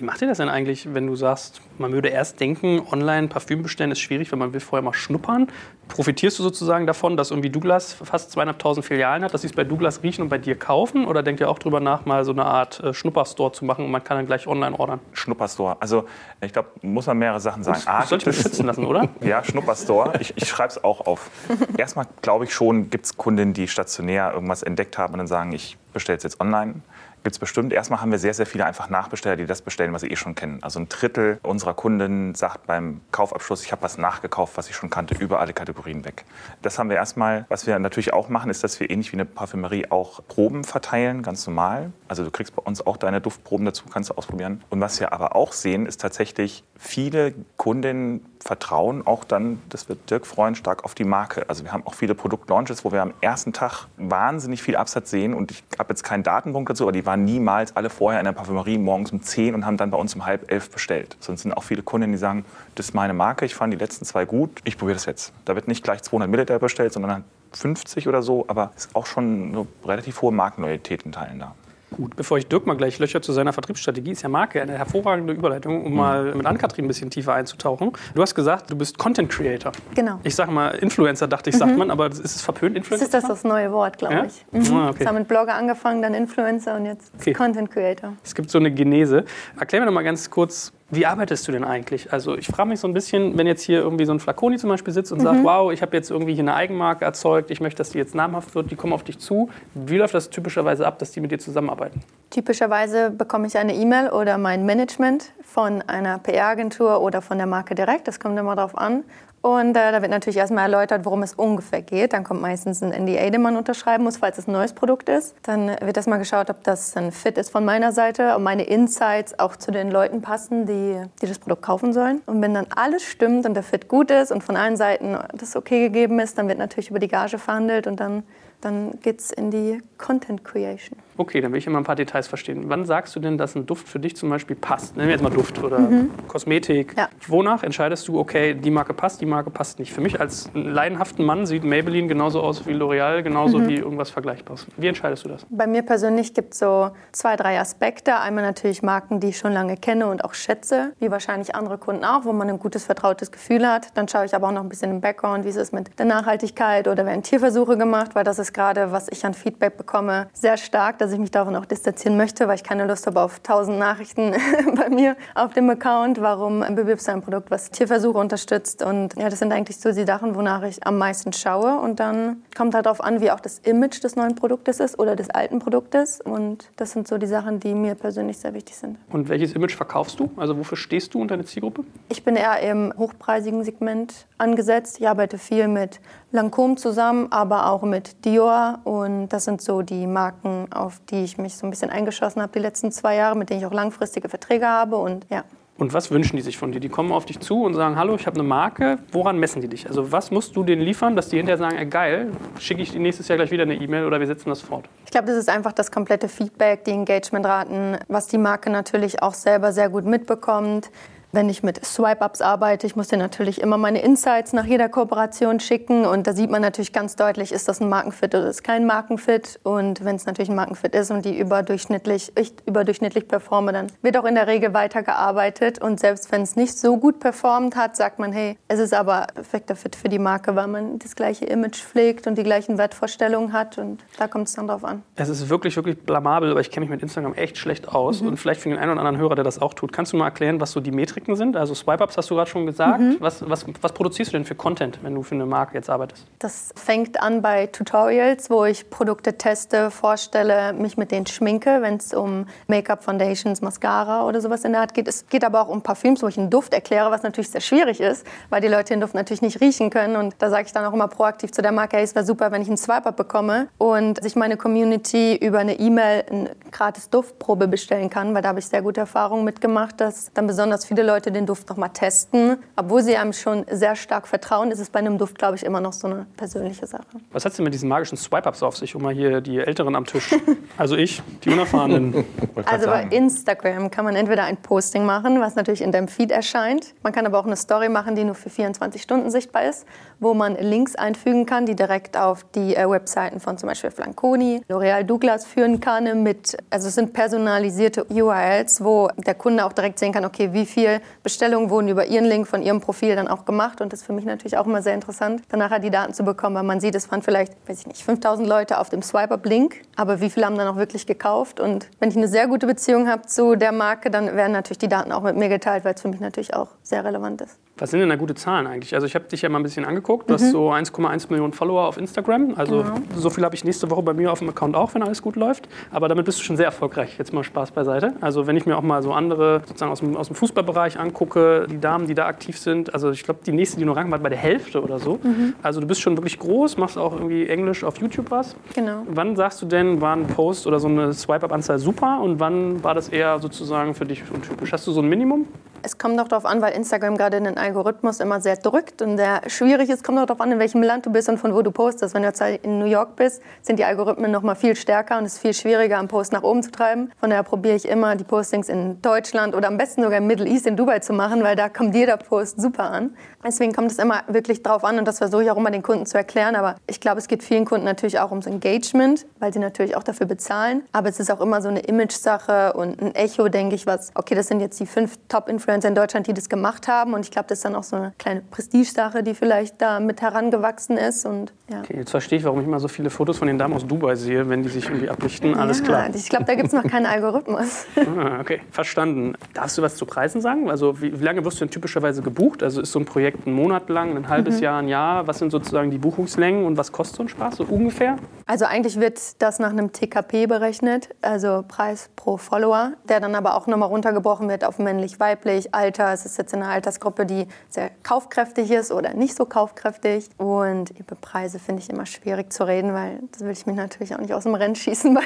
Wie 0.00 0.04
macht 0.06 0.22
ihr 0.22 0.28
das 0.28 0.38
denn 0.38 0.48
eigentlich, 0.48 0.94
wenn 0.94 1.06
du 1.06 1.14
sagst, 1.14 1.60
man 1.76 1.92
würde 1.92 2.08
erst 2.08 2.40
denken, 2.40 2.80
online 2.90 3.28
Parfüm 3.28 3.62
bestellen 3.62 3.90
ist 3.90 3.98
schwierig, 4.00 4.32
weil 4.32 4.38
man 4.38 4.54
will 4.54 4.60
vorher 4.60 4.82
mal 4.82 4.94
schnuppern? 4.94 5.48
Profitierst 5.88 6.38
du 6.38 6.42
sozusagen 6.42 6.86
davon, 6.86 7.18
dass 7.18 7.30
irgendwie 7.30 7.50
Douglas 7.50 7.92
fast 7.92 8.30
zweieinhalbtausend 8.32 8.86
Filialen 8.86 9.22
hat, 9.24 9.34
dass 9.34 9.42
sie 9.42 9.48
es 9.48 9.52
bei 9.52 9.62
Douglas 9.64 10.02
riechen 10.02 10.22
und 10.22 10.30
bei 10.30 10.38
dir 10.38 10.58
kaufen? 10.58 11.04
Oder 11.04 11.22
denkt 11.22 11.42
ihr 11.42 11.50
auch 11.50 11.58
drüber 11.58 11.80
nach, 11.80 12.06
mal 12.06 12.24
so 12.24 12.32
eine 12.32 12.46
Art 12.46 12.80
äh, 12.80 12.94
Schnupperstore 12.94 13.52
zu 13.52 13.66
machen 13.66 13.84
und 13.84 13.90
man 13.90 14.02
kann 14.02 14.16
dann 14.16 14.24
gleich 14.26 14.46
online 14.46 14.78
ordern? 14.80 15.00
Schnupperstore. 15.12 15.76
Also 15.80 16.06
ich 16.40 16.54
glaube, 16.54 16.70
muss 16.80 17.06
man 17.06 17.18
mehrere 17.18 17.40
Sachen 17.40 17.62
sagen. 17.62 17.82
A, 17.84 18.06
Sollte 18.06 18.22
ich 18.22 18.26
mich 18.28 18.36
gibt 18.36 18.46
es- 18.46 18.52
schützen 18.52 18.66
lassen, 18.66 18.86
oder? 18.86 19.06
Ja, 19.20 19.44
Schnupperstore. 19.44 20.14
Ich, 20.20 20.32
ich 20.34 20.48
schreibe 20.48 20.70
es 20.70 20.82
auch 20.82 21.06
auf. 21.06 21.28
Erstmal 21.76 22.06
glaube 22.22 22.44
ich 22.46 22.54
schon, 22.54 22.88
gibt 22.88 23.04
es 23.04 23.18
Kundinnen, 23.18 23.52
die 23.52 23.68
stationär 23.68 24.32
irgendwas 24.32 24.62
entdeckt 24.62 24.96
haben 24.96 25.12
und 25.12 25.18
dann 25.18 25.26
sagen, 25.26 25.52
ich 25.52 25.76
bestelle 25.92 26.16
es 26.16 26.22
jetzt 26.22 26.40
online. 26.40 26.76
Gibt 27.22 27.34
es 27.34 27.38
bestimmt. 27.38 27.72
Erstmal 27.72 28.00
haben 28.00 28.10
wir 28.10 28.18
sehr, 28.18 28.32
sehr 28.32 28.46
viele 28.46 28.64
einfach 28.64 28.88
Nachbesteller, 28.88 29.36
die 29.36 29.46
das 29.46 29.60
bestellen, 29.60 29.92
was 29.92 30.00
sie 30.00 30.08
eh 30.08 30.16
schon 30.16 30.34
kennen. 30.34 30.58
Also 30.62 30.80
ein 30.80 30.88
Drittel 30.88 31.38
unserer 31.42 31.74
Kunden 31.74 32.34
sagt 32.34 32.66
beim 32.66 33.02
Kaufabschluss, 33.12 33.62
ich 33.62 33.72
habe 33.72 33.82
was 33.82 33.98
nachgekauft, 33.98 34.56
was 34.56 34.70
ich 34.70 34.74
schon 34.74 34.88
kannte, 34.88 35.14
über 35.16 35.38
alle 35.40 35.52
Kategorien 35.52 36.04
weg. 36.06 36.24
Das 36.62 36.78
haben 36.78 36.88
wir 36.88 36.96
erstmal. 36.96 37.44
Was 37.48 37.66
wir 37.66 37.78
natürlich 37.78 38.14
auch 38.14 38.30
machen, 38.30 38.50
ist, 38.50 38.64
dass 38.64 38.80
wir 38.80 38.88
ähnlich 38.88 39.12
wie 39.12 39.16
eine 39.16 39.26
Parfümerie 39.26 39.90
auch 39.90 40.20
Proben 40.28 40.64
verteilen, 40.64 41.22
ganz 41.22 41.46
normal. 41.46 41.92
Also 42.08 42.24
du 42.24 42.30
kriegst 42.30 42.56
bei 42.56 42.62
uns 42.62 42.86
auch 42.86 42.96
deine 42.96 43.20
Duftproben 43.20 43.66
dazu, 43.66 43.84
kannst 43.92 44.10
du 44.10 44.14
ausprobieren. 44.14 44.62
Und 44.70 44.80
was 44.80 44.98
wir 44.98 45.12
aber 45.12 45.36
auch 45.36 45.52
sehen, 45.52 45.84
ist 45.84 46.00
tatsächlich, 46.00 46.64
viele 46.78 47.34
Kundinnen 47.58 48.24
vertrauen 48.42 49.06
auch 49.06 49.24
dann, 49.24 49.60
das 49.68 49.88
wird 49.88 50.10
Dirk 50.10 50.26
freuen, 50.26 50.54
stark 50.54 50.84
auf 50.84 50.94
die 50.94 51.04
Marke. 51.04 51.44
Also 51.48 51.64
wir 51.64 51.72
haben 51.72 51.86
auch 51.86 51.94
viele 51.94 52.14
Produktlaunches, 52.14 52.84
wo 52.84 52.92
wir 52.92 53.02
am 53.02 53.12
ersten 53.20 53.52
Tag 53.52 53.86
wahnsinnig 53.98 54.62
viel 54.62 54.76
Absatz 54.76 55.10
sehen 55.10 55.34
und 55.34 55.50
ich 55.50 55.62
habe 55.78 55.90
jetzt 55.90 56.02
keinen 56.02 56.22
Datenpunkt 56.22 56.70
dazu, 56.70 56.84
aber 56.84 56.92
die 56.92 57.04
waren 57.10 57.24
niemals 57.24 57.74
alle 57.74 57.90
vorher 57.90 58.20
in 58.20 58.24
der 58.24 58.32
Parfümerie 58.32 58.78
morgens 58.78 59.10
um 59.10 59.20
10 59.20 59.56
und 59.56 59.66
haben 59.66 59.76
dann 59.76 59.90
bei 59.90 59.98
uns 59.98 60.14
um 60.14 60.26
halb 60.26 60.48
elf 60.52 60.70
bestellt. 60.70 61.16
Sonst 61.18 61.42
sind 61.42 61.52
auch 61.52 61.64
viele 61.64 61.82
Kundinnen, 61.82 62.12
die 62.12 62.18
sagen, 62.18 62.44
das 62.76 62.86
ist 62.86 62.94
meine 62.94 63.14
Marke, 63.14 63.44
ich 63.44 63.56
fand 63.56 63.72
die 63.72 63.78
letzten 63.78 64.04
zwei 64.04 64.24
gut, 64.24 64.60
ich 64.62 64.78
probiere 64.78 64.94
das 64.94 65.06
jetzt. 65.06 65.32
Da 65.44 65.56
wird 65.56 65.66
nicht 65.66 65.82
gleich 65.82 66.02
200 66.02 66.30
Milliliter 66.30 66.60
bestellt, 66.60 66.92
sondern 66.92 67.24
50 67.52 68.06
oder 68.06 68.22
so, 68.22 68.44
aber 68.46 68.70
es 68.76 68.86
ist 68.86 68.94
auch 68.94 69.06
schon 69.06 69.52
eine 69.52 69.66
relativ 69.84 70.22
hohe 70.22 70.30
Markenloyalität 70.30 71.02
in 71.02 71.10
Teilen 71.10 71.40
da. 71.40 71.56
Gut, 71.96 72.14
bevor 72.14 72.38
ich 72.38 72.46
Dirk 72.46 72.66
mal 72.66 72.76
gleich 72.76 72.98
löcher 73.00 73.20
zu 73.20 73.32
seiner 73.32 73.52
Vertriebsstrategie, 73.52 74.12
ist 74.12 74.22
ja 74.22 74.28
Marke 74.28 74.62
eine 74.62 74.78
hervorragende 74.78 75.32
Überleitung, 75.32 75.84
um 75.84 75.94
mal 75.94 76.34
mit 76.34 76.46
Ann-Kathrin 76.46 76.84
ein 76.84 76.88
bisschen 76.88 77.10
tiefer 77.10 77.34
einzutauchen. 77.34 77.92
Du 78.14 78.22
hast 78.22 78.34
gesagt, 78.34 78.70
du 78.70 78.76
bist 78.76 78.96
Content 78.96 79.28
Creator. 79.28 79.72
Genau. 79.94 80.20
Ich 80.22 80.34
sage 80.36 80.52
mal 80.52 80.68
Influencer, 80.70 81.26
dachte 81.26 81.50
ich, 81.50 81.56
sagt 81.56 81.76
man, 81.76 81.90
aber 81.90 82.06
ist 82.06 82.24
es 82.24 82.42
verpönt, 82.42 82.76
Das 82.76 82.82
Influencer? 82.82 83.04
ist 83.06 83.14
das 83.14 83.24
das 83.24 83.44
neue 83.44 83.72
Wort, 83.72 83.98
glaube 83.98 84.14
Ja? 84.14 84.24
ich. 84.24 84.46
Mhm. 84.70 84.76
Ah, 84.76 84.88
okay. 84.90 84.98
Jetzt 85.00 85.08
haben 85.08 85.18
mit 85.18 85.28
Blogger 85.28 85.54
angefangen, 85.54 86.00
dann 86.00 86.14
Influencer 86.14 86.76
und 86.76 86.86
jetzt 86.86 87.12
Okay. 87.18 87.32
Content 87.32 87.70
Creator. 87.70 88.12
Es 88.22 88.34
gibt 88.34 88.50
so 88.50 88.58
eine 88.58 88.70
Genese. 88.70 89.24
Erklär 89.58 89.80
mir 89.80 89.86
doch 89.86 89.92
mal 89.92 90.04
ganz 90.04 90.30
kurz, 90.30 90.72
wie 90.90 91.06
arbeitest 91.06 91.46
du 91.46 91.52
denn 91.52 91.64
eigentlich? 91.64 92.12
Also 92.12 92.36
ich 92.36 92.46
frage 92.46 92.68
mich 92.68 92.80
so 92.80 92.88
ein 92.88 92.94
bisschen, 92.94 93.38
wenn 93.38 93.46
jetzt 93.46 93.62
hier 93.62 93.78
irgendwie 93.78 94.04
so 94.04 94.12
ein 94.12 94.20
Flaconi 94.20 94.58
zum 94.58 94.70
Beispiel 94.70 94.92
sitzt 94.92 95.12
und 95.12 95.20
sagt, 95.20 95.44
wow, 95.44 95.72
ich 95.72 95.82
habe 95.82 95.96
jetzt 95.96 96.10
irgendwie 96.10 96.34
hier 96.34 96.42
eine 96.42 96.54
Eigenmarke 96.54 97.04
erzeugt, 97.04 97.50
ich 97.50 97.60
möchte, 97.60 97.78
dass 97.78 97.90
die 97.90 97.98
jetzt 97.98 98.14
namhaft 98.14 98.54
wird, 98.54 98.70
die 98.70 98.76
kommen 98.76 98.92
auf 98.92 99.04
dich 99.04 99.18
zu. 99.18 99.50
Wie 99.74 99.96
läuft 99.96 100.14
das 100.14 100.30
typischerweise 100.30 100.86
ab, 100.86 100.98
dass 100.98 101.12
die 101.12 101.20
mit 101.20 101.30
dir 101.30 101.38
zusammenarbeiten? 101.38 102.02
Typischerweise 102.30 103.10
bekomme 103.10 103.48
ich 103.48 103.58
eine 103.58 103.74
E-Mail 103.74 104.10
oder 104.10 104.38
mein 104.38 104.64
Management 104.64 105.32
von 105.42 105.82
einer 105.82 106.18
PR-Agentur 106.18 107.00
oder 107.00 107.22
von 107.22 107.38
der 107.38 107.48
Marke 107.48 107.74
direkt. 107.74 108.06
Das 108.06 108.20
kommt 108.20 108.38
immer 108.38 108.54
drauf 108.54 108.78
an. 108.78 109.02
Und 109.42 109.70
äh, 109.70 109.90
da 109.90 110.02
wird 110.02 110.10
natürlich 110.10 110.36
erstmal 110.36 110.64
erläutert, 110.64 111.04
worum 111.04 111.22
es 111.22 111.32
ungefähr 111.34 111.80
geht. 111.80 112.12
Dann 112.12 112.24
kommt 112.24 112.42
meistens 112.42 112.82
ein 112.82 112.90
NDA, 112.90 113.30
den 113.30 113.40
man 113.40 113.56
unterschreiben 113.56 114.04
muss, 114.04 114.18
falls 114.18 114.38
es 114.38 114.46
ein 114.46 114.52
neues 114.52 114.74
Produkt 114.74 115.08
ist. 115.08 115.34
Dann 115.42 115.68
wird 115.80 115.96
erstmal 115.96 116.18
geschaut, 116.18 116.50
ob 116.50 116.62
das 116.62 116.96
ein 116.96 117.10
Fit 117.10 117.38
ist 117.38 117.50
von 117.50 117.64
meiner 117.64 117.90
Seite, 117.90 118.34
ob 118.36 118.42
meine 118.42 118.64
Insights 118.64 119.38
auch 119.38 119.56
zu 119.56 119.70
den 119.70 119.90
Leuten 119.90 120.20
passen, 120.20 120.66
die, 120.66 121.02
die 121.22 121.26
das 121.26 121.38
Produkt 121.38 121.62
kaufen 121.62 121.92
sollen. 121.92 122.20
Und 122.26 122.42
wenn 122.42 122.52
dann 122.52 122.66
alles 122.76 123.02
stimmt 123.02 123.46
und 123.46 123.54
der 123.54 123.62
Fit 123.62 123.88
gut 123.88 124.10
ist 124.10 124.30
und 124.30 124.44
von 124.44 124.56
allen 124.56 124.76
Seiten 124.76 125.16
das 125.34 125.56
okay 125.56 125.80
gegeben 125.80 126.20
ist, 126.20 126.36
dann 126.36 126.46
wird 126.46 126.58
natürlich 126.58 126.90
über 126.90 126.98
die 126.98 127.08
Gage 127.08 127.38
verhandelt 127.38 127.86
und 127.86 127.98
dann, 127.98 128.24
dann 128.60 129.00
geht 129.00 129.20
es 129.20 129.30
in 129.30 129.50
die 129.50 129.82
Content 129.96 130.44
Creation. 130.44 130.98
Okay, 131.20 131.42
dann 131.42 131.52
will 131.52 131.58
ich 131.58 131.66
immer 131.66 131.76
ein 131.76 131.84
paar 131.84 131.96
Details 131.96 132.28
verstehen. 132.28 132.64
Wann 132.68 132.86
sagst 132.86 133.14
du 133.14 133.20
denn, 133.20 133.36
dass 133.36 133.54
ein 133.54 133.66
Duft 133.66 133.86
für 133.90 133.98
dich 134.00 134.16
zum 134.16 134.30
Beispiel 134.30 134.56
passt? 134.56 134.96
Nehmen 134.96 135.08
wir 135.08 135.12
jetzt 135.12 135.22
mal 135.22 135.28
Duft 135.28 135.62
oder 135.62 135.86
Kosmetik. 136.28 136.94
Ja. 136.96 137.10
Wonach 137.28 137.62
entscheidest 137.62 138.08
du, 138.08 138.18
okay, 138.18 138.54
die 138.54 138.70
Marke 138.70 138.94
passt, 138.94 139.20
die 139.20 139.26
Marke 139.26 139.50
passt 139.50 139.78
nicht? 139.78 139.92
Für 139.92 140.00
mich 140.00 140.18
als 140.18 140.48
leidenhaften 140.54 141.26
Mann 141.26 141.44
sieht 141.44 141.62
Maybelline 141.62 142.08
genauso 142.08 142.40
aus 142.40 142.66
wie 142.66 142.72
L'Oreal, 142.72 143.20
genauso 143.20 143.68
wie 143.68 143.74
irgendwas 143.74 144.08
Vergleichbares. 144.08 144.66
Wie 144.78 144.86
entscheidest 144.86 145.26
du 145.26 145.28
das? 145.28 145.44
Bei 145.50 145.66
mir 145.66 145.82
persönlich 145.82 146.32
gibt 146.32 146.54
es 146.54 146.60
so 146.60 146.90
zwei, 147.12 147.36
drei 147.36 147.60
Aspekte. 147.60 148.16
Einmal 148.16 148.42
natürlich 148.42 148.82
Marken, 148.82 149.20
die 149.20 149.28
ich 149.28 149.36
schon 149.36 149.52
lange 149.52 149.76
kenne 149.76 150.06
und 150.06 150.24
auch 150.24 150.32
schätze, 150.32 150.94
wie 151.00 151.10
wahrscheinlich 151.10 151.54
andere 151.54 151.76
Kunden 151.76 152.02
auch, 152.02 152.24
wo 152.24 152.32
man 152.32 152.48
ein 152.48 152.58
gutes, 152.58 152.86
vertrautes 152.86 153.30
Gefühl 153.30 153.68
hat. 153.68 153.88
Dann 153.94 154.08
schaue 154.08 154.24
ich 154.24 154.34
aber 154.34 154.48
auch 154.48 154.52
noch 154.52 154.62
ein 154.62 154.70
bisschen 154.70 154.90
im 154.90 155.02
Background, 155.02 155.44
wie 155.44 155.50
ist 155.50 155.56
es 155.56 155.70
mit 155.70 155.98
der 155.98 156.06
Nachhaltigkeit 156.06 156.88
oder 156.88 157.04
werden 157.04 157.22
Tierversuche 157.22 157.76
gemacht, 157.76 158.14
weil 158.14 158.24
das 158.24 158.38
ist 158.38 158.54
gerade, 158.54 158.90
was 158.90 159.08
ich 159.10 159.26
an 159.26 159.34
Feedback 159.34 159.76
bekomme, 159.76 160.28
sehr 160.32 160.56
stark, 160.56 160.96
dass 161.10 161.14
ich 161.14 161.20
mich 161.20 161.32
davon 161.32 161.56
auch 161.56 161.64
distanzieren 161.64 162.16
möchte, 162.16 162.46
weil 162.46 162.54
ich 162.54 162.62
keine 162.62 162.86
Lust 162.86 163.04
habe 163.08 163.20
auf 163.20 163.40
tausend 163.40 163.80
Nachrichten 163.80 164.32
bei 164.76 164.88
mir 164.88 165.16
auf 165.34 165.52
dem 165.52 165.68
Account. 165.68 166.20
Warum 166.20 166.60
bewirbst 166.60 167.08
du 167.08 167.12
ein 167.12 167.20
Produkt, 167.20 167.50
was 167.50 167.72
Tierversuche 167.72 168.16
unterstützt? 168.16 168.84
Und 168.84 169.16
ja, 169.16 169.28
das 169.28 169.40
sind 169.40 169.52
eigentlich 169.52 169.78
so 169.78 169.90
die 169.90 170.04
Sachen, 170.04 170.36
wonach 170.36 170.62
ich 170.62 170.86
am 170.86 170.98
meisten 170.98 171.32
schaue. 171.32 171.80
Und 171.80 171.98
dann 171.98 172.44
kommt 172.56 172.76
halt 172.76 172.86
darauf 172.86 173.02
an, 173.02 173.20
wie 173.20 173.32
auch 173.32 173.40
das 173.40 173.58
Image 173.58 174.04
des 174.04 174.14
neuen 174.14 174.36
Produktes 174.36 174.78
ist 174.78 175.00
oder 175.00 175.16
des 175.16 175.30
alten 175.30 175.58
Produktes. 175.58 176.20
Und 176.20 176.70
das 176.76 176.92
sind 176.92 177.08
so 177.08 177.18
die 177.18 177.26
Sachen, 177.26 177.58
die 177.58 177.74
mir 177.74 177.96
persönlich 177.96 178.38
sehr 178.38 178.54
wichtig 178.54 178.76
sind. 178.76 178.96
Und 179.10 179.28
welches 179.28 179.54
Image 179.54 179.74
verkaufst 179.74 180.20
du? 180.20 180.30
Also 180.36 180.56
wofür 180.56 180.78
stehst 180.78 181.12
du 181.14 181.20
und 181.22 181.32
deine 181.32 181.44
Zielgruppe? 181.44 181.82
Ich 182.08 182.22
bin 182.22 182.36
eher 182.36 182.60
im 182.60 182.94
hochpreisigen 182.96 183.64
Segment 183.64 184.26
angesetzt. 184.38 185.00
Ich 185.00 185.08
arbeite 185.08 185.38
viel 185.38 185.66
mit 185.66 185.98
Lancôme 186.32 186.76
zusammen, 186.76 187.28
aber 187.30 187.70
auch 187.70 187.82
mit 187.82 188.24
Dior. 188.24 188.78
Und 188.84 189.28
das 189.28 189.44
sind 189.44 189.60
so 189.60 189.82
die 189.82 190.06
Marken, 190.06 190.66
auf 190.72 191.00
die 191.10 191.24
ich 191.24 191.38
mich 191.38 191.56
so 191.56 191.66
ein 191.66 191.70
bisschen 191.70 191.90
eingeschossen 191.90 192.40
habe 192.42 192.52
die 192.52 192.60
letzten 192.60 192.92
zwei 192.92 193.16
Jahre, 193.16 193.36
mit 193.36 193.50
denen 193.50 193.60
ich 193.60 193.66
auch 193.66 193.72
langfristige 193.72 194.28
Verträge 194.28 194.66
habe. 194.66 194.96
Und 194.96 195.26
ja, 195.28 195.44
Und 195.78 195.94
was 195.94 196.10
wünschen 196.10 196.36
die 196.36 196.42
sich 196.42 196.58
von 196.58 196.72
dir? 196.72 196.78
Die 196.80 196.90
kommen 196.90 197.10
auf 197.10 197.24
dich 197.24 197.40
zu 197.40 197.62
und 197.64 197.72
sagen, 197.72 197.96
hallo, 197.96 198.14
ich 198.14 198.26
habe 198.26 198.38
eine 198.38 198.46
Marke. 198.46 198.98
Woran 199.12 199.38
messen 199.38 199.62
die 199.62 199.68
dich? 199.68 199.88
Also 199.88 200.12
was 200.12 200.30
musst 200.30 200.54
du 200.54 200.62
denen 200.62 200.82
liefern, 200.82 201.16
dass 201.16 201.30
die 201.30 201.38
hinterher 201.38 201.56
sagen, 201.56 201.76
ey, 201.78 201.86
geil, 201.86 202.30
schicke 202.58 202.82
ich 202.82 202.92
dir 202.92 203.00
nächstes 203.00 203.28
Jahr 203.28 203.36
gleich 203.38 203.50
wieder 203.50 203.62
eine 203.62 203.74
E-Mail 203.74 204.04
oder 204.04 204.20
wir 204.20 204.26
setzen 204.26 204.50
das 204.50 204.60
fort? 204.60 204.84
Ich 205.06 205.10
glaube, 205.10 205.26
das 205.28 205.36
ist 205.36 205.48
einfach 205.48 205.72
das 205.72 205.90
komplette 205.90 206.28
Feedback, 206.28 206.84
die 206.84 206.90
Engagementraten, 206.90 207.96
was 208.08 208.26
die 208.26 208.38
Marke 208.38 208.68
natürlich 208.68 209.22
auch 209.22 209.34
selber 209.34 209.72
sehr 209.72 209.88
gut 209.88 210.04
mitbekommt. 210.04 210.90
Wenn 211.32 211.48
ich 211.48 211.62
mit 211.62 211.84
Swipe-Ups 211.84 212.40
arbeite, 212.40 212.88
ich 212.88 212.96
muss 212.96 213.06
dir 213.06 213.16
natürlich 213.16 213.60
immer 213.60 213.78
meine 213.78 214.02
Insights 214.02 214.52
nach 214.52 214.64
jeder 214.64 214.88
Kooperation 214.88 215.60
schicken. 215.60 216.04
Und 216.04 216.26
da 216.26 216.32
sieht 216.32 216.50
man 216.50 216.60
natürlich 216.60 216.92
ganz 216.92 217.14
deutlich, 217.14 217.52
ist 217.52 217.68
das 217.68 217.80
ein 217.80 217.88
Markenfit 217.88 218.34
oder 218.34 218.48
ist 218.48 218.56
es 218.56 218.62
kein 218.64 218.84
Markenfit. 218.84 219.60
Und 219.62 220.04
wenn 220.04 220.16
es 220.16 220.26
natürlich 220.26 220.48
ein 220.48 220.56
Markenfit 220.56 220.92
ist 220.92 221.12
und 221.12 221.24
die 221.24 221.38
überdurchschnittlich, 221.38 222.32
ich 222.36 222.52
überdurchschnittlich 222.66 223.28
performe, 223.28 223.72
dann 223.72 223.86
wird 224.02 224.16
auch 224.16 224.24
in 224.24 224.34
der 224.34 224.48
Regel 224.48 224.74
weitergearbeitet. 224.74 225.80
Und 225.80 226.00
selbst 226.00 226.32
wenn 226.32 226.42
es 226.42 226.56
nicht 226.56 226.76
so 226.76 226.96
gut 226.96 227.20
performt 227.20 227.76
hat, 227.76 227.94
sagt 227.94 228.18
man, 228.18 228.32
hey, 228.32 228.58
es 228.66 228.80
ist 228.80 228.92
aber 228.92 229.28
perfekter 229.32 229.76
Fit 229.76 229.94
für 229.94 230.08
die 230.08 230.18
Marke, 230.18 230.56
weil 230.56 230.66
man 230.66 230.98
das 230.98 231.14
gleiche 231.14 231.44
Image 231.44 231.80
pflegt 231.80 232.26
und 232.26 232.38
die 232.38 232.42
gleichen 232.42 232.76
Wertvorstellungen 232.76 233.52
hat. 233.52 233.78
Und 233.78 234.02
da 234.18 234.26
kommt 234.26 234.48
es 234.48 234.54
dann 234.54 234.66
drauf 234.66 234.84
an. 234.84 235.04
Es 235.14 235.28
ist 235.28 235.48
wirklich, 235.48 235.76
wirklich 235.76 236.02
blamabel, 236.02 236.50
aber 236.50 236.60
ich 236.60 236.72
kenne 236.72 236.86
mich 236.86 236.90
mit 236.90 237.02
Instagram 237.02 237.34
echt 237.34 237.56
schlecht 237.56 237.86
aus. 237.86 238.20
Und 238.20 238.36
vielleicht 238.36 238.60
für 238.60 238.68
den 238.68 238.78
einen 238.78 238.90
oder 238.90 239.00
anderen 239.00 239.18
Hörer, 239.18 239.36
der 239.36 239.44
das 239.44 239.62
auch 239.62 239.74
tut. 239.74 239.92
Kannst 239.92 240.12
du 240.12 240.16
mal 240.16 240.24
erklären, 240.24 240.60
was 240.60 240.72
so 240.72 240.80
die 240.80 240.90
Metriken 241.20 241.36
sind? 241.36 241.56
Also 241.56 241.74
Swipe-Ups 241.74 242.16
hast 242.16 242.30
du 242.30 242.34
gerade 242.34 242.50
schon 242.50 242.66
gesagt. 242.66 243.00
Was, 243.20 243.48
was, 243.48 243.66
was 243.80 243.92
produzierst 243.92 244.32
du 244.32 244.36
denn 244.36 244.44
für 244.44 244.54
Content, 244.54 244.98
wenn 245.02 245.14
du 245.14 245.22
für 245.22 245.34
eine 245.34 245.46
Marke 245.46 245.74
jetzt 245.74 245.90
arbeitest? 245.90 246.26
Das 246.38 246.72
fängt 246.76 247.20
an 247.22 247.42
bei 247.42 247.66
Tutorials, 247.66 248.50
wo 248.50 248.64
ich 248.64 248.90
Produkte 248.90 249.36
teste, 249.36 249.90
vorstelle, 249.90 250.72
mich 250.72 250.96
mit 250.96 251.10
denen 251.10 251.26
schminke, 251.26 251.82
wenn 251.82 251.96
es 251.96 252.12
um 252.14 252.46
Make-up, 252.66 253.04
Foundations, 253.04 253.60
Mascara 253.60 254.26
oder 254.26 254.40
sowas 254.40 254.64
in 254.64 254.72
der 254.72 254.80
Art 254.82 254.94
geht. 254.94 255.08
Es 255.08 255.26
geht 255.28 255.44
aber 255.44 255.60
auch 255.62 255.68
um 255.68 255.82
Parfüms, 255.82 256.22
wo 256.22 256.28
ich 256.28 256.38
einen 256.38 256.50
Duft 256.50 256.74
erkläre, 256.74 257.10
was 257.10 257.22
natürlich 257.22 257.50
sehr 257.50 257.60
schwierig 257.60 258.00
ist, 258.00 258.26
weil 258.48 258.60
die 258.60 258.68
Leute 258.68 258.94
den 258.94 259.00
Duft 259.00 259.14
natürlich 259.14 259.42
nicht 259.42 259.60
riechen 259.60 259.90
können. 259.90 260.16
Und 260.16 260.34
da 260.38 260.50
sage 260.50 260.66
ich 260.66 260.72
dann 260.72 260.84
auch 260.84 260.92
immer 260.92 261.08
proaktiv 261.08 261.52
zu 261.52 261.62
der 261.62 261.72
Marke, 261.72 261.96
hey, 261.96 262.04
es 262.04 262.14
wäre 262.14 262.24
super, 262.24 262.50
wenn 262.52 262.62
ich 262.62 262.68
einen 262.68 262.76
Swipe-Up 262.76 263.16
bekomme 263.16 263.68
und 263.78 264.22
sich 264.22 264.36
meine 264.36 264.56
Community 264.56 265.36
über 265.36 265.58
eine 265.58 265.78
E-Mail 265.78 266.24
eine 266.30 266.50
gratis 266.70 267.10
Duftprobe 267.10 267.68
bestellen 267.68 268.10
kann, 268.10 268.34
weil 268.34 268.42
da 268.42 268.50
habe 268.50 268.58
ich 268.58 268.66
sehr 268.66 268.82
gute 268.82 269.00
Erfahrungen 269.00 269.44
mitgemacht, 269.44 270.00
dass 270.00 270.32
dann 270.32 270.46
besonders 270.46 270.84
viele 270.84 271.02
Leute 271.02 271.09
den 271.18 271.46
Duft 271.46 271.68
nochmal 271.68 271.90
testen. 271.90 272.58
Obwohl 272.76 273.02
sie 273.02 273.16
einem 273.16 273.32
schon 273.32 273.64
sehr 273.70 273.96
stark 273.96 274.28
vertrauen, 274.28 274.70
ist 274.70 274.78
es 274.78 274.90
bei 274.90 275.00
einem 275.00 275.18
Duft, 275.18 275.38
glaube 275.38 275.56
ich, 275.56 275.64
immer 275.64 275.80
noch 275.80 275.92
so 275.92 276.06
eine 276.06 276.26
persönliche 276.36 276.86
Sache. 276.86 277.04
Was 277.32 277.44
hat 277.44 277.52
es 277.52 277.56
denn 277.56 277.64
mit 277.64 277.74
diesen 277.74 277.88
magischen 277.88 278.16
Swipe-Ups 278.16 278.62
auf 278.62 278.76
sich? 278.76 278.94
Um 278.94 279.02
mal 279.02 279.14
hier 279.14 279.40
die 279.40 279.58
Älteren 279.58 279.96
am 279.96 280.04
Tisch. 280.04 280.34
Also 280.76 280.96
ich, 280.96 281.22
die 281.44 281.50
Unerfahrenen. 281.50 282.24
Also 282.64 282.86
bei 282.86 283.04
Instagram 283.10 283.90
kann 283.90 284.04
man 284.04 284.16
entweder 284.16 284.44
ein 284.44 284.56
Posting 284.56 285.04
machen, 285.04 285.40
was 285.40 285.54
natürlich 285.54 285.82
in 285.82 285.92
deinem 285.92 286.08
Feed 286.08 286.30
erscheint. 286.30 286.94
Man 287.02 287.12
kann 287.12 287.26
aber 287.26 287.38
auch 287.38 287.46
eine 287.46 287.56
Story 287.56 287.88
machen, 287.88 288.14
die 288.14 288.24
nur 288.24 288.34
für 288.34 288.50
24 288.50 289.02
Stunden 289.02 289.30
sichtbar 289.30 289.64
ist, 289.64 289.86
wo 290.18 290.34
man 290.34 290.56
Links 290.56 290.94
einfügen 290.96 291.46
kann, 291.46 291.66
die 291.66 291.74
direkt 291.74 292.16
auf 292.16 292.44
die 292.54 292.76
äh, 292.76 292.88
Webseiten 292.88 293.40
von 293.40 293.58
zum 293.58 293.68
Beispiel 293.68 293.90
Flanconi, 293.90 294.62
L'Oreal 294.68 295.04
Douglas 295.04 295.46
führen 295.46 295.80
kann. 295.80 296.22
Mit, 296.22 296.56
also 296.70 296.88
es 296.88 296.94
sind 296.94 297.12
personalisierte 297.12 298.04
URLs, 298.04 298.84
wo 298.84 299.08
der 299.16 299.34
Kunde 299.34 299.64
auch 299.64 299.72
direkt 299.72 299.98
sehen 299.98 300.12
kann, 300.12 300.24
okay, 300.24 300.52
wie 300.52 300.66
viel 300.66 300.99
Bestellungen 301.22 301.70
wurden 301.70 301.88
über 301.88 302.06
ihren 302.06 302.24
Link 302.24 302.46
von 302.46 302.62
ihrem 302.62 302.80
Profil 302.80 303.16
dann 303.16 303.28
auch 303.28 303.44
gemacht. 303.44 303.80
Und 303.80 303.92
das 303.92 304.00
ist 304.00 304.06
für 304.06 304.12
mich 304.12 304.24
natürlich 304.24 304.56
auch 304.56 304.66
immer 304.66 304.82
sehr 304.82 304.94
interessant, 304.94 305.42
dann 305.48 305.58
nachher 305.60 305.78
die 305.78 305.90
Daten 305.90 306.14
zu 306.14 306.24
bekommen, 306.24 306.56
weil 306.56 306.62
man 306.62 306.80
sieht, 306.80 306.94
es 306.94 307.10
waren 307.10 307.22
vielleicht, 307.22 307.52
weiß 307.68 307.80
ich 307.80 307.86
nicht, 307.86 308.04
5000 308.04 308.48
Leute 308.48 308.78
auf 308.78 308.88
dem 308.88 309.02
Swipe-Up-Link, 309.02 309.82
aber 309.96 310.20
wie 310.20 310.30
viele 310.30 310.46
haben 310.46 310.56
dann 310.56 310.68
auch 310.68 310.76
wirklich 310.76 311.06
gekauft? 311.06 311.60
Und 311.60 311.88
wenn 311.98 312.10
ich 312.10 312.16
eine 312.16 312.28
sehr 312.28 312.46
gute 312.46 312.66
Beziehung 312.66 313.08
habe 313.08 313.26
zu 313.26 313.56
der 313.56 313.72
Marke, 313.72 314.10
dann 314.10 314.36
werden 314.36 314.52
natürlich 314.52 314.78
die 314.78 314.88
Daten 314.88 315.12
auch 315.12 315.22
mit 315.22 315.36
mir 315.36 315.48
geteilt, 315.48 315.84
weil 315.84 315.94
es 315.94 316.02
für 316.02 316.08
mich 316.08 316.20
natürlich 316.20 316.54
auch 316.54 316.68
sehr 316.82 317.04
relevant 317.04 317.40
ist. 317.42 317.58
Was 317.80 317.90
sind 317.90 318.00
denn 318.00 318.10
da 318.10 318.16
gute 318.16 318.34
Zahlen 318.34 318.66
eigentlich? 318.66 318.94
Also 318.94 319.06
ich 319.06 319.14
habe 319.14 319.24
dich 319.24 319.40
ja 319.40 319.48
mal 319.48 319.58
ein 319.58 319.62
bisschen 319.62 319.86
angeguckt. 319.86 320.28
Du 320.28 320.34
hast 320.34 320.50
so 320.50 320.70
1,1 320.70 321.30
Millionen 321.30 321.54
Follower 321.54 321.88
auf 321.88 321.96
Instagram. 321.96 322.52
Also 322.56 322.84
so 323.16 323.30
viel 323.30 323.42
habe 323.42 323.54
ich 323.54 323.64
nächste 323.64 323.90
Woche 323.90 324.02
bei 324.02 324.12
mir 324.12 324.30
auf 324.30 324.40
dem 324.40 324.50
Account 324.50 324.76
auch, 324.76 324.94
wenn 324.94 325.02
alles 325.02 325.22
gut 325.22 325.34
läuft. 325.34 325.66
Aber 325.90 326.06
damit 326.08 326.26
bist 326.26 326.38
du 326.38 326.44
schon 326.44 326.58
sehr 326.58 326.66
erfolgreich. 326.66 327.16
Jetzt 327.16 327.32
mal 327.32 327.42
Spaß 327.42 327.70
beiseite. 327.70 328.12
Also 328.20 328.46
wenn 328.46 328.58
ich 328.58 328.66
mir 328.66 328.76
auch 328.76 328.82
mal 328.82 329.02
so 329.02 329.14
andere 329.14 329.62
sozusagen 329.66 329.90
aus 329.90 330.00
dem, 330.00 330.14
aus 330.14 330.26
dem 330.26 330.36
Fußballbereich 330.36 331.00
angucke, 331.00 331.66
die 331.70 331.80
Damen, 331.80 332.06
die 332.06 332.14
da 332.14 332.26
aktiv 332.26 332.58
sind. 332.58 332.92
Also 332.92 333.12
ich 333.12 333.24
glaube, 333.24 333.40
die 333.46 333.52
nächste, 333.52 333.78
die 333.78 333.86
nur 333.86 333.96
ranken, 333.96 334.12
war 334.12 334.18
bei 334.18 334.28
der 334.28 334.38
Hälfte 334.38 334.82
oder 334.82 334.98
so. 334.98 335.18
Also 335.62 335.80
du 335.80 335.86
bist 335.86 336.02
schon 336.02 336.18
wirklich 336.18 336.38
groß, 336.38 336.76
machst 336.76 336.98
auch 336.98 337.14
irgendwie 337.14 337.48
Englisch 337.48 337.82
auf 337.82 337.96
YouTube 337.96 338.30
was. 338.30 338.56
Genau. 338.74 339.04
Wann 339.08 339.36
sagst 339.36 339.62
du 339.62 339.66
denn, 339.66 340.02
war 340.02 340.14
ein 340.14 340.26
Post 340.26 340.66
oder 340.66 340.80
so 340.80 340.88
eine 340.88 341.14
Swipe-Up-Anzahl 341.14 341.78
super 341.78 342.20
und 342.20 342.40
wann 342.40 342.84
war 342.84 342.94
das 342.94 343.08
eher 343.08 343.38
sozusagen 343.38 343.94
für 343.94 344.04
dich 344.04 344.22
untypisch? 344.30 344.70
Hast 344.70 344.86
du 344.86 344.92
so 344.92 345.00
ein 345.00 345.08
Minimum? 345.08 345.46
Es 345.82 345.96
kommt 345.96 346.18
doch 346.18 346.28
darauf 346.28 346.44
an, 346.44 346.60
weil 346.60 346.74
Instagram 346.74 347.16
gerade 347.16 347.40
den 347.40 347.56
Algorithmus 347.70 348.20
immer 348.20 348.40
sehr 348.40 348.56
drückt 348.56 349.00
und 349.02 349.16
sehr 349.16 349.42
schwierig 349.46 349.88
ist. 349.88 350.02
Kommt 350.02 350.18
auch 350.18 350.26
darauf 350.26 350.40
an, 350.40 350.52
in 350.52 350.58
welchem 350.58 350.82
Land 350.82 351.06
du 351.06 351.10
bist 351.10 351.28
und 351.28 351.38
von 351.38 351.54
wo 351.54 351.62
du 351.62 351.70
postest. 351.70 352.14
Wenn 352.14 352.22
du 352.22 352.28
jetzt 352.28 352.40
halt 352.40 352.64
in 352.64 352.78
New 352.78 352.86
York 352.86 353.16
bist, 353.16 353.42
sind 353.62 353.78
die 353.78 353.84
Algorithmen 353.84 354.30
noch 354.30 354.42
mal 354.42 354.54
viel 354.56 354.74
stärker 354.74 355.18
und 355.18 355.24
es 355.24 355.34
ist 355.34 355.38
viel 355.38 355.54
schwieriger, 355.54 355.98
einen 355.98 356.08
Post 356.08 356.32
nach 356.32 356.42
oben 356.42 356.62
zu 356.62 356.70
treiben. 356.70 357.12
Von 357.20 357.30
daher 357.30 357.44
probiere 357.44 357.76
ich 357.76 357.88
immer, 357.88 358.16
die 358.16 358.24
Postings 358.24 358.68
in 358.68 359.00
Deutschland 359.02 359.54
oder 359.54 359.68
am 359.68 359.78
besten 359.78 360.02
sogar 360.02 360.18
im 360.18 360.26
Middle 360.26 360.46
East, 360.46 360.66
in 360.66 360.76
Dubai 360.76 360.98
zu 360.98 361.12
machen, 361.12 361.42
weil 361.42 361.56
da 361.56 361.68
kommt 361.68 361.94
jeder 361.94 362.16
Post 362.16 362.60
super 362.60 362.90
an. 362.90 363.16
Deswegen 363.42 363.72
kommt 363.72 363.90
es 363.90 363.98
immer 363.98 364.22
wirklich 364.28 364.62
drauf 364.62 364.84
an 364.84 364.98
und 364.98 365.08
das 365.08 365.18
versuche 365.18 365.44
ich 365.44 365.50
auch 365.50 365.56
immer 365.56 365.70
den 365.70 365.82
Kunden 365.82 366.04
zu 366.04 366.18
erklären. 366.18 366.56
Aber 366.56 366.76
ich 366.86 367.00
glaube, 367.00 367.18
es 367.18 367.26
geht 367.26 367.42
vielen 367.42 367.64
Kunden 367.64 367.84
natürlich 367.84 368.18
auch 368.18 368.30
ums 368.30 368.46
Engagement, 368.46 369.24
weil 369.38 369.52
sie 369.52 369.58
natürlich 369.58 369.96
auch 369.96 370.02
dafür 370.02 370.26
bezahlen. 370.26 370.82
Aber 370.92 371.08
es 371.08 371.18
ist 371.20 371.30
auch 371.30 371.40
immer 371.40 371.62
so 371.62 371.68
eine 371.68 371.80
Image-Sache 371.80 372.74
und 372.74 373.00
ein 373.00 373.14
Echo, 373.14 373.48
denke 373.48 373.74
ich, 373.74 373.86
was, 373.86 374.10
okay, 374.14 374.34
das 374.34 374.48
sind 374.48 374.60
jetzt 374.60 374.78
die 374.78 374.86
fünf 374.86 375.18
Top-Influencer 375.28 375.88
in 375.88 375.94
Deutschland, 375.94 376.26
die 376.26 376.34
das 376.34 376.48
gemacht 376.48 376.86
haben. 376.86 377.14
Und 377.14 377.24
ich 377.24 377.30
glaube, 377.30 377.48
das 377.48 377.58
ist 377.58 377.64
dann 377.64 377.74
auch 377.74 377.82
so 377.82 377.96
eine 377.96 378.12
kleine 378.18 378.42
Prestige-Sache, 378.50 379.22
die 379.22 379.34
vielleicht 379.34 379.80
da 379.80 380.00
mit 380.00 380.20
herangewachsen 380.20 380.98
ist. 380.98 381.24
Und, 381.24 381.52
ja. 381.70 381.80
Okay, 381.80 381.96
jetzt 381.96 382.10
verstehe 382.10 382.38
ich, 382.38 382.44
warum 382.44 382.60
ich 382.60 382.66
immer 382.66 382.80
so 382.80 382.88
viele 382.88 383.08
Fotos 383.08 383.38
von 383.38 383.48
den 383.48 383.56
Damen 383.56 383.74
aus 383.74 383.86
Dubai 383.86 384.16
sehe, 384.16 384.48
wenn 384.50 384.62
die 384.62 384.68
sich 384.68 384.84
irgendwie 384.84 385.08
ablichten. 385.08 385.54
Alles 385.54 385.78
ja, 385.78 385.84
klar. 385.84 386.14
Ich 386.14 386.28
glaube, 386.28 386.44
da 386.44 386.54
gibt 386.54 386.68
es 386.68 386.72
noch 386.74 386.84
keinen 386.84 387.06
Algorithmus. 387.10 387.86
Ah, 387.96 388.40
okay, 388.40 388.60
verstanden. 388.70 389.34
Darfst 389.54 389.78
du 389.78 389.82
was 389.82 389.96
zu 389.96 390.04
Preisen 390.04 390.40
sagen? 390.40 390.70
Also 390.70 391.00
wie, 391.00 391.18
wie 391.18 391.24
lange 391.24 391.44
wirst 391.44 391.60
du 391.60 391.64
denn 391.64 391.70
typischerweise 391.70 392.20
gebucht? 392.20 392.62
Also 392.62 392.82
ist 392.82 392.92
so 392.92 392.98
ein 392.98 393.04
Projekt 393.04 393.29
ein 393.46 393.52
Monat 393.52 393.88
lang, 393.88 394.16
ein 394.16 394.28
halbes 394.28 394.56
Mhm. 394.56 394.62
Jahr, 394.62 394.78
ein 394.82 394.88
Jahr? 394.88 395.26
Was 395.26 395.38
sind 395.38 395.50
sozusagen 395.50 395.90
die 395.90 395.98
Buchungslängen 395.98 396.64
und 396.64 396.76
was 396.76 396.92
kostet 396.92 397.16
so 397.16 397.22
ein 397.24 397.28
Spaß, 397.28 397.56
so 397.56 397.64
ungefähr? 397.64 398.16
Also 398.46 398.64
eigentlich 398.64 398.98
wird 398.98 399.18
das 399.42 399.58
nach 399.58 399.70
einem 399.70 399.92
TKP 399.92 400.46
berechnet, 400.46 401.08
also 401.22 401.64
Preis 401.68 402.10
pro 402.16 402.36
Follower, 402.36 402.92
der 403.08 403.20
dann 403.20 403.34
aber 403.34 403.54
auch 403.56 403.66
nochmal 403.66 403.88
runtergebrochen 403.88 404.48
wird 404.48 404.64
auf 404.64 404.78
männlich-weiblich, 404.78 405.74
Alter. 405.74 406.12
Es 406.12 406.26
ist 406.26 406.36
jetzt 406.38 406.52
in 406.52 406.62
einer 406.62 406.72
Altersgruppe, 406.72 407.26
die 407.26 407.46
sehr 407.68 407.90
kaufkräftig 408.02 408.70
ist 408.70 408.90
oder 408.92 409.14
nicht 409.14 409.36
so 409.36 409.44
kaufkräftig. 409.44 410.28
Und 410.36 410.90
über 410.98 411.14
Preise 411.20 411.58
finde 411.58 411.82
ich 411.82 411.90
immer 411.90 412.06
schwierig 412.06 412.52
zu 412.52 412.64
reden, 412.66 412.92
weil 412.94 413.20
das 413.32 413.42
will 413.42 413.52
ich 413.52 413.66
mich 413.66 413.76
natürlich 413.76 414.14
auch 414.14 414.18
nicht 414.20 414.34
aus 414.34 414.42
dem 414.44 414.54
Rennen 414.54 414.74
schießen 414.74 415.14
bei 415.14 415.22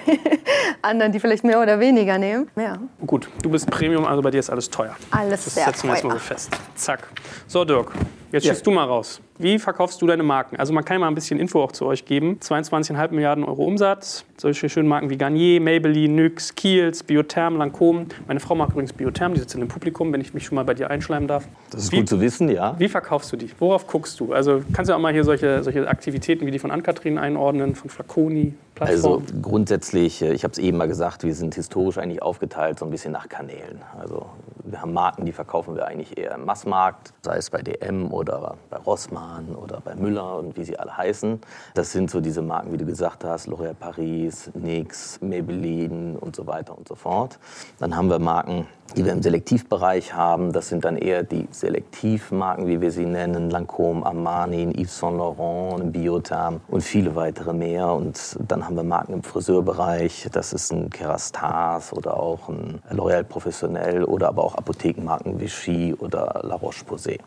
anderen, 0.82 1.12
die 1.12 1.20
vielleicht 1.20 1.44
mehr 1.44 1.60
oder 1.62 1.80
weniger 1.80 2.18
nehmen. 2.18 2.48
Ja, 2.56 2.78
Gut, 3.06 3.28
du 3.42 3.50
bist 3.50 3.70
Premium, 3.70 4.04
also 4.04 4.20
bei 4.22 4.30
dir 4.30 4.38
ist 4.40 4.50
alles 4.50 4.68
teuer. 4.68 4.94
alles 5.10 5.44
Das 5.44 5.54
sehr 5.54 5.64
setzen 5.66 5.88
wir 5.88 5.94
jetzt 5.94 6.04
mal 6.04 6.12
so 6.12 6.18
fest. 6.18 6.50
Zack. 6.74 7.08
So, 7.46 7.64
Dirk, 7.64 7.92
jetzt 8.32 8.46
schießt 8.46 8.66
du 8.66 8.70
mal 8.70 8.84
raus. 8.84 9.20
Wie 9.36 9.58
verkaufst 9.58 10.00
du 10.00 10.06
deine 10.06 10.22
Marken? 10.22 10.56
Also 10.56 10.72
man 10.72 10.84
kann 10.84 10.94
ja 10.94 10.98
mal 11.00 11.08
ein 11.08 11.14
bisschen 11.16 11.40
Info 11.40 11.60
auch 11.60 11.72
zu 11.72 11.86
euch 11.86 12.04
geben. 12.04 12.38
22,5 12.40 13.10
Milliarden 13.10 13.42
Euro 13.44 13.64
Umsatz. 13.64 14.24
Solche 14.36 14.68
schönen 14.68 14.88
Marken 14.88 15.10
wie 15.10 15.16
Garnier, 15.16 15.60
Maybelline, 15.60 16.12
NYX, 16.22 16.54
Kiehl's, 16.54 17.02
Biotherm, 17.02 17.56
Lancôme. 17.60 18.06
Meine 18.28 18.38
Frau 18.38 18.54
mag 18.54 18.70
übrigens 18.70 18.92
Biotherm, 18.92 19.34
die 19.34 19.40
sitzt 19.40 19.54
in 19.54 19.60
dem 19.60 19.68
Publikum, 19.68 20.12
wenn 20.12 20.20
ich 20.20 20.34
mich 20.34 20.44
schon 20.44 20.54
mal 20.54 20.64
bei 20.64 20.74
dir 20.74 20.88
einschleimen 20.88 21.26
darf. 21.26 21.48
Das 21.70 21.82
ist 21.84 21.92
Wie- 21.92 21.98
gut 21.98 22.08
zu 22.08 22.20
wissen, 22.20 22.48
ja. 22.48 22.74
Wie 22.78 22.88
verkaufst 22.88 23.32
du 23.32 23.36
die? 23.36 23.50
Worauf 23.58 23.86
guckst 23.88 24.20
du? 24.20 24.32
Also 24.32 24.62
kannst 24.72 24.88
du 24.90 24.94
auch 24.94 25.00
mal 25.00 25.12
hier 25.12 25.24
solche, 25.24 25.62
solche 25.64 25.88
Aktivitäten 25.88 26.46
wie 26.46 26.50
die 26.52 26.58
von 26.60 26.70
Ann-Kathrin 26.70 27.18
einordnen, 27.18 27.74
von 27.74 27.90
Flaconi, 27.90 28.54
Also 28.78 29.18
Plattform? 29.18 29.42
grundsätzlich, 29.42 30.22
äh, 30.22 30.32
ich 30.32 30.44
habe 30.44 30.52
es 30.52 30.58
eben 30.58 30.76
mal 30.78 30.88
gesagt, 30.88 31.24
wir 31.24 31.34
sind 31.34 31.54
historisch 31.56 31.98
eigentlich 31.98 32.22
aufgeteilt 32.22 32.78
so 32.78 32.84
ein 32.84 32.90
bisschen 32.90 33.12
nach 33.12 33.28
Kanälen. 33.28 33.80
Also 34.00 34.26
wir 34.64 34.80
haben 34.80 34.92
Marken, 34.92 35.24
die 35.26 35.32
verkaufen 35.32 35.74
wir 35.76 35.86
eigentlich 35.86 36.18
eher 36.18 36.34
im 36.34 36.44
Massmarkt, 36.44 37.12
sei 37.22 37.36
es 37.36 37.50
bei 37.50 37.62
DM 37.62 38.10
oder 38.12 38.56
bei 38.70 38.76
Rossmann 38.78 39.23
oder 39.56 39.80
bei 39.80 39.94
Müller 39.94 40.38
und 40.38 40.56
wie 40.56 40.64
sie 40.64 40.78
alle 40.78 40.96
heißen. 40.96 41.40
Das 41.74 41.92
sind 41.92 42.10
so 42.10 42.20
diese 42.20 42.42
Marken, 42.42 42.72
wie 42.72 42.76
du 42.76 42.86
gesagt 42.86 43.24
hast, 43.24 43.48
L'Oréal 43.48 43.74
Paris, 43.74 44.50
NYX, 44.54 45.20
Maybelline 45.20 46.18
und 46.18 46.36
so 46.36 46.46
weiter 46.46 46.76
und 46.76 46.88
so 46.88 46.94
fort. 46.94 47.38
Dann 47.78 47.96
haben 47.96 48.08
wir 48.08 48.18
Marken, 48.18 48.66
die 48.96 49.04
wir 49.04 49.12
im 49.12 49.22
Selektivbereich 49.22 50.14
haben. 50.14 50.52
Das 50.52 50.68
sind 50.68 50.84
dann 50.84 50.96
eher 50.96 51.22
die 51.22 51.48
Selektivmarken, 51.50 52.66
wie 52.66 52.80
wir 52.80 52.90
sie 52.90 53.06
nennen, 53.06 53.50
Lancôme, 53.50 54.04
Armani, 54.04 54.72
Yves 54.76 54.98
Saint 54.98 55.16
Laurent, 55.16 55.92
Biotherm 55.92 56.60
und 56.68 56.82
viele 56.82 57.14
weitere 57.16 57.52
mehr. 57.52 57.92
Und 57.92 58.36
dann 58.46 58.64
haben 58.64 58.76
wir 58.76 58.84
Marken 58.84 59.14
im 59.14 59.22
Friseurbereich. 59.22 60.28
Das 60.32 60.52
ist 60.52 60.72
ein 60.72 60.90
Kerastase 60.90 61.94
oder 61.94 62.18
auch 62.18 62.48
ein 62.48 62.80
L'Oréal 62.90 63.24
Professionnel 63.24 64.04
oder 64.04 64.28
aber 64.28 64.44
auch 64.44 64.54
Apothekenmarken 64.54 65.40
Vichy 65.40 65.94
oder 65.94 66.40
La 66.42 66.56
Roche-Posay. 66.56 67.18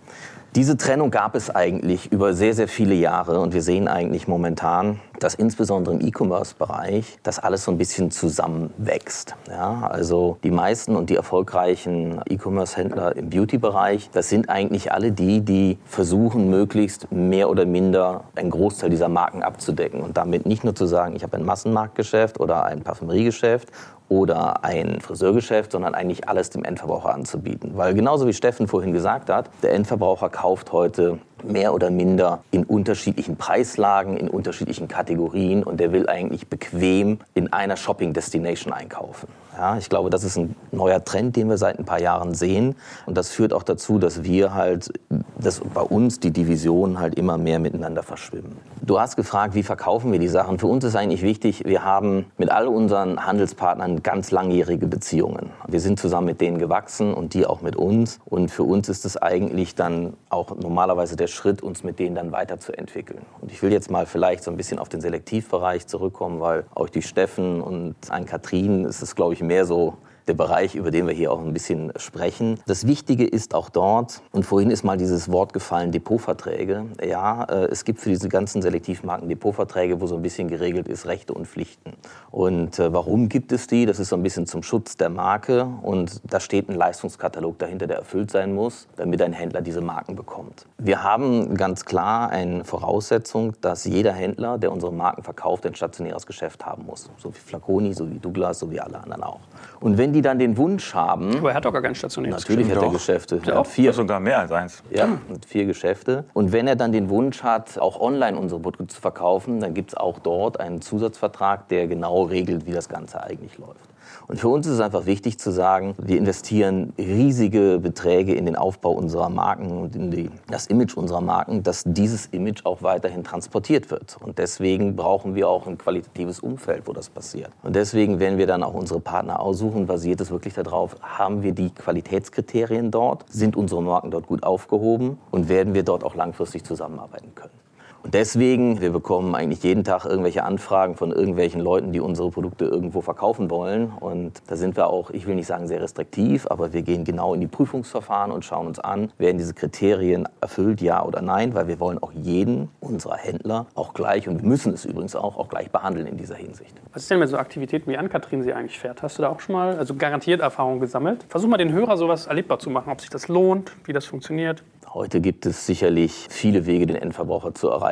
Diese 0.55 0.75
Trennung 0.75 1.11
gab 1.11 1.35
es 1.35 1.53
eigentlich 1.53 2.11
über 2.11 2.33
sehr, 2.33 2.53
sehr 2.53 2.67
viele 2.67 2.95
Jahre 2.95 3.39
und 3.39 3.53
wir 3.53 3.61
sehen 3.61 3.87
eigentlich 3.87 4.27
momentan, 4.27 4.99
dass 5.19 5.35
insbesondere 5.35 5.95
im 5.95 6.01
E-Commerce-Bereich 6.01 7.19
das 7.21 7.37
alles 7.37 7.63
so 7.63 7.71
ein 7.71 7.77
bisschen 7.77 8.09
zusammenwächst. 8.11 9.35
Ja, 9.49 9.87
also 9.87 10.37
die 10.43 10.51
meisten 10.51 10.95
und 10.95 11.09
die 11.09 11.15
erfolgreichen 11.15 12.21
E-Commerce-Händler 12.27 13.15
im 13.15 13.29
Beauty-Bereich, 13.29 14.09
das 14.11 14.29
sind 14.29 14.49
eigentlich 14.49 14.91
alle 14.91 15.11
die, 15.11 15.41
die 15.41 15.77
versuchen, 15.85 16.49
möglichst 16.49 17.11
mehr 17.11 17.49
oder 17.49 17.65
minder 17.65 18.23
einen 18.35 18.49
Großteil 18.49 18.89
dieser 18.89 19.09
Marken 19.09 19.43
abzudecken 19.43 20.01
und 20.01 20.17
damit 20.17 20.45
nicht 20.45 20.63
nur 20.63 20.75
zu 20.75 20.85
sagen, 20.87 21.15
ich 21.15 21.23
habe 21.23 21.37
ein 21.37 21.45
Massenmarktgeschäft 21.45 22.39
oder 22.39 22.65
ein 22.65 22.81
Parfümeriegeschäft 22.81 23.69
oder 24.09 24.63
ein 24.63 25.01
Friseurgeschäft, 25.01 25.71
sondern 25.71 25.95
eigentlich 25.95 26.27
alles 26.27 26.49
dem 26.49 26.63
Endverbraucher 26.63 27.13
anzubieten. 27.13 27.71
Weil 27.75 27.93
genauso 27.93 28.27
wie 28.27 28.33
Steffen 28.33 28.67
vorhin 28.67 28.93
gesagt 28.93 29.29
hat, 29.29 29.49
der 29.63 29.73
Endverbraucher 29.73 30.29
kauft 30.29 30.71
heute 30.71 31.19
mehr 31.43 31.73
oder 31.73 31.89
minder 31.89 32.43
in 32.51 32.63
unterschiedlichen 32.63 33.37
Preislagen, 33.37 34.17
in 34.17 34.29
unterschiedlichen 34.29 34.87
Kategorien 34.87 35.63
und 35.63 35.79
der 35.79 35.91
will 35.91 36.09
eigentlich 36.09 36.47
bequem 36.47 37.19
in 37.33 37.53
einer 37.53 37.77
Shopping 37.77 38.13
Destination 38.13 38.73
einkaufen. 38.73 39.27
Ja, 39.57 39.75
ich 39.75 39.89
glaube, 39.89 40.11
das 40.11 40.23
ist 40.23 40.37
ein 40.37 40.55
neuer 40.71 41.03
Trend, 41.03 41.35
den 41.35 41.49
wir 41.49 41.57
seit 41.57 41.79
ein 41.79 41.85
paar 41.85 41.99
Jahren 41.99 42.35
sehen 42.35 42.75
und 43.07 43.17
das 43.17 43.31
führt 43.31 43.53
auch 43.53 43.63
dazu, 43.63 43.97
dass 43.97 44.23
wir 44.23 44.53
halt, 44.53 44.93
dass 45.39 45.61
bei 45.61 45.81
uns 45.81 46.19
die 46.19 46.29
Divisionen 46.29 46.99
halt 46.99 47.15
immer 47.15 47.39
mehr 47.39 47.57
miteinander 47.57 48.03
verschwimmen. 48.03 48.55
Du 48.83 48.99
hast 48.99 49.15
gefragt, 49.15 49.55
wie 49.55 49.63
verkaufen 49.63 50.11
wir 50.11 50.19
die 50.19 50.27
Sachen? 50.27 50.59
Für 50.59 50.67
uns 50.67 50.83
ist 50.83 50.95
eigentlich 50.95 51.23
wichtig, 51.23 51.63
wir 51.65 51.83
haben 51.83 52.27
mit 52.37 52.51
all 52.51 52.67
unseren 52.67 53.25
Handelspartnern 53.25 54.03
ganz 54.03 54.29
langjährige 54.29 54.85
Beziehungen. 54.85 55.49
Wir 55.67 55.79
sind 55.79 55.99
zusammen 55.99 56.27
mit 56.27 56.39
denen 56.39 56.59
gewachsen 56.59 57.15
und 57.15 57.33
die 57.33 57.47
auch 57.47 57.61
mit 57.61 57.75
uns 57.75 58.19
und 58.25 58.51
für 58.51 58.63
uns 58.63 58.89
ist 58.89 59.05
es 59.05 59.17
eigentlich 59.17 59.73
dann 59.73 60.13
auch 60.29 60.55
normalerweise 60.55 61.15
der 61.15 61.27
Schritt, 61.27 61.63
uns 61.63 61.83
mit 61.83 61.97
denen 61.97 62.13
dann 62.13 62.31
weiterzuentwickeln. 62.31 63.21
Und 63.41 63.51
ich 63.51 63.63
will 63.63 63.71
jetzt 63.71 63.89
mal 63.89 64.05
vielleicht 64.05 64.43
so 64.43 64.51
ein 64.51 64.57
bisschen 64.57 64.77
auf 64.77 64.89
den 64.89 65.01
Selektivbereich 65.01 65.87
zurückkommen, 65.87 66.41
weil 66.41 66.65
auch 66.75 66.89
die 66.89 67.01
Steffen 67.01 67.59
und 67.59 67.95
an 68.09 68.27
Kathrin 68.27 68.85
ist 68.85 69.01
es, 69.01 69.15
glaube 69.15 69.33
ich, 69.33 69.46
mehr 69.47 69.65
so 69.65 69.97
der 70.27 70.33
Bereich, 70.33 70.75
über 70.75 70.91
den 70.91 71.07
wir 71.07 71.13
hier 71.13 71.31
auch 71.31 71.39
ein 71.39 71.53
bisschen 71.53 71.93
sprechen. 71.95 72.59
Das 72.67 72.85
Wichtige 72.85 73.25
ist 73.25 73.55
auch 73.55 73.69
dort, 73.69 74.21
und 74.31 74.43
vorhin 74.43 74.69
ist 74.69 74.83
mal 74.83 74.97
dieses 74.97 75.31
Wort 75.31 75.53
gefallen, 75.53 75.91
Depotverträge. 75.91 76.85
Ja, 77.05 77.43
äh, 77.43 77.65
es 77.65 77.85
gibt 77.85 78.01
für 78.01 78.09
diese 78.09 78.29
ganzen 78.29 78.61
Selektivmarken 78.61 79.29
Depotverträge, 79.29 80.01
wo 80.01 80.07
so 80.07 80.15
ein 80.15 80.21
bisschen 80.21 80.47
geregelt 80.47 80.87
ist, 80.87 81.05
Rechte 81.05 81.33
und 81.33 81.47
Pflichten. 81.47 81.93
Und 82.31 82.77
äh, 82.79 82.91
warum 82.91 83.29
gibt 83.29 83.51
es 83.51 83.67
die? 83.67 83.85
Das 83.85 83.99
ist 83.99 84.09
so 84.09 84.15
ein 84.15 84.23
bisschen 84.23 84.47
zum 84.47 84.63
Schutz 84.63 84.97
der 84.97 85.09
Marke 85.09 85.67
und 85.81 86.21
da 86.29 86.39
steht 86.39 86.69
ein 86.69 86.75
Leistungskatalog 86.75 87.57
dahinter, 87.59 87.87
der 87.87 87.97
erfüllt 87.97 88.31
sein 88.31 88.53
muss, 88.53 88.87
damit 88.97 89.21
ein 89.21 89.33
Händler 89.33 89.61
diese 89.61 89.81
Marken 89.81 90.15
bekommt. 90.15 90.65
Wir 90.77 91.03
haben 91.03 91.55
ganz 91.55 91.85
klar 91.85 92.29
eine 92.29 92.63
Voraussetzung, 92.63 93.53
dass 93.61 93.85
jeder 93.85 94.11
Händler, 94.11 94.57
der 94.57 94.71
unsere 94.71 94.91
Marken 94.91 95.23
verkauft, 95.23 95.65
ein 95.65 95.75
stationäres 95.75 96.25
Geschäft 96.25 96.65
haben 96.65 96.85
muss. 96.85 97.09
So 97.17 97.33
wie 97.33 97.39
Flaconi, 97.39 97.93
so 97.93 98.09
wie 98.09 98.19
Douglas, 98.19 98.59
so 98.59 98.69
wie 98.69 98.79
alle 98.79 98.99
anderen 98.99 99.23
auch. 99.23 99.39
Und 99.79 99.97
wenn 99.97 100.13
die 100.13 100.16
dann 100.21 100.39
den 100.39 100.57
Wunsch 100.57 100.93
haben, 100.93 101.37
Aber 101.37 101.49
er 101.49 101.55
hat 101.55 101.65
doch 101.65 101.73
gar 101.73 101.81
kein 101.81 101.95
stationäres 101.95 102.41
natürlich 102.43 102.69
hat 102.69 102.77
er 102.77 102.81
Doch. 102.83 102.93
Geschäfte, 102.93 103.39
er 103.45 103.59
hat 103.59 103.67
vier, 103.67 103.93
Sogar 103.93 104.19
mehr 104.19 104.39
als 104.39 104.51
eins. 104.51 104.83
ja, 104.89 105.07
mit 105.29 105.45
vier 105.45 105.65
Geschäfte. 105.65 106.25
Und 106.33 106.51
wenn 106.51 106.67
er 106.67 106.75
dann 106.75 106.91
den 106.91 107.09
Wunsch 107.09 107.43
hat, 107.43 107.77
auch 107.79 107.99
online 107.99 108.37
unsere 108.37 108.59
Produkte 108.59 108.93
zu 108.93 109.01
verkaufen, 109.01 109.59
dann 109.59 109.73
gibt 109.73 109.91
es 109.91 109.97
auch 109.97 110.19
dort 110.19 110.59
einen 110.59 110.81
Zusatzvertrag, 110.81 111.67
der 111.69 111.87
genau 111.87 112.23
regelt, 112.23 112.65
wie 112.65 112.71
das 112.71 112.89
Ganze 112.89 113.23
eigentlich 113.23 113.57
läuft. 113.57 113.86
Und 114.27 114.41
für 114.41 114.49
uns 114.49 114.67
ist 114.67 114.73
es 114.73 114.79
einfach 114.81 115.05
wichtig 115.05 115.39
zu 115.39 115.51
sagen, 115.51 115.95
wir 115.97 116.17
investieren 116.17 116.91
riesige 116.97 117.79
Beträge 117.81 118.33
in 118.33 118.45
den 118.45 118.57
Aufbau 118.57 118.91
unserer 118.91 119.29
Marken 119.29 119.71
und 119.71 119.95
in 119.95 120.11
die, 120.11 120.29
das 120.49 120.67
Image 120.67 120.97
unserer 120.97 121.21
Marken, 121.21 121.63
dass 121.63 121.83
dieses 121.85 122.25
Image 122.27 122.65
auch 122.65 122.81
weiterhin 122.81 123.23
transportiert 123.23 123.89
wird. 123.89 124.17
Und 124.19 124.37
deswegen 124.37 124.97
brauchen 124.97 125.33
wir 125.35 125.47
auch 125.47 125.65
ein 125.65 125.77
qualitatives 125.77 126.41
Umfeld, 126.41 126.87
wo 126.87 126.93
das 126.93 127.09
passiert. 127.09 127.51
Und 127.63 127.77
deswegen 127.77 128.19
werden 128.19 128.37
wir 128.37 128.47
dann 128.47 128.63
auch 128.63 128.73
unsere 128.73 128.99
Partner 128.99 129.39
aussuchen, 129.39 129.87
basiert 129.87 130.19
es 130.19 130.29
wirklich 130.29 130.55
darauf, 130.55 130.97
haben 131.01 131.41
wir 131.41 131.53
die 131.53 131.69
Qualitätskriterien 131.69 132.91
dort, 132.91 133.23
sind 133.29 133.55
unsere 133.55 133.81
Marken 133.81 134.11
dort 134.11 134.27
gut 134.27 134.43
aufgehoben 134.43 135.19
und 135.31 135.47
werden 135.47 135.73
wir 135.73 135.83
dort 135.83 136.03
auch 136.03 136.15
langfristig 136.15 136.65
zusammenarbeiten 136.65 137.33
können. 137.33 137.66
Und 138.03 138.13
deswegen, 138.13 138.79
wir 138.79 138.91
bekommen 138.91 139.35
eigentlich 139.35 139.63
jeden 139.63 139.83
Tag 139.83 140.05
irgendwelche 140.05 140.43
Anfragen 140.43 140.95
von 140.95 141.11
irgendwelchen 141.11 141.59
Leuten, 141.61 141.91
die 141.91 141.99
unsere 141.99 142.31
Produkte 142.31 142.65
irgendwo 142.65 143.01
verkaufen 143.01 143.49
wollen. 143.49 143.91
Und 143.99 144.41
da 144.47 144.55
sind 144.55 144.77
wir 144.77 144.87
auch, 144.87 145.09
ich 145.11 145.27
will 145.27 145.35
nicht 145.35 145.47
sagen 145.47 145.67
sehr 145.67 145.81
restriktiv, 145.81 146.47
aber 146.49 146.73
wir 146.73 146.83
gehen 146.83 147.03
genau 147.03 147.33
in 147.33 147.41
die 147.41 147.47
Prüfungsverfahren 147.47 148.31
und 148.31 148.45
schauen 148.45 148.67
uns 148.67 148.79
an, 148.79 149.11
werden 149.17 149.37
diese 149.37 149.53
Kriterien 149.53 150.27
erfüllt, 150.41 150.81
ja 150.81 151.03
oder 151.03 151.21
nein, 151.21 151.53
weil 151.53 151.67
wir 151.67 151.79
wollen 151.79 151.97
auch 151.97 152.11
jeden 152.13 152.69
unserer 152.79 153.17
Händler 153.17 153.65
auch 153.75 153.93
gleich, 153.93 154.27
und 154.27 154.41
wir 154.41 154.47
müssen 154.47 154.73
es 154.73 154.85
übrigens 154.85 155.15
auch, 155.15 155.37
auch 155.37 155.49
gleich 155.49 155.71
behandeln 155.71 156.07
in 156.07 156.17
dieser 156.17 156.35
Hinsicht. 156.35 156.75
Was 156.93 157.03
ist 157.03 157.11
denn 157.11 157.19
mit 157.19 157.29
so 157.29 157.37
Aktivitäten 157.37 157.91
wie 157.91 157.97
Ann-Kathrin 157.97 158.43
sie 158.43 158.53
eigentlich 158.53 158.79
fährt? 158.79 159.01
Hast 159.01 159.17
du 159.17 159.23
da 159.23 159.29
auch 159.29 159.39
schon 159.39 159.53
mal, 159.53 159.77
also 159.77 159.95
garantiert 159.95 160.41
Erfahrung 160.41 160.79
gesammelt? 160.79 161.25
Versuch 161.29 161.49
mal 161.49 161.57
den 161.57 161.73
Hörer 161.73 161.97
sowas 161.97 162.27
erlebbar 162.27 162.59
zu 162.59 162.69
machen, 162.69 162.91
ob 162.91 163.01
sich 163.01 163.09
das 163.09 163.27
lohnt, 163.27 163.71
wie 163.85 163.93
das 163.93 164.05
funktioniert. 164.05 164.63
Heute 164.93 165.19
gibt 165.19 165.45
es 165.45 165.65
sicherlich 165.67 166.27
viele 166.29 166.65
Wege, 166.65 166.87
den 166.87 166.95
Endverbraucher 166.95 167.53
zu 167.53 167.67
erreichen. 167.69 167.86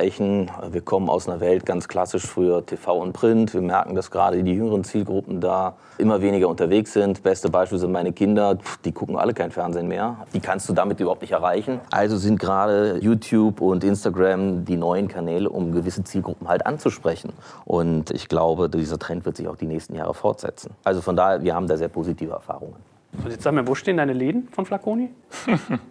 Wir 0.69 0.81
kommen 0.81 1.10
aus 1.10 1.29
einer 1.29 1.39
Welt 1.39 1.65
ganz 1.65 1.88
klassisch 1.88 2.25
früher 2.25 2.65
TV 2.65 2.97
und 2.97 3.13
Print. 3.13 3.53
Wir 3.53 3.62
merken, 3.62 3.95
dass 3.95 4.12
gerade 4.12 4.43
die 4.43 4.53
jüngeren 4.53 4.84
Zielgruppen 4.84 5.41
da 5.41 5.75
immer 5.97 6.21
weniger 6.21 6.49
unterwegs 6.49 6.93
sind. 6.93 7.23
Beste 7.23 7.49
Beispiel 7.49 7.77
sind 7.77 7.91
meine 7.91 8.12
Kinder. 8.12 8.58
Die 8.84 8.91
gucken 8.91 9.15
alle 9.15 9.34
kein 9.34 9.51
Fernsehen 9.51 9.88
mehr. 9.88 10.17
Die 10.34 10.39
kannst 10.39 10.67
du 10.67 10.73
damit 10.73 10.99
überhaupt 10.99 11.21
nicht 11.21 11.31
erreichen. 11.31 11.79
Also 11.91 12.17
sind 12.17 12.39
gerade 12.39 12.97
YouTube 12.99 13.62
und 13.62 13.84
Instagram 13.84 14.65
die 14.65 14.77
neuen 14.77 15.08
Kanäle, 15.08 15.49
um 15.49 15.71
gewisse 15.71 16.03
Zielgruppen 16.03 16.47
halt 16.47 16.65
anzusprechen. 16.65 17.34
Und 17.63 18.12
ich 18.12 18.27
glaube, 18.27 18.69
dieser 18.69 18.99
Trend 18.99 19.25
wird 19.25 19.38
sich 19.38 19.47
auch 19.47 19.55
die 19.55 19.67
nächsten 19.67 19.95
Jahre 19.95 20.13
fortsetzen. 20.13 20.71
Also 20.84 21.01
von 21.01 21.15
daher, 21.15 21.43
wir 21.43 21.55
haben 21.55 21.67
da 21.67 21.77
sehr 21.77 21.89
positive 21.89 22.31
Erfahrungen. 22.31 22.75
Und 23.23 23.32
jetzt 23.32 23.43
sag 23.43 23.54
mir, 23.54 23.67
wo 23.67 23.75
stehen 23.75 23.97
deine 23.97 24.13
Läden 24.13 24.47
von 24.51 24.65
Flaconi? 24.65 25.10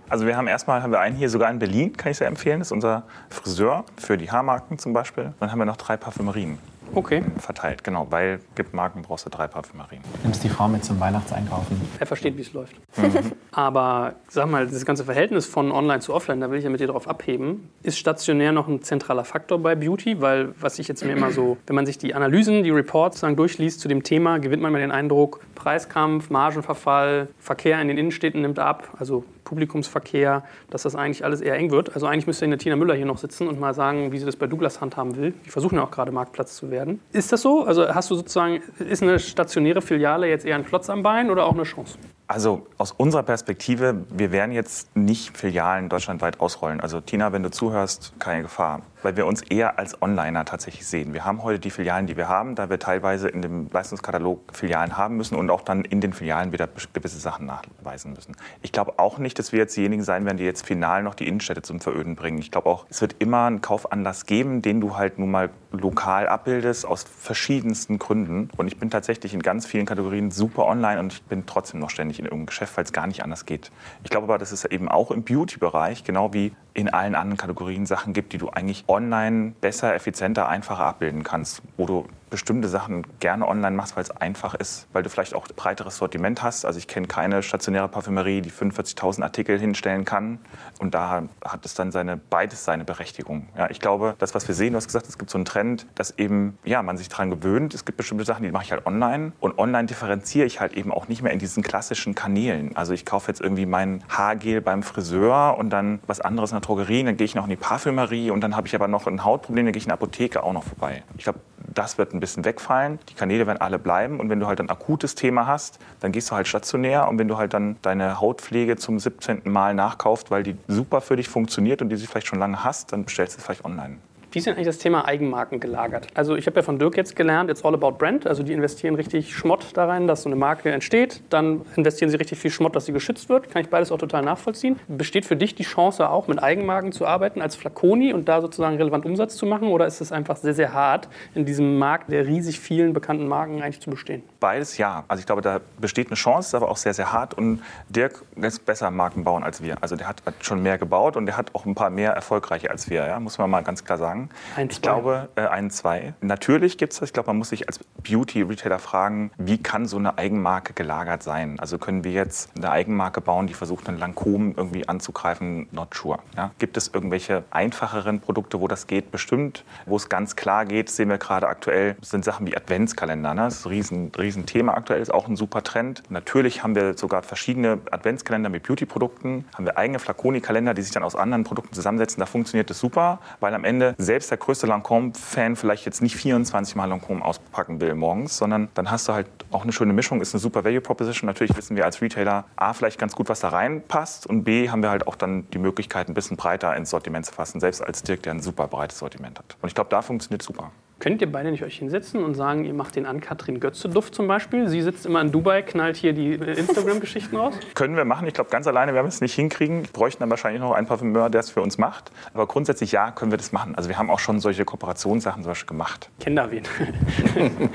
Also 0.09 0.27
wir 0.27 0.37
haben 0.37 0.47
erstmal 0.47 0.83
haben 0.83 0.93
wir 0.93 1.01
einen 1.01 1.17
hier 1.17 1.29
sogar 1.29 1.51
in 1.51 1.59
Berlin, 1.59 1.97
kann 1.97 2.13
ich 2.13 2.19
sehr 2.19 2.29
empfehlen. 2.29 2.61
Das 2.61 2.69
ist 2.69 2.73
unser 2.73 3.03
Friseur 3.31 3.85
für 3.97 4.17
die 4.17 4.31
Haarmarken 4.31 4.79
zum 4.79 4.93
Beispiel. 4.93 5.33
Dann 5.41 5.51
haben 5.51 5.59
wir 5.59 5.65
noch 5.65 5.77
drei 5.77 5.97
Parfümerien 5.97 6.59
Okay. 6.95 7.23
verteilt, 7.39 7.85
genau, 7.85 8.07
weil 8.11 8.41
gibt 8.55 8.75
Marken 8.75 9.03
brauchst 9.03 9.27
du 9.27 9.31
drei 9.31 9.47
Parfümerien. 9.47 10.03
Nimmst 10.23 10.45
die 10.45 10.49
Frau 10.49 10.69
mit 10.69 10.85
zum 10.85 11.01
Weihnachtseinkaufen. 11.01 11.81
Er 11.99 12.07
versteht, 12.07 12.37
wie 12.37 12.43
es 12.43 12.53
läuft. 12.53 12.75
Aber 13.53 14.15
sag 14.29 14.49
mal, 14.51 14.67
das 14.67 14.85
ganze 14.85 15.05
Verhältnis 15.05 15.47
von 15.47 15.73
online 15.73 16.01
zu 16.01 16.15
offline, 16.15 16.41
da 16.41 16.51
will 16.51 16.59
ich 16.59 16.65
ja 16.65 16.71
mit 16.71 16.81
dir 16.81 16.89
drauf 16.89 17.09
abheben. 17.09 17.71
Ist 17.83 17.99
stationär 17.99 18.53
noch 18.53 18.69
ein 18.69 18.83
zentraler 18.83 19.25
Faktor 19.25 19.59
bei 19.59 19.75
Beauty? 19.75 20.21
Weil, 20.21 20.55
was 20.61 20.79
ich 20.79 20.89
jetzt 20.89 21.05
mir 21.05 21.13
immer 21.13 21.31
so, 21.31 21.57
wenn 21.67 21.77
man 21.77 21.87
sich 21.87 21.99
die 21.99 22.15
Analysen, 22.15 22.63
die 22.63 22.71
Reports 22.71 23.21
sagen, 23.21 23.37
durchliest 23.37 23.81
zu 23.81 23.89
dem 23.89 24.03
Thema, 24.03 24.39
gewinnt 24.39 24.63
man 24.63 24.71
immer 24.71 24.79
den 24.79 24.93
Eindruck, 24.93 25.41
Preiskampf, 25.55 26.31
Margenverfall, 26.31 27.29
Verkehr 27.39 27.81
in 27.81 27.89
den 27.89 27.99
Innenstädten 27.99 28.43
nimmt 28.43 28.59
ab, 28.59 28.89
also 28.99 29.25
Publikumsverkehr, 29.45 30.45
dass 30.71 30.83
das 30.83 30.97
eigentlich 30.97 31.25
alles 31.25 31.41
eher 31.41 31.55
eng 31.55 31.71
wird. 31.71 31.95
Also 31.95 32.07
eigentlich 32.07 32.27
müsste 32.27 32.45
eine 32.45 32.59
Tina 32.59 32.77
Müller 32.77 32.95
hier 32.95 33.07
noch 33.07 33.19
sitzen 33.19 33.49
und 33.49 33.61
mal 33.61 33.75
sagen, 33.75 34.13
wie 34.13 34.19
sie 34.19 34.27
das 34.27 34.37
bei 34.37 34.47
Douglas 34.47 34.81
handhaben 34.81 35.17
will. 35.17 35.35
Die 35.45 35.51
versuchen 35.51 35.77
ja 35.77 35.85
auch 35.85 35.91
gerade 35.91 36.13
Marktplatz 36.13 36.57
zu 36.57 36.71
werden. 36.71 37.01
Ist 37.13 37.33
das 37.33 37.43
so? 37.43 37.65
Also 37.65 37.95
hast 37.95 38.11
du 38.11 38.15
sozusagen, 38.15 38.61
ist 38.79 39.03
eine 39.03 39.19
stationäre 39.19 39.83
Filiale 39.83 40.29
jetzt 40.29 40.45
eher 40.45 40.57
ein 40.57 40.65
Klotz 40.65 40.91
am 40.91 41.03
Bein 41.03 41.31
oder 41.31 41.47
auch 41.47 41.55
eine 41.55 41.65
Chance? 41.65 41.99
Also 42.27 42.67
aus 42.79 42.93
unserer 42.93 43.23
Perspektive, 43.23 44.05
wir 44.11 44.33
werden 44.33 44.53
jetzt 44.53 44.97
nicht 44.97 45.37
Filialen 45.37 45.89
deutschlandweit 45.89 46.41
ausrollen. 46.41 46.81
Also 46.81 47.01
Tina, 47.01 47.33
wenn 47.33 47.43
du 47.43 47.51
zuhörst, 47.51 48.15
keine 48.19 48.43
Gefahr 48.43 48.81
weil 49.05 49.17
wir 49.17 49.27
uns 49.27 49.43
eher 49.43 49.79
als 49.79 50.01
Onliner 50.01 50.45
tatsächlich 50.45 50.87
sehen. 50.87 51.13
Wir 51.13 51.25
haben 51.25 51.43
heute 51.43 51.59
die 51.59 51.71
Filialen, 51.71 52.07
die 52.07 52.17
wir 52.17 52.29
haben, 52.29 52.55
da 52.55 52.71
wir 52.71 52.79
teilweise 52.79 53.29
in 53.29 53.43
dem 53.43 53.69
Leistungskatalog 53.71 54.41
Filialen 54.53 54.97
haben 54.97 55.17
müssen 55.17 55.37
und 55.37 55.51
auch 55.51 55.61
dann 55.61 55.85
in 55.85 56.01
den 56.01 56.15
Filialen 56.15 56.53
wieder 56.53 56.69
gewisse 56.93 57.19
Sachen 57.19 57.47
nachweisen 57.47 58.15
müssen. 58.15 58.35
Ich 58.63 58.73
glaube 58.73 58.99
auch 58.99 59.19
nicht, 59.19 59.39
dass 59.39 59.53
wir 59.53 59.59
jetzt 59.59 59.77
diejenigen 59.77 60.03
sein 60.03 60.25
werden, 60.25 60.39
die 60.39 60.45
jetzt 60.45 60.67
final 60.67 61.03
noch 61.03 61.15
die 61.15 61.29
Innenstädte 61.29 61.61
zum 61.61 61.81
Veröden 61.81 62.17
bringen. 62.17 62.39
Ich 62.39 62.51
glaube 62.51 62.69
auch, 62.69 62.87
es 62.89 63.03
wird 63.03 63.17
immer 63.19 63.45
einen 63.45 63.61
Kaufanlass 63.61 64.25
geben, 64.25 64.63
den 64.63 64.81
du 64.81 64.97
halt 64.97 65.19
nun 65.19 65.31
mal 65.31 65.51
lokal 65.81 66.29
abbildest, 66.29 66.87
aus 66.87 67.05
verschiedensten 67.05 67.99
Gründen. 67.99 68.51
Und 68.57 68.67
ich 68.67 68.79
bin 68.79 68.91
tatsächlich 68.91 69.35
in 69.35 69.43
ganz 69.43 69.67
vielen 69.67 69.87
Kategorien 69.87 70.31
super 70.31 70.67
online 70.67 71.01
und 71.01 71.13
ich 71.13 71.23
bin 71.23 71.47
trotzdem 71.47 71.81
noch 71.81 71.91
ständig 71.91 72.19
in 72.19 72.25
irgendeinem 72.25 72.47
Geschäft, 72.47 72.77
weil 72.77 72.85
es 72.85 72.93
gar 72.93 73.07
nicht 73.07 73.23
anders 73.23 73.47
geht. 73.47 73.71
Ich 74.03 74.11
glaube 74.11 74.25
aber, 74.25 74.39
dass 74.39 74.53
es 74.53 74.65
eben 74.65 74.89
auch 74.89 75.11
im 75.11 75.23
Beauty-Bereich, 75.23 76.05
genau 76.05 76.33
wie 76.33 76.53
in 76.73 76.89
allen 76.89 77.15
anderen 77.15 77.37
Kategorien 77.37 77.87
Sachen 77.87 78.13
gibt, 78.13 78.33
die 78.33 78.39
du 78.39 78.51
eigentlich 78.51 78.85
online 78.89 79.55
besser, 79.61 79.95
effizienter, 79.95 80.49
einfacher 80.49 80.85
abbilden 80.85 81.23
kannst, 81.23 81.63
wo 81.77 81.87
du 81.87 82.07
bestimmte 82.35 82.67
Sachen 82.67 83.07
gerne 83.21 83.47
online 83.47 83.77
machst, 83.77 83.95
weil 83.95 84.03
es 84.03 84.11
einfach 84.11 84.55
ist, 84.55 84.89
weil 84.93 85.05
du 85.05 85.09
vielleicht 85.09 85.35
auch 85.35 85.47
breiteres 85.47 85.99
Sortiment 85.99 86.43
hast. 86.43 86.65
Also 86.65 86.81
ich 86.81 86.89
kenne 86.89 87.07
keine 87.07 87.45
stationäre 87.45 87.87
Parfümerie, 87.87 88.41
die 88.41 88.51
45.000 88.51 89.23
Artikel 89.23 89.57
hinstellen 89.57 90.05
kann. 90.05 90.41
Und 90.81 90.95
da 90.95 91.23
hat 91.45 91.65
es 91.65 91.75
dann 91.75 91.93
seine, 91.93 92.17
beides 92.17 92.65
seine 92.65 92.85
Berechtigung. 92.85 93.47
Ja, 93.57 93.71
ich 93.71 93.79
glaube, 93.79 94.17
das, 94.19 94.35
was 94.35 94.49
wir 94.49 94.55
sehen, 94.57 94.73
du 94.73 94.79
hast 94.79 94.89
gesagt, 94.89 95.07
es 95.09 95.17
gibt 95.17 95.31
so 95.31 95.39
einen 95.39 95.45
Trend, 95.45 95.87
dass 95.95 96.19
eben, 96.19 96.59
ja, 96.65 96.83
man 96.83 96.97
sich 96.97 97.09
daran 97.09 97.31
gewöhnt. 97.31 97.73
Es 97.73 97.85
gibt 97.85 97.99
bestimmte 97.99 98.25
Sachen, 98.25 98.43
die 98.43 98.51
mache 98.51 98.65
ich 98.65 98.73
halt 98.73 98.85
online. 98.85 99.31
Und 99.39 99.57
online 99.57 99.87
differenziere 99.87 100.45
ich 100.45 100.59
halt 100.59 100.73
eben 100.73 100.91
auch 100.91 101.07
nicht 101.07 101.23
mehr 101.23 101.33
in 101.33 101.39
diesen 101.39 101.63
klassischen 101.63 102.17
Kanälen. 102.17 102.75
Also 102.75 102.95
ich 102.95 103.07
kaufe 103.07 103.31
jetzt 103.31 103.41
irgendwie 103.41 103.67
mein 103.67 104.03
Haargel 104.09 104.61
beim 104.61 104.83
Friseur 104.83 105.57
und 105.57 105.71
dann 105.71 106.01
was 106.09 106.21
anderes 106.21 106.51
in 106.51 106.57
der 106.57 106.63
Drogerie. 106.63 107.05
Dann 107.05 107.17
gehe 107.17 107.27
ich 107.27 107.37
noch 107.37 107.45
in 107.45 107.51
die 107.51 107.57
Parfümerie 107.57 108.33
und 108.33 108.41
dann 108.41 108.57
habe 108.57 108.67
ich 108.67 108.75
aber 108.75 108.89
noch 108.89 109.07
ein 109.07 109.25
Hautproblem, 109.25 109.67
dann 109.67 109.73
gehe 109.73 109.79
ich 109.79 109.85
in 109.85 109.91
die 109.91 109.95
Apotheke 109.95 110.43
auch 110.43 110.53
noch 110.53 110.65
vorbei. 110.65 111.05
Ich 111.17 111.23
glaube, 111.23 111.39
das 111.73 111.99
wird 111.99 112.15
ein 112.15 112.21
bisschen 112.25 112.45
wegfallen. 112.45 112.99
Die 113.09 113.15
Kanäle 113.15 113.47
werden 113.47 113.61
alle 113.61 113.79
bleiben. 113.79 114.21
Und 114.21 114.31
wenn 114.31 114.41
du 114.41 114.47
halt 114.47 114.61
ein 114.61 114.71
akutes 114.71 115.15
Thema 115.15 115.47
hast, 115.47 115.79
dann 116.01 116.13
gehst 116.13 116.31
du 116.31 116.35
halt 116.35 116.49
stationär. 116.49 117.09
Und 117.09 117.19
wenn 117.19 117.29
du 117.29 117.37
halt 117.37 117.53
dann 117.53 117.77
deine 117.83 118.21
Hautpflege 118.21 118.77
zum 118.77 118.99
17. 118.99 119.43
Mal 119.45 119.75
nachkaufst, 119.75 120.31
weil 120.31 120.43
die 120.43 120.57
super 120.69 121.01
für 121.01 121.17
dich 121.17 121.29
funktioniert 121.29 121.83
und 121.83 121.91
die 121.91 121.97
sie 121.97 122.07
vielleicht 122.07 122.27
schon 122.27 122.39
lange 122.39 122.65
hast, 122.65 122.93
dann 122.93 123.05
bestellst 123.05 123.37
du 123.37 123.39
es 123.39 123.45
vielleicht 123.45 123.65
online. 123.65 123.99
Wie 124.35 124.39
ist 124.39 124.49
denn 124.49 124.55
eigentlich 124.55 124.67
das 124.67 124.79
Thema 124.79 125.05
Eigenmarken 125.05 125.61
gelagert? 125.61 126.09
Also 126.15 126.35
ich 126.35 126.49
habe 126.49 126.57
ja 126.57 126.65
von 126.65 126.81
Dirk 126.81 126.97
jetzt 126.97 127.15
gelernt, 127.15 127.49
it's 127.51 127.65
all 127.65 127.73
about 127.73 127.93
brand. 127.93 128.27
Also 128.27 128.43
die 128.43 128.53
investieren 128.53 128.97
richtig 128.97 129.33
Schmott 129.33 129.65
da 129.75 129.87
rein, 129.87 130.09
dass 130.09 130.25
so 130.25 130.29
eine 130.29 130.35
Marke 130.35 130.73
entsteht. 130.73 131.23
Dann 131.31 131.61
investieren 131.77 132.11
sie 132.11 132.17
richtig 132.17 132.41
viel 132.41 132.51
Schmott, 132.51 132.75
dass 132.75 132.87
sie 132.87 132.93
geschützt 132.93 133.29
wird. 133.29 133.49
Kann 133.49 133.63
ich 133.63 133.69
beides 133.69 133.93
auch 133.93 133.99
total 133.99 134.23
nachvollziehen. 134.23 134.81
Besteht 134.89 135.25
für 135.25 135.37
dich 135.37 135.55
die 135.55 135.63
Chance 135.63 136.11
auch 136.11 136.27
mit 136.27 136.43
Eigenmarken 136.43 136.91
zu 136.91 137.07
arbeiten 137.07 137.41
als 137.43 137.55
Flaconi 137.55 138.13
und 138.13 138.29
da 138.29 138.41
sozusagen 138.41 138.77
relevant 138.77 139.07
Umsatz 139.07 139.37
zu 139.37 139.47
machen? 139.47 139.69
Oder 139.69 139.87
ist 139.87 140.01
es 140.01 140.11
einfach 140.11 140.35
sehr, 140.35 140.55
sehr 140.55 140.73
hart, 140.73 141.09
in 141.37 141.45
diesem 141.45 141.79
Markt 141.79 142.11
der 142.11 142.27
riesig 142.27 142.59
vielen 142.59 142.93
bekannten 142.93 143.29
Marken 143.29 143.63
eigentlich 143.63 143.83
zu 143.83 143.91
bestehen? 143.91 144.25
Beides 144.41 144.79
ja. 144.79 145.05
Also 145.07 145.21
ich 145.21 145.27
glaube, 145.27 145.43
da 145.43 145.61
besteht 145.79 146.09
eine 146.09 146.17
Chance, 146.17 146.49
ist 146.49 146.55
aber 146.57 146.73
auch 146.73 146.77
sehr, 146.77 146.93
sehr 146.93 147.13
hart. 147.13 147.35
Und 147.35 147.63
Dirk 147.89 148.25
lässt 148.35 148.67
besser 148.67 148.91
Marken 148.91 149.23
bauen 149.23 149.45
als 149.45 149.63
wir. 149.63 149.77
Also 149.81 149.95
der 149.95 150.09
hat 150.09 150.21
schon 150.41 150.61
mehr 150.61 150.77
gebaut 150.77 151.17
und 151.17 151.27
der 151.27 151.37
hat 151.37 151.55
auch 151.55 151.67
ein 151.67 151.77
paar 151.77 151.91
mehr 151.91 152.11
erfolgreiche 152.11 152.69
als 152.69 152.91
wir, 152.91 153.07
ja? 153.07 153.21
muss 153.21 153.39
man 153.39 153.49
mal 153.49 153.63
ganz 153.63 153.85
klar 153.85 153.97
sagen. 153.97 154.24
Ein, 154.57 154.69
ich 154.71 154.83
glaube, 154.83 155.29
äh, 155.37 155.47
ein, 155.47 155.71
zwei. 155.71 156.15
Natürlich 156.21 156.79
gibt 156.79 156.93
es 156.93 157.01
das. 157.01 157.09
Ich 157.09 157.13
glaube, 157.13 157.29
man 157.29 157.39
muss 157.39 157.51
sich 157.51 157.69
als 157.69 157.81
Beauty-Retailer 158.03 158.79
fragen, 158.79 159.31
wie 159.39 159.59
kann 159.59 159.87
so 159.87 159.97
eine 159.97 160.19
Eigenmarke 160.19 160.73
gelagert 160.73 161.23
sein? 161.23 161.59
Also 161.59 161.79
können 161.79 162.05
wir 162.05 162.13
jetzt 162.13 162.51
eine 162.57 162.71
Eigenmarke 162.71 163.21
bauen, 163.21 163.47
die 163.47 163.55
versucht, 163.55 163.89
einen 163.89 163.99
Lancôme 163.99 164.55
irgendwie 164.57 164.89
anzugreifen? 164.89 165.69
Not 165.73 165.95
sure. 165.95 166.19
Ja? 166.37 166.51
Gibt 166.59 166.77
es 166.77 166.89
irgendwelche 166.93 167.45
einfacheren 167.51 168.21
Produkte, 168.21 168.61
wo 168.61 168.69
das 168.69 168.87
geht? 168.87 169.11
Bestimmt. 169.11 169.65
Wo 169.87 169.97
es 169.97 170.09
ganz 170.09 170.37
klar 170.37 170.65
geht, 170.65 170.91
sehen 170.91 171.09
wir 171.09 171.19
gerade 171.19 171.49
aktuell, 171.49 171.97
sind 172.03 172.25
Sachen 172.25 172.47
wie 172.47 172.57
Adventskalender. 172.57 173.35
Ne? 173.35 173.43
Das 173.43 173.61
ist 173.61 173.67
ein 173.67 173.71
riesen, 173.71 174.13
riesen 174.17 174.47
Thema 174.47 174.77
aktuell, 174.77 175.01
ist 175.01 175.13
auch 175.13 175.29
ein 175.29 175.37
super 175.37 175.63
Trend. 175.63 176.03
Natürlich 176.11 176.63
haben 176.63 176.75
wir 176.75 176.97
sogar 176.97 177.23
verschiedene 177.23 177.79
Adventskalender 177.91 178.51
mit 178.51 178.65
Beauty-Produkten, 178.65 179.45
haben 179.55 179.65
wir 179.65 179.79
eigene 179.79 179.99
Flaconi-Kalender, 179.99 180.75
die 180.75 180.83
sich 180.83 180.93
dann 180.93 181.03
aus 181.03 181.17
anderen 181.17 181.45
Produkten 181.45 181.75
zusammensetzen. 181.75 182.21
Da 182.21 182.27
funktioniert 182.27 182.71
das 182.71 182.79
super, 182.79 183.21
weil 183.41 183.55
am 183.55 183.65
Ende 183.65 183.95
selbst 184.15 184.31
der 184.31 184.39
größte 184.39 184.69
Lancôme-Fan 184.69 185.57
vielleicht 185.57 185.85
jetzt 185.87 186.01
nicht 186.01 186.15
24 186.15 186.77
Mal 186.77 186.93
Lancôme 186.93 187.21
auspacken 187.21 187.81
will 187.81 187.97
morgens, 187.97 188.37
sondern 188.37 188.69
dann 188.75 188.89
hast 188.89 189.09
du 189.09 189.13
halt 189.13 189.27
auch 189.51 189.65
eine 189.65 189.73
schöne 189.73 189.93
Mischung, 189.93 190.21
ist 190.21 190.33
eine 190.35 190.41
super 190.41 190.65
Value 190.65 190.81
Proposition. 190.81 191.27
Natürlich 191.27 191.57
wissen 191.57 191.77
wir 191.77 191.85
als 191.85 192.01
Retailer 192.01 192.45
A 192.55 192.75
vielleicht 192.75 193.01
ganz 193.01 193.17
gut, 193.17 193.29
was 193.29 193.41
da 193.41 193.49
reinpasst 193.49 194.29
und 194.29 194.45
B 194.45 194.71
haben 194.71 194.83
wir 194.83 194.91
halt 194.91 195.09
auch 195.09 195.17
dann 195.17 195.51
die 195.51 195.59
Möglichkeit, 195.59 196.09
ein 196.09 196.15
bisschen 196.15 196.37
breiter 196.37 196.77
ins 196.77 196.91
Sortiment 196.91 197.27
zu 197.27 197.33
fassen, 197.33 197.59
selbst 197.59 197.83
als 197.83 198.05
Dirk, 198.05 198.23
der 198.23 198.35
ein 198.35 198.41
super 198.41 198.69
breites 198.69 199.01
Sortiment 199.01 199.37
hat. 199.41 199.57
Und 199.61 199.69
ich 199.69 199.75
glaube, 199.75 199.91
da 199.91 200.01
funktioniert 200.01 200.43
super. 200.43 200.71
Könnt 201.01 201.21
ihr 201.21 201.31
beide 201.31 201.51
nicht 201.51 201.63
euch 201.63 201.79
hinsetzen 201.79 202.25
und 202.25 202.35
sagen, 202.35 202.65
ihr 202.65 202.73
macht 202.73 202.97
den 202.97 203.05
Ann-Kathrin 203.05 203.61
Götze-Duft 203.61 204.15
zum 204.15 204.29
Beispiel? 204.29 204.69
Sie 204.69 204.81
sitzt 204.81 205.05
immer 205.07 205.21
in 205.21 205.33
Dubai, 205.33 205.63
knallt 205.63 205.97
hier 205.97 206.13
die 206.13 206.35
äh, 206.35 206.59
Instagram-Geschichten 206.59 207.37
raus? 207.37 207.55
Können 207.75 207.97
wir 207.97 208.05
machen. 208.05 208.27
Ich 208.29 208.35
glaube, 208.35 208.49
ganz 208.51 208.67
alleine 208.67 208.95
werden 208.95 209.07
wir 209.07 209.09
es 209.09 209.21
nicht 209.21 209.35
hinkriegen. 209.35 209.83
Wir 209.83 209.93
bräuchten 209.93 210.21
dann 210.21 210.31
wahrscheinlich 210.31 210.63
noch 210.63 210.73
einen 210.73 210.87
Parfümeur, 210.87 211.31
der 211.31 211.41
es 211.41 211.51
für 211.51 211.61
uns 211.61 211.79
macht. 211.79 212.13
Aber 212.33 212.47
grundsätzlich 212.47 212.93
ja, 212.93 213.11
können 213.11 213.33
wir 213.33 213.39
das 213.39 213.53
machen. 213.53 213.75
Also 213.75 213.89
wir 213.89 213.99
haben 213.99 214.09
auch 214.09 214.21
schon 214.21 214.39
solche 214.41 214.65
Kooperationssachen 214.65 215.43
zum 215.43 215.51
Beispiel 215.51 215.69
gemacht. 215.69 216.11
Kennt 216.21 216.39
da 216.39 216.51
wen. 216.51 216.63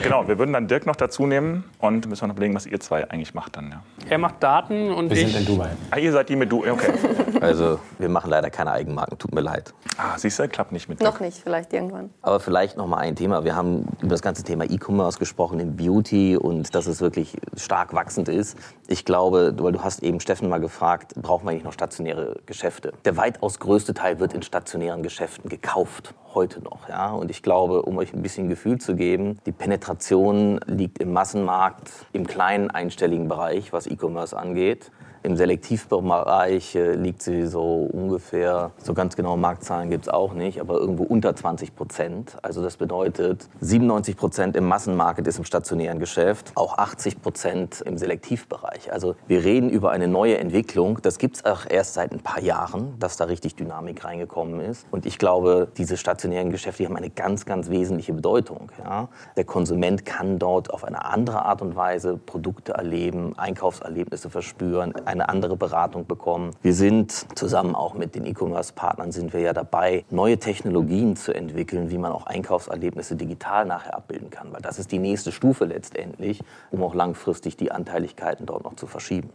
genau, 0.02 0.28
wir 0.28 0.40
würden 0.40 0.54
dann 0.54 0.68
Dirk 0.68 0.86
noch 0.86 0.96
dazu 0.96 1.28
nehmen 1.28 1.66
und 1.80 2.08
müssen 2.08 2.22
wir 2.24 2.28
noch 2.28 2.36
überlegen, 2.36 2.56
was 2.56 2.66
ihr 2.66 2.80
zwei 2.80 3.10
eigentlich 3.10 3.34
macht 3.34 3.58
dann. 3.58 3.70
Ja. 3.70 3.84
Er 4.10 4.18
macht 4.18 4.42
Daten 4.42 4.92
und 4.92 5.10
wir 5.10 5.18
ich... 5.18 5.32
sind 5.32 5.42
in 5.42 5.46
Dubai. 5.46 5.70
Ah, 5.92 5.98
ihr 5.98 6.12
seid 6.12 6.30
die 6.30 6.36
mit 6.36 6.52
Dubai, 6.52 6.72
okay. 6.72 6.94
Also 7.42 7.80
wir 8.00 8.10
machen 8.10 8.30
leider 8.30 8.50
keine 8.50 8.72
Eigenmarken, 8.72 9.18
tut 9.18 9.34
mir 9.34 9.42
leid. 9.42 9.74
Ah, 9.98 10.18
siehst 10.18 10.40
du, 10.40 10.48
klappt 10.48 10.72
nicht 10.72 10.90
mit 10.90 11.00
Dirk. 11.00 11.14
Noch 11.14 11.20
nicht, 11.20 11.38
vielleicht 11.38 11.72
irgendwann. 11.74 12.10
Aber 12.22 12.40
vielleicht 12.40 12.76
noch 12.76 12.88
mal 12.88 12.98
ein 12.98 13.09
Thema. 13.16 13.44
Wir 13.44 13.56
haben 13.56 13.86
über 14.02 14.10
das 14.10 14.22
ganze 14.22 14.44
Thema 14.44 14.66
E-Commerce 14.66 15.20
gesprochen, 15.20 15.60
in 15.60 15.76
Beauty 15.76 16.38
und 16.38 16.74
dass 16.76 16.88
es 16.88 17.02
wirklich 17.02 17.38
stark 17.56 17.94
wachsend 17.94 18.30
ist. 18.30 18.58
Ich 18.88 19.06
glaube, 19.06 19.54
weil 19.60 19.72
du 19.72 19.84
hast 19.84 20.04
eben 20.04 20.20
Steffen 20.20 20.50
mal 20.50 20.60
gefragt, 20.60 21.14
brauchen 21.16 21.46
wir 21.46 21.52
eigentlich 21.52 21.64
noch 21.64 21.74
stationäre 21.74 22.38
Geschäfte? 22.46 22.94
Der 23.06 23.18
weitaus 23.18 23.60
größte 23.60 23.94
Teil 23.94 24.20
wird 24.20 24.34
in 24.34 24.42
stationären 24.42 25.04
Geschäften 25.04 25.50
gekauft, 25.50 26.14
heute 26.34 26.62
noch. 26.62 26.90
Ja? 26.90 27.12
Und 27.12 27.32
ich 27.32 27.44
glaube, 27.44 27.82
um 27.84 27.98
euch 27.98 28.14
ein 28.14 28.22
bisschen 28.22 28.50
Gefühl 28.50 28.80
zu 28.80 28.96
geben, 28.96 29.40
die 29.46 29.52
Penetration 29.52 30.60
liegt 30.66 31.00
im 31.00 31.14
Massenmarkt 31.14 31.92
im 32.14 32.28
kleinen 32.28 32.70
einstelligen 32.70 33.28
Bereich, 33.28 33.74
was 33.74 33.88
E-Commerce 33.88 34.38
angeht. 34.38 34.92
Im 35.22 35.36
Selektivbereich 35.36 36.76
äh, 36.76 36.94
liegt 36.94 37.22
sie 37.22 37.46
so 37.46 37.90
ungefähr, 37.92 38.72
so 38.82 38.94
ganz 38.94 39.16
genaue 39.16 39.38
Marktzahlen 39.38 39.90
gibt 39.90 40.06
es 40.06 40.10
auch 40.10 40.34
nicht, 40.34 40.62
aber 40.62 40.76
irgendwo 40.76 41.04
unter 41.04 41.36
20 41.36 41.76
Prozent. 41.76 42.38
Also 42.42 42.64
das 42.64 42.78
bedeutet, 42.78 43.50
97 43.60 44.16
Prozent 44.16 44.56
im 44.56 44.66
Massenmarkt 44.66 45.28
ist 45.28 45.38
im 45.38 45.44
stationären 45.44 46.00
Geschäft, 46.00 46.54
auch 46.56 46.78
80 46.78 47.22
Prozent 47.22 47.82
im 47.82 47.98
Selektivbereich. 47.98 48.94
Also 48.94 49.16
wir 49.28 49.44
reden 49.44 49.70
über 49.70 49.92
eine 49.92 50.08
neue 50.08 50.38
Entwicklung. 50.38 51.00
Das 51.02 51.18
gibt 51.18 51.38
es 51.38 51.46
auch 51.46 51.66
erst 51.70 51.96
seit 51.96 52.14
ein 52.14 52.22
paar 52.22 52.42
Jahren, 52.42 52.98
dass 53.00 53.18
da 53.18 53.26
richtig 53.26 53.56
Dynamik 53.56 54.06
reingekommen 54.06 54.62
ist. 54.62 54.88
Und 54.90 55.06
ich 55.06 55.18
glaube, 55.18 55.68
diese 55.78 55.98
stationären 55.98 56.50
Geschäfte 56.50 56.86
haben 56.86 56.96
eine 56.96 57.10
ganz, 57.10 57.46
ganz 57.46 57.70
wesentliche 57.70 58.14
Bedeutung. 58.14 58.72
Ja? 58.84 59.10
Der 59.36 59.44
Konsument 59.44 60.06
kann 60.06 60.40
dort 60.40 60.74
auf 60.74 60.86
eine 60.86 61.04
andere 61.04 61.44
Art 61.46 61.62
und 61.62 61.76
Weise 61.76 62.18
Produkte 62.18 62.74
erleben, 62.74 63.38
Einkaufserlebnisse 63.38 64.30
verspüren, 64.30 64.94
eine 65.10 65.28
andere 65.28 65.58
Beratung 65.58 66.06
bekommen. 66.06 66.52
Wir 66.62 66.74
sind 66.74 67.26
zusammen 67.38 67.76
auch 67.76 67.96
mit 67.96 68.16
den 68.16 68.26
E-Commerce-Partnern 68.26 69.12
sind 69.12 69.34
wir 69.34 69.42
ja 69.42 69.54
dabei, 69.54 70.06
neue 70.10 70.38
Technologien 70.38 71.16
zu 71.16 71.34
entwickeln, 71.34 71.90
wie 71.90 71.98
man 71.98 72.12
auch 72.12 72.28
Einkaufserlebnisse 72.28 73.16
digital 73.16 73.66
nachher 73.66 73.96
abbilden 73.96 74.30
kann. 74.30 74.54
Weil 74.54 74.62
das 74.62 74.80
ist 74.80 74.92
die 74.92 75.00
nächste 75.00 75.32
Stufe 75.32 75.66
letztendlich, 75.66 76.44
um 76.72 76.84
auch 76.84 76.94
langfristig 76.94 77.58
die 77.58 77.72
Anteiligkeiten 77.72 78.46
dort 78.46 78.64
noch 78.64 78.76
zu 78.76 78.88
verschieben. 78.88 79.32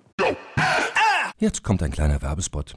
Jetzt 1.38 1.64
kommt 1.64 1.82
ein 1.82 1.90
kleiner 1.90 2.22
Werbespot. 2.22 2.76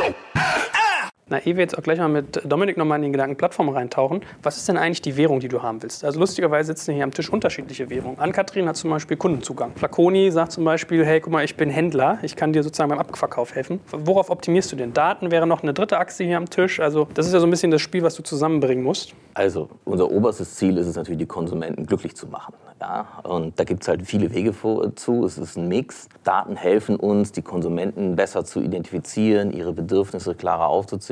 Na, 1.31 1.39
ehe 1.39 1.55
wir 1.55 1.61
jetzt 1.61 1.77
auch 1.77 1.81
gleich 1.81 1.97
mal 1.97 2.09
mit 2.09 2.41
Dominik 2.43 2.75
nochmal 2.75 2.97
in 2.97 3.03
den 3.03 3.13
Gedanken 3.13 3.37
Plattform 3.37 3.69
reintauchen, 3.69 4.19
was 4.43 4.57
ist 4.57 4.67
denn 4.67 4.75
eigentlich 4.75 5.01
die 5.01 5.15
Währung, 5.15 5.39
die 5.39 5.47
du 5.47 5.63
haben 5.63 5.81
willst? 5.81 6.03
Also 6.03 6.19
lustigerweise 6.19 6.73
sitzen 6.73 6.93
hier 6.93 7.05
am 7.05 7.11
Tisch 7.11 7.29
unterschiedliche 7.29 7.89
Währungen. 7.89 8.19
Ann-Kathrin 8.19 8.67
hat 8.67 8.75
zum 8.75 8.89
Beispiel 8.89 9.15
Kundenzugang. 9.15 9.71
Flaconi 9.77 10.29
sagt 10.29 10.51
zum 10.51 10.65
Beispiel, 10.65 11.05
hey, 11.05 11.21
guck 11.21 11.31
mal, 11.31 11.45
ich 11.45 11.55
bin 11.55 11.69
Händler, 11.69 12.19
ich 12.21 12.35
kann 12.35 12.51
dir 12.51 12.63
sozusagen 12.63 12.89
beim 12.89 12.99
Abverkauf 12.99 13.55
helfen. 13.55 13.79
Worauf 13.93 14.29
optimierst 14.29 14.73
du 14.73 14.75
denn? 14.75 14.91
Daten 14.91 15.31
wäre 15.31 15.47
noch 15.47 15.63
eine 15.63 15.73
dritte 15.73 15.99
Achse 15.99 16.25
hier 16.25 16.35
am 16.35 16.49
Tisch. 16.49 16.81
Also 16.81 17.07
das 17.13 17.27
ist 17.27 17.33
ja 17.33 17.39
so 17.39 17.47
ein 17.47 17.49
bisschen 17.49 17.71
das 17.71 17.79
Spiel, 17.79 18.03
was 18.03 18.15
du 18.15 18.23
zusammenbringen 18.23 18.83
musst. 18.83 19.15
Also 19.33 19.69
unser 19.85 20.11
oberstes 20.11 20.55
Ziel 20.55 20.77
ist 20.77 20.87
es 20.87 20.97
natürlich, 20.97 21.19
die 21.19 21.27
Konsumenten 21.27 21.85
glücklich 21.85 22.13
zu 22.13 22.27
machen. 22.27 22.55
Ja? 22.81 23.07
Und 23.23 23.57
da 23.59 23.63
gibt 23.63 23.83
es 23.83 23.87
halt 23.87 24.05
viele 24.05 24.33
Wege 24.33 24.53
zu. 24.95 25.23
Es 25.23 25.37
ist 25.37 25.55
ein 25.55 25.67
Mix. 25.67 26.09
Daten 26.23 26.55
helfen 26.55 26.97
uns, 26.97 27.31
die 27.31 27.41
Konsumenten 27.41 28.15
besser 28.15 28.43
zu 28.43 28.59
identifizieren, 28.59 29.53
ihre 29.53 29.71
Bedürfnisse 29.71 30.35
klarer 30.35 30.67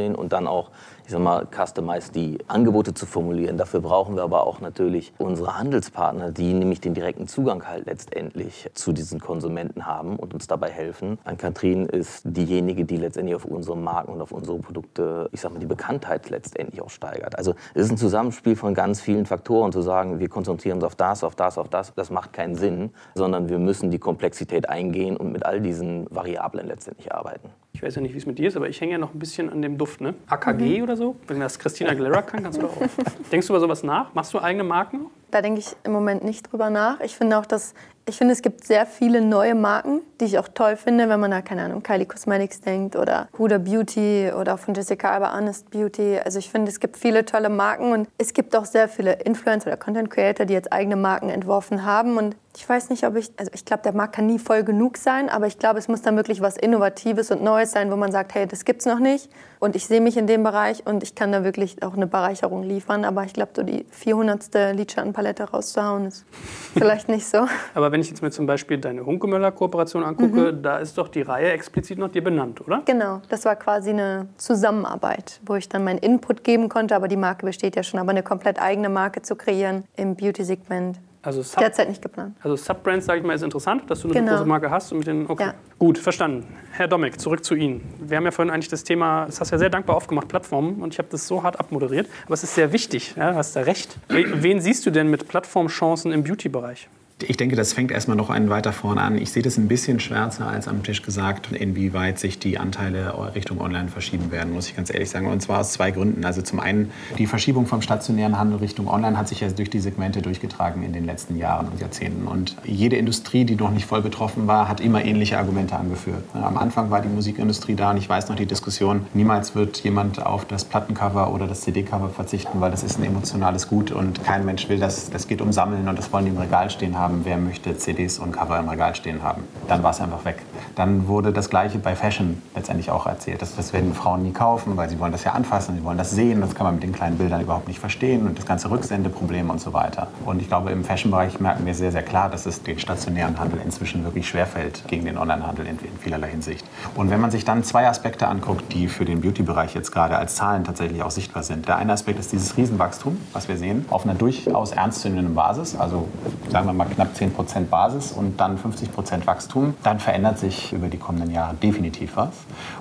aufzuzählen 0.10 0.16
und 0.16 0.34
dann 0.34 0.47
auch 0.47 0.72
ich 1.10 1.14
sag 1.14 1.22
mal, 1.22 1.47
customized 1.47 2.14
die 2.14 2.38
Angebote 2.47 2.93
zu 2.93 3.07
formulieren. 3.07 3.57
Dafür 3.57 3.80
brauchen 3.80 4.16
wir 4.16 4.22
aber 4.22 4.45
auch 4.45 4.62
natürlich 4.62 5.12
unsere 5.18 5.57
Handelspartner, 5.57 6.30
die 6.30 6.53
nämlich 6.53 6.82
den 6.82 6.93
direkten 6.93 7.28
Zugang 7.28 7.68
halt 7.68 7.88
letztendlich 7.88 8.70
zu 8.76 8.93
diesen 8.93 9.20
Konsumenten 9.20 9.88
haben 9.88 10.18
und 10.18 10.36
uns 10.36 10.45
dabei 10.45 10.70
helfen. 10.70 11.18
Ann-Kathrin 11.24 11.88
ist 11.88 12.22
diejenige, 12.26 12.86
die 12.86 12.97
letztendlich 12.97 13.36
auf 13.36 13.45
unsere 13.45 13.76
Marken 13.76 14.14
und 14.14 14.22
auf 14.22 14.32
unsere 14.32 14.60
Produkte, 14.60 15.30
ich 15.32 15.41
sag 15.41 15.51
mal, 15.51 15.57
die 15.57 15.66
Bekanntheit 15.66 16.30
letztendlich 16.30 16.80
auch 16.80 16.91
steigert. 16.91 17.36
Also 17.39 17.55
es 17.74 17.86
ist 17.86 17.91
ein 17.91 17.97
Zusammenspiel 17.97 18.55
von 18.55 18.76
ganz 18.76 19.01
vielen 19.01 19.26
Faktoren 19.26 19.72
zu 19.72 19.82
sagen, 19.82 20.20
wir 20.20 20.30
konzentrieren 20.30 20.76
uns 20.76 20.84
auf 20.84 20.95
das, 20.95 21.24
auf 21.24 21.36
das, 21.36 21.57
auf 21.57 21.70
das. 21.70 21.91
Das 21.95 22.12
macht 22.12 22.34
keinen 22.34 22.53
Sinn, 22.53 22.91
sondern 23.16 23.49
wir 23.49 23.57
müssen 23.57 23.89
die 23.89 23.97
Komplexität 23.97 24.70
eingehen 24.70 25.18
und 25.18 25.32
mit 25.32 25.43
all 25.43 25.60
diesen 25.60 26.05
Variablen 26.12 26.68
letztendlich 26.68 27.12
arbeiten. 27.12 27.49
Ich 27.74 27.84
weiß 27.84 27.96
ja 27.96 28.02
nicht, 28.02 28.14
wie 28.14 28.18
es 28.18 28.26
mit 28.26 28.40
dir 28.40 28.48
ist, 28.48 28.58
aber 28.58 28.68
ich 28.68 28.82
hänge 28.82 28.94
ja 28.94 28.98
noch 28.98 29.14
ein 29.14 29.20
bisschen 29.20 29.50
an 29.50 29.62
dem 29.62 29.78
Duft, 29.78 30.02
ne? 30.02 30.16
AKG 30.28 30.78
mhm. 30.78 30.84
oder 30.84 30.98
so? 30.98 31.16
Wenn 31.28 31.40
das 31.40 31.60
Christina 31.60 31.92
Aguilera 31.92 32.22
kann, 32.24 32.44
kannst 32.44 32.62
du 32.62 32.68
auch. 32.68 32.78
Denkst 33.32 33.48
du 33.48 33.54
über 33.54 33.60
sowas 33.60 33.84
nach? 33.84 34.14
Machst 34.14 34.34
du 34.34 34.40
eigene 34.40 34.64
Marken? 34.64 35.06
Da 35.32 35.42
denke 35.42 35.60
ich 35.60 35.76
im 35.84 35.92
Moment 35.92 36.24
nicht 36.24 36.52
drüber 36.52 36.70
nach. 36.70 37.00
Ich 37.02 37.16
finde 37.16 37.38
auch, 37.38 37.46
dass 37.46 37.74
ich 38.10 38.18
finde, 38.18 38.34
es 38.34 38.41
gibt 38.41 38.66
sehr 38.66 38.86
viele 38.86 39.22
neue 39.22 39.55
Marken, 39.55 40.01
die 40.20 40.26
ich 40.26 40.39
auch 40.39 40.47
toll 40.47 40.76
finde, 40.76 41.07
wenn 41.10 41.20
man 41.20 41.32
da, 41.32 41.41
keine 41.41 41.64
Ahnung, 41.64 41.84
Kylie 41.84 42.07
Cosmetics 42.07 42.60
denkt 42.60 42.95
oder 42.95 43.30
Huda 43.38 43.60
Beauty 43.60 44.32
oder 44.38 44.55
auch 44.55 44.60
von 44.60 44.74
Jessica 44.74 45.12
Alba 45.12 45.38
Honest 45.38 45.70
Beauty. 45.70 46.18
Also 46.18 46.39
ich 46.39 46.49
finde, 46.49 46.72
es 46.72 46.80
gibt 46.80 46.97
viele 46.97 47.24
tolle 47.24 47.49
Marken 47.49 47.91
und 47.91 48.10
es 48.18 48.34
gibt 48.34 48.55
auch 48.55 48.66
sehr 48.66 48.89
viele 48.89 49.14
Influencer 49.14 49.68
oder 49.68 49.78
Content 49.78 50.10
Creator, 50.10 50.45
die 50.45 50.53
jetzt 50.53 50.74
eigene 50.74 50.95
Marken 50.95 51.30
entworfen 51.30 51.86
haben 51.86 52.18
und 52.18 52.36
ich 52.57 52.68
weiß 52.68 52.89
nicht, 52.89 53.05
ob 53.05 53.16
ich, 53.16 53.32
also 53.38 53.51
ich 53.53 53.64
glaube, 53.64 53.84
der 53.84 53.93
Markt 53.93 54.16
kann 54.16 54.26
nie 54.26 54.39
voll 54.39 54.64
genug 54.64 54.97
sein, 54.97 55.30
aber 55.30 55.47
ich 55.47 55.60
glaube, 55.60 55.80
es 55.80 55.88
muss 55.88 56.01
dann 56.01 56.16
wirklich 56.16 56.41
was 56.41 56.57
Innovatives 56.57 57.32
und 57.32 57.43
Neues 57.43 57.72
sein, 57.72 57.91
wo 57.91 57.95
man 57.95 58.12
sagt, 58.12 58.34
hey, 58.34 58.47
das 58.47 58.66
gibt's 58.66 58.86
noch 58.86 58.99
nicht 58.99 59.30
und 59.60 59.76
ich 59.76 59.86
sehe 59.86 59.99
mich 59.99 60.16
in 60.18 60.26
dem 60.26 60.43
Bereich 60.43 60.86
und 60.86 61.03
ich 61.03 61.16
kann 61.16 61.32
da 61.32 61.43
wirklich 61.43 61.84
auch 61.84 61.93
eine 61.93 62.07
Bereicherung 62.07 62.64
liefern. 62.64 63.03
Aber 63.03 63.24
ich 63.26 63.34
glaube, 63.34 63.51
so 63.55 63.64
die 63.64 63.86
400. 63.91 64.74
Lidschattenpalette 64.74 65.43
rauszuhauen 65.43 66.07
ist 66.07 66.26
vielleicht 66.74 67.10
nicht 67.10 67.28
so. 67.28 67.45
aber 67.74 67.91
wenn 67.91 68.01
ich 68.01 68.10
jetzt 68.10 68.22
mir 68.22 68.32
zum 68.32 68.45
Beispiel 68.45 68.78
deine 68.78 69.05
Hunkemöller-Kooperation 69.05 70.03
angucke, 70.03 70.53
mhm. 70.53 70.64
da 70.64 70.78
ist 70.78 70.97
doch 70.97 71.10
die 71.10 71.22
Reihe 71.22 71.51
explizit 71.51 71.97
noch 71.97 72.10
dir 72.10 72.24
benannt, 72.24 72.62
oder? 72.62 72.82
Genau, 72.86 73.22
das 73.30 73.45
war 73.45 73.55
quasi 73.55 73.89
eine 73.89 74.28
Zusammenarbeit, 74.38 75.39
wo 75.45 75.55
ich 75.55 75.68
dann 75.68 75.84
meinen 75.84 75.99
Input 75.99 76.43
geben 76.43 76.70
konnte, 76.70 76.95
aber 76.95 77.07
die 77.07 77.18
Marke 77.18 77.45
besteht 77.45 77.76
ja 77.76 77.84
schon, 77.84 77.99
aber 77.99 78.12
eine 78.12 78.24
komplett 78.24 78.62
eigene 78.62 78.89
Marke 78.89 79.22
zu 79.22 79.36
kreieren 79.36 79.84
im 79.95 80.16
Beauty-Segment 80.16 80.99
also 81.22 81.42
Sub 81.42 81.60
Derzeit 81.60 81.90
nicht 81.90 82.02
geplant. 82.02 82.36
Also 82.42 82.56
Subbrands, 82.56 83.06
sage 83.06 83.20
ich 83.20 83.26
mal, 83.26 83.34
ist 83.34 83.44
interessant, 83.44 83.90
dass 83.90 84.02
du 84.02 84.08
eine 84.08 84.20
genau. 84.20 84.32
große 84.34 84.46
Marke 84.46 84.72
hast. 84.72 84.92
Und 84.92 85.00
mit 85.00 85.08
den, 85.08 85.30
okay. 85.30 85.48
Ja. 85.48 85.54
Gut, 85.78 85.98
verstanden. 85.98 86.48
Herr 86.72 86.88
Domek, 86.88 87.20
zurück 87.20 87.44
zu 87.44 87.56
Ihnen. 87.56 87.82
Wir 88.00 88.18
haben 88.18 88.26
ja 88.26 88.32
vorhin 88.32 88.54
eigentlich 88.54 88.70
das 88.70 88.84
Thema, 88.84 89.26
das 89.26 89.42
hast 89.42 89.52
du 89.52 89.56
ja 89.56 89.60
sehr 89.60 89.70
dankbar 89.70 89.98
aufgemacht, 89.98 90.30
Plattformen. 90.30 90.82
Und 90.82 90.94
ich 90.94 91.00
habe 91.00 91.10
das 91.12 91.28
so 91.28 91.44
hart 91.44 91.60
abmoderiert. 91.60 92.08
Aber 92.26 92.34
es 92.34 92.44
ist 92.44 92.56
sehr 92.56 92.72
wichtig, 92.72 93.16
ja, 93.18 93.36
hast 93.36 93.56
da 93.56 93.62
recht. 93.62 93.98
Wen 94.08 94.62
siehst 94.62 94.86
du 94.86 94.92
denn 94.92 95.10
mit 95.10 95.28
Plattformchancen 95.28 96.12
im 96.12 96.24
Beauty-Bereich? 96.24 96.88
Ich 97.28 97.36
denke, 97.36 97.58
das 97.58 97.74
fängt 97.74 97.92
erstmal 97.92 98.16
noch 98.16 98.30
einen 98.30 98.50
weiter 98.50 98.72
vorne 98.72 99.02
an. 99.02 99.18
Ich 99.18 99.32
sehe 99.32 99.44
das 99.44 99.58
ein 99.58 99.68
bisschen 99.68 100.00
schwärzer 100.00 100.48
als 100.48 100.70
am 100.70 100.84
Tisch 100.84 101.02
gesagt, 101.02 101.52
inwieweit 101.52 102.18
sich 102.18 102.40
die 102.40 102.58
Anteile 102.58 103.14
Richtung 103.36 103.60
Online 103.60 103.90
verschieben 103.90 104.32
werden, 104.32 104.54
muss 104.54 104.70
ich 104.70 104.76
ganz 104.76 104.90
ehrlich 104.94 105.10
sagen. 105.10 105.28
Und 105.28 105.42
zwar 105.42 105.60
aus 105.60 105.74
zwei 105.74 105.92
Gründen. 105.92 106.24
Also 106.24 106.42
zum 106.42 106.62
einen, 106.62 106.92
die 107.18 107.28
Verschiebung 107.28 107.66
vom 107.66 107.82
stationären 107.82 108.40
Handel 108.40 108.60
Richtung 108.60 108.88
Online 108.88 109.18
hat 109.18 109.28
sich 109.28 109.42
ja 109.42 109.50
durch 109.50 109.70
die 109.70 109.82
Segmente 109.82 110.22
durchgetragen 110.22 110.82
in 110.82 110.94
den 110.94 111.06
letzten 111.06 111.38
Jahren 111.38 111.68
und 111.68 111.82
Jahrzehnten. 111.82 112.26
Und 112.26 112.56
jede 112.64 112.96
Industrie, 112.96 113.44
die 113.44 113.56
noch 113.56 113.72
nicht 113.72 113.86
voll 113.86 114.02
betroffen 114.02 114.48
war, 114.48 114.70
hat 114.70 114.80
immer 114.80 115.04
ähnliche 115.04 115.38
Argumente 115.38 115.76
angeführt. 115.76 116.24
Am 116.34 116.58
Anfang 116.58 116.90
war 116.90 117.02
die 117.02 117.10
Musikindustrie 117.10 117.76
da 117.76 117.92
und 117.92 117.98
ich 117.98 118.08
weiß 118.08 118.30
noch 118.30 118.38
die 118.38 118.46
Diskussion, 118.46 119.06
niemals 119.14 119.56
wird 119.56 119.84
jemand 119.84 120.26
auf 120.26 120.46
das 120.46 120.64
Plattencover 120.64 121.34
oder 121.34 121.48
das 121.48 121.62
CD-Cover 121.62 122.10
verzichten, 122.10 122.62
weil 122.62 122.72
das 122.72 122.84
ist 122.84 122.98
ein 122.98 123.04
emotionales 123.04 123.68
Gut 123.68 123.92
und 123.92 124.24
kein 124.24 124.46
Mensch 124.46 124.70
will 124.70 124.80
das. 124.80 125.10
Das 125.10 125.28
geht 125.28 125.42
um 125.42 125.52
Sammeln 125.52 125.88
und 125.90 125.98
das 125.98 126.14
wollen 126.14 126.24
die 126.24 126.32
im 126.32 126.38
Regal 126.38 126.70
stehen 126.70 126.98
haben 126.98 127.09
haben, 127.10 127.22
wer 127.24 127.38
möchte 127.38 127.76
CDs 127.78 128.20
und 128.20 128.32
Cover 128.32 128.60
im 128.60 128.70
Regal 128.70 128.95
stehen 128.95 129.24
haben. 129.24 129.43
Dann 129.68 129.84
war 129.84 129.91
es 129.91 130.01
einfach 130.01 130.24
weg. 130.26 130.43
Dann 130.76 131.07
wurde 131.07 131.34
das 131.34 131.49
Gleiche 131.49 131.80
bei 131.80 131.95
Fashion 131.95 132.41
letztendlich 132.55 132.91
auch 132.91 133.07
erzählt. 133.07 133.41
Das, 133.41 133.55
das 133.55 133.74
werden 133.74 133.93
Frauen 133.93 134.24
nie 134.24 134.32
kaufen, 134.32 134.78
weil 134.78 134.89
sie 134.89 134.99
wollen 134.99 135.12
das 135.12 135.24
ja 135.24 135.34
anfassen, 135.34 135.76
sie 135.76 135.84
wollen 135.84 135.97
das 135.97 136.12
sehen. 136.12 136.41
Das 136.41 136.55
kann 136.55 136.66
man 136.66 136.76
mit 136.76 136.84
den 136.84 136.93
kleinen 136.93 137.18
Bildern 137.18 137.41
überhaupt 137.41 137.68
nicht 137.68 137.80
verstehen 137.80 138.28
und 138.28 138.38
das 138.38 138.45
ganze 138.45 138.70
Rücksendeproblem 138.70 139.49
und 139.49 139.60
so 139.60 139.74
weiter. 139.74 140.07
Und 140.26 140.41
ich 140.41 140.47
glaube, 140.47 140.72
im 140.72 140.84
Fashion-Bereich 140.84 141.39
merken 141.39 141.66
wir 141.66 141.74
sehr, 141.74 141.91
sehr 141.91 142.03
klar, 142.03 142.30
dass 142.30 142.45
es 142.45 142.64
den 142.64 142.80
stationären 142.80 143.39
Handel 143.39 143.60
inzwischen 143.64 144.03
wirklich 144.03 144.28
schwerfällt 144.28 144.84
gegen 144.88 145.05
den 145.05 145.18
Online-Handel 145.18 145.66
in, 145.66 145.80
in 145.80 145.97
vielerlei 145.99 146.30
Hinsicht. 146.30 146.66
Und 146.95 147.10
wenn 147.10 147.20
man 147.20 147.32
sich 147.32 147.45
dann 147.45 147.64
zwei 147.64 147.88
Aspekte 147.88 148.28
anguckt, 148.28 148.72
die 148.74 148.88
für 148.88 149.05
den 149.05 149.22
Beauty-Bereich 149.22 149.74
jetzt 149.74 149.91
gerade 149.91 150.18
als 150.18 150.36
Zahlen 150.36 150.64
tatsächlich 150.64 151.01
auch 151.03 151.12
sichtbar 151.12 151.43
sind. 151.43 151.68
Der 151.68 151.78
eine 151.78 151.93
Aspekt 151.93 152.20
ist 152.20 152.32
dieses 152.32 152.55
Riesenwachstum, 152.57 153.18
was 153.34 153.47
wir 153.47 153.57
sehen, 153.57 153.86
auf 153.89 154.03
einer 154.03 154.16
durchaus 154.16 154.72
ernstzunehmenden 154.72 155.36
Basis, 155.36 155.76
also 155.76 156.07
sagen 156.49 156.68
wir 156.68 156.74
mal 156.74 156.88
knapp 157.00 157.16
10 157.16 157.32
Prozent 157.32 157.70
Basis 157.70 158.12
und 158.12 158.41
dann 158.41 158.58
50 158.58 158.91
Prozent 158.91 159.26
Wachstum, 159.26 159.74
dann 159.84 160.00
verändert 160.00 160.38
sich 160.38 160.74
über 160.74 160.89
die 160.89 160.97
kommenden 160.97 161.32
Jahre 161.32 161.56
definitiv 161.56 162.18
was. 162.18 162.32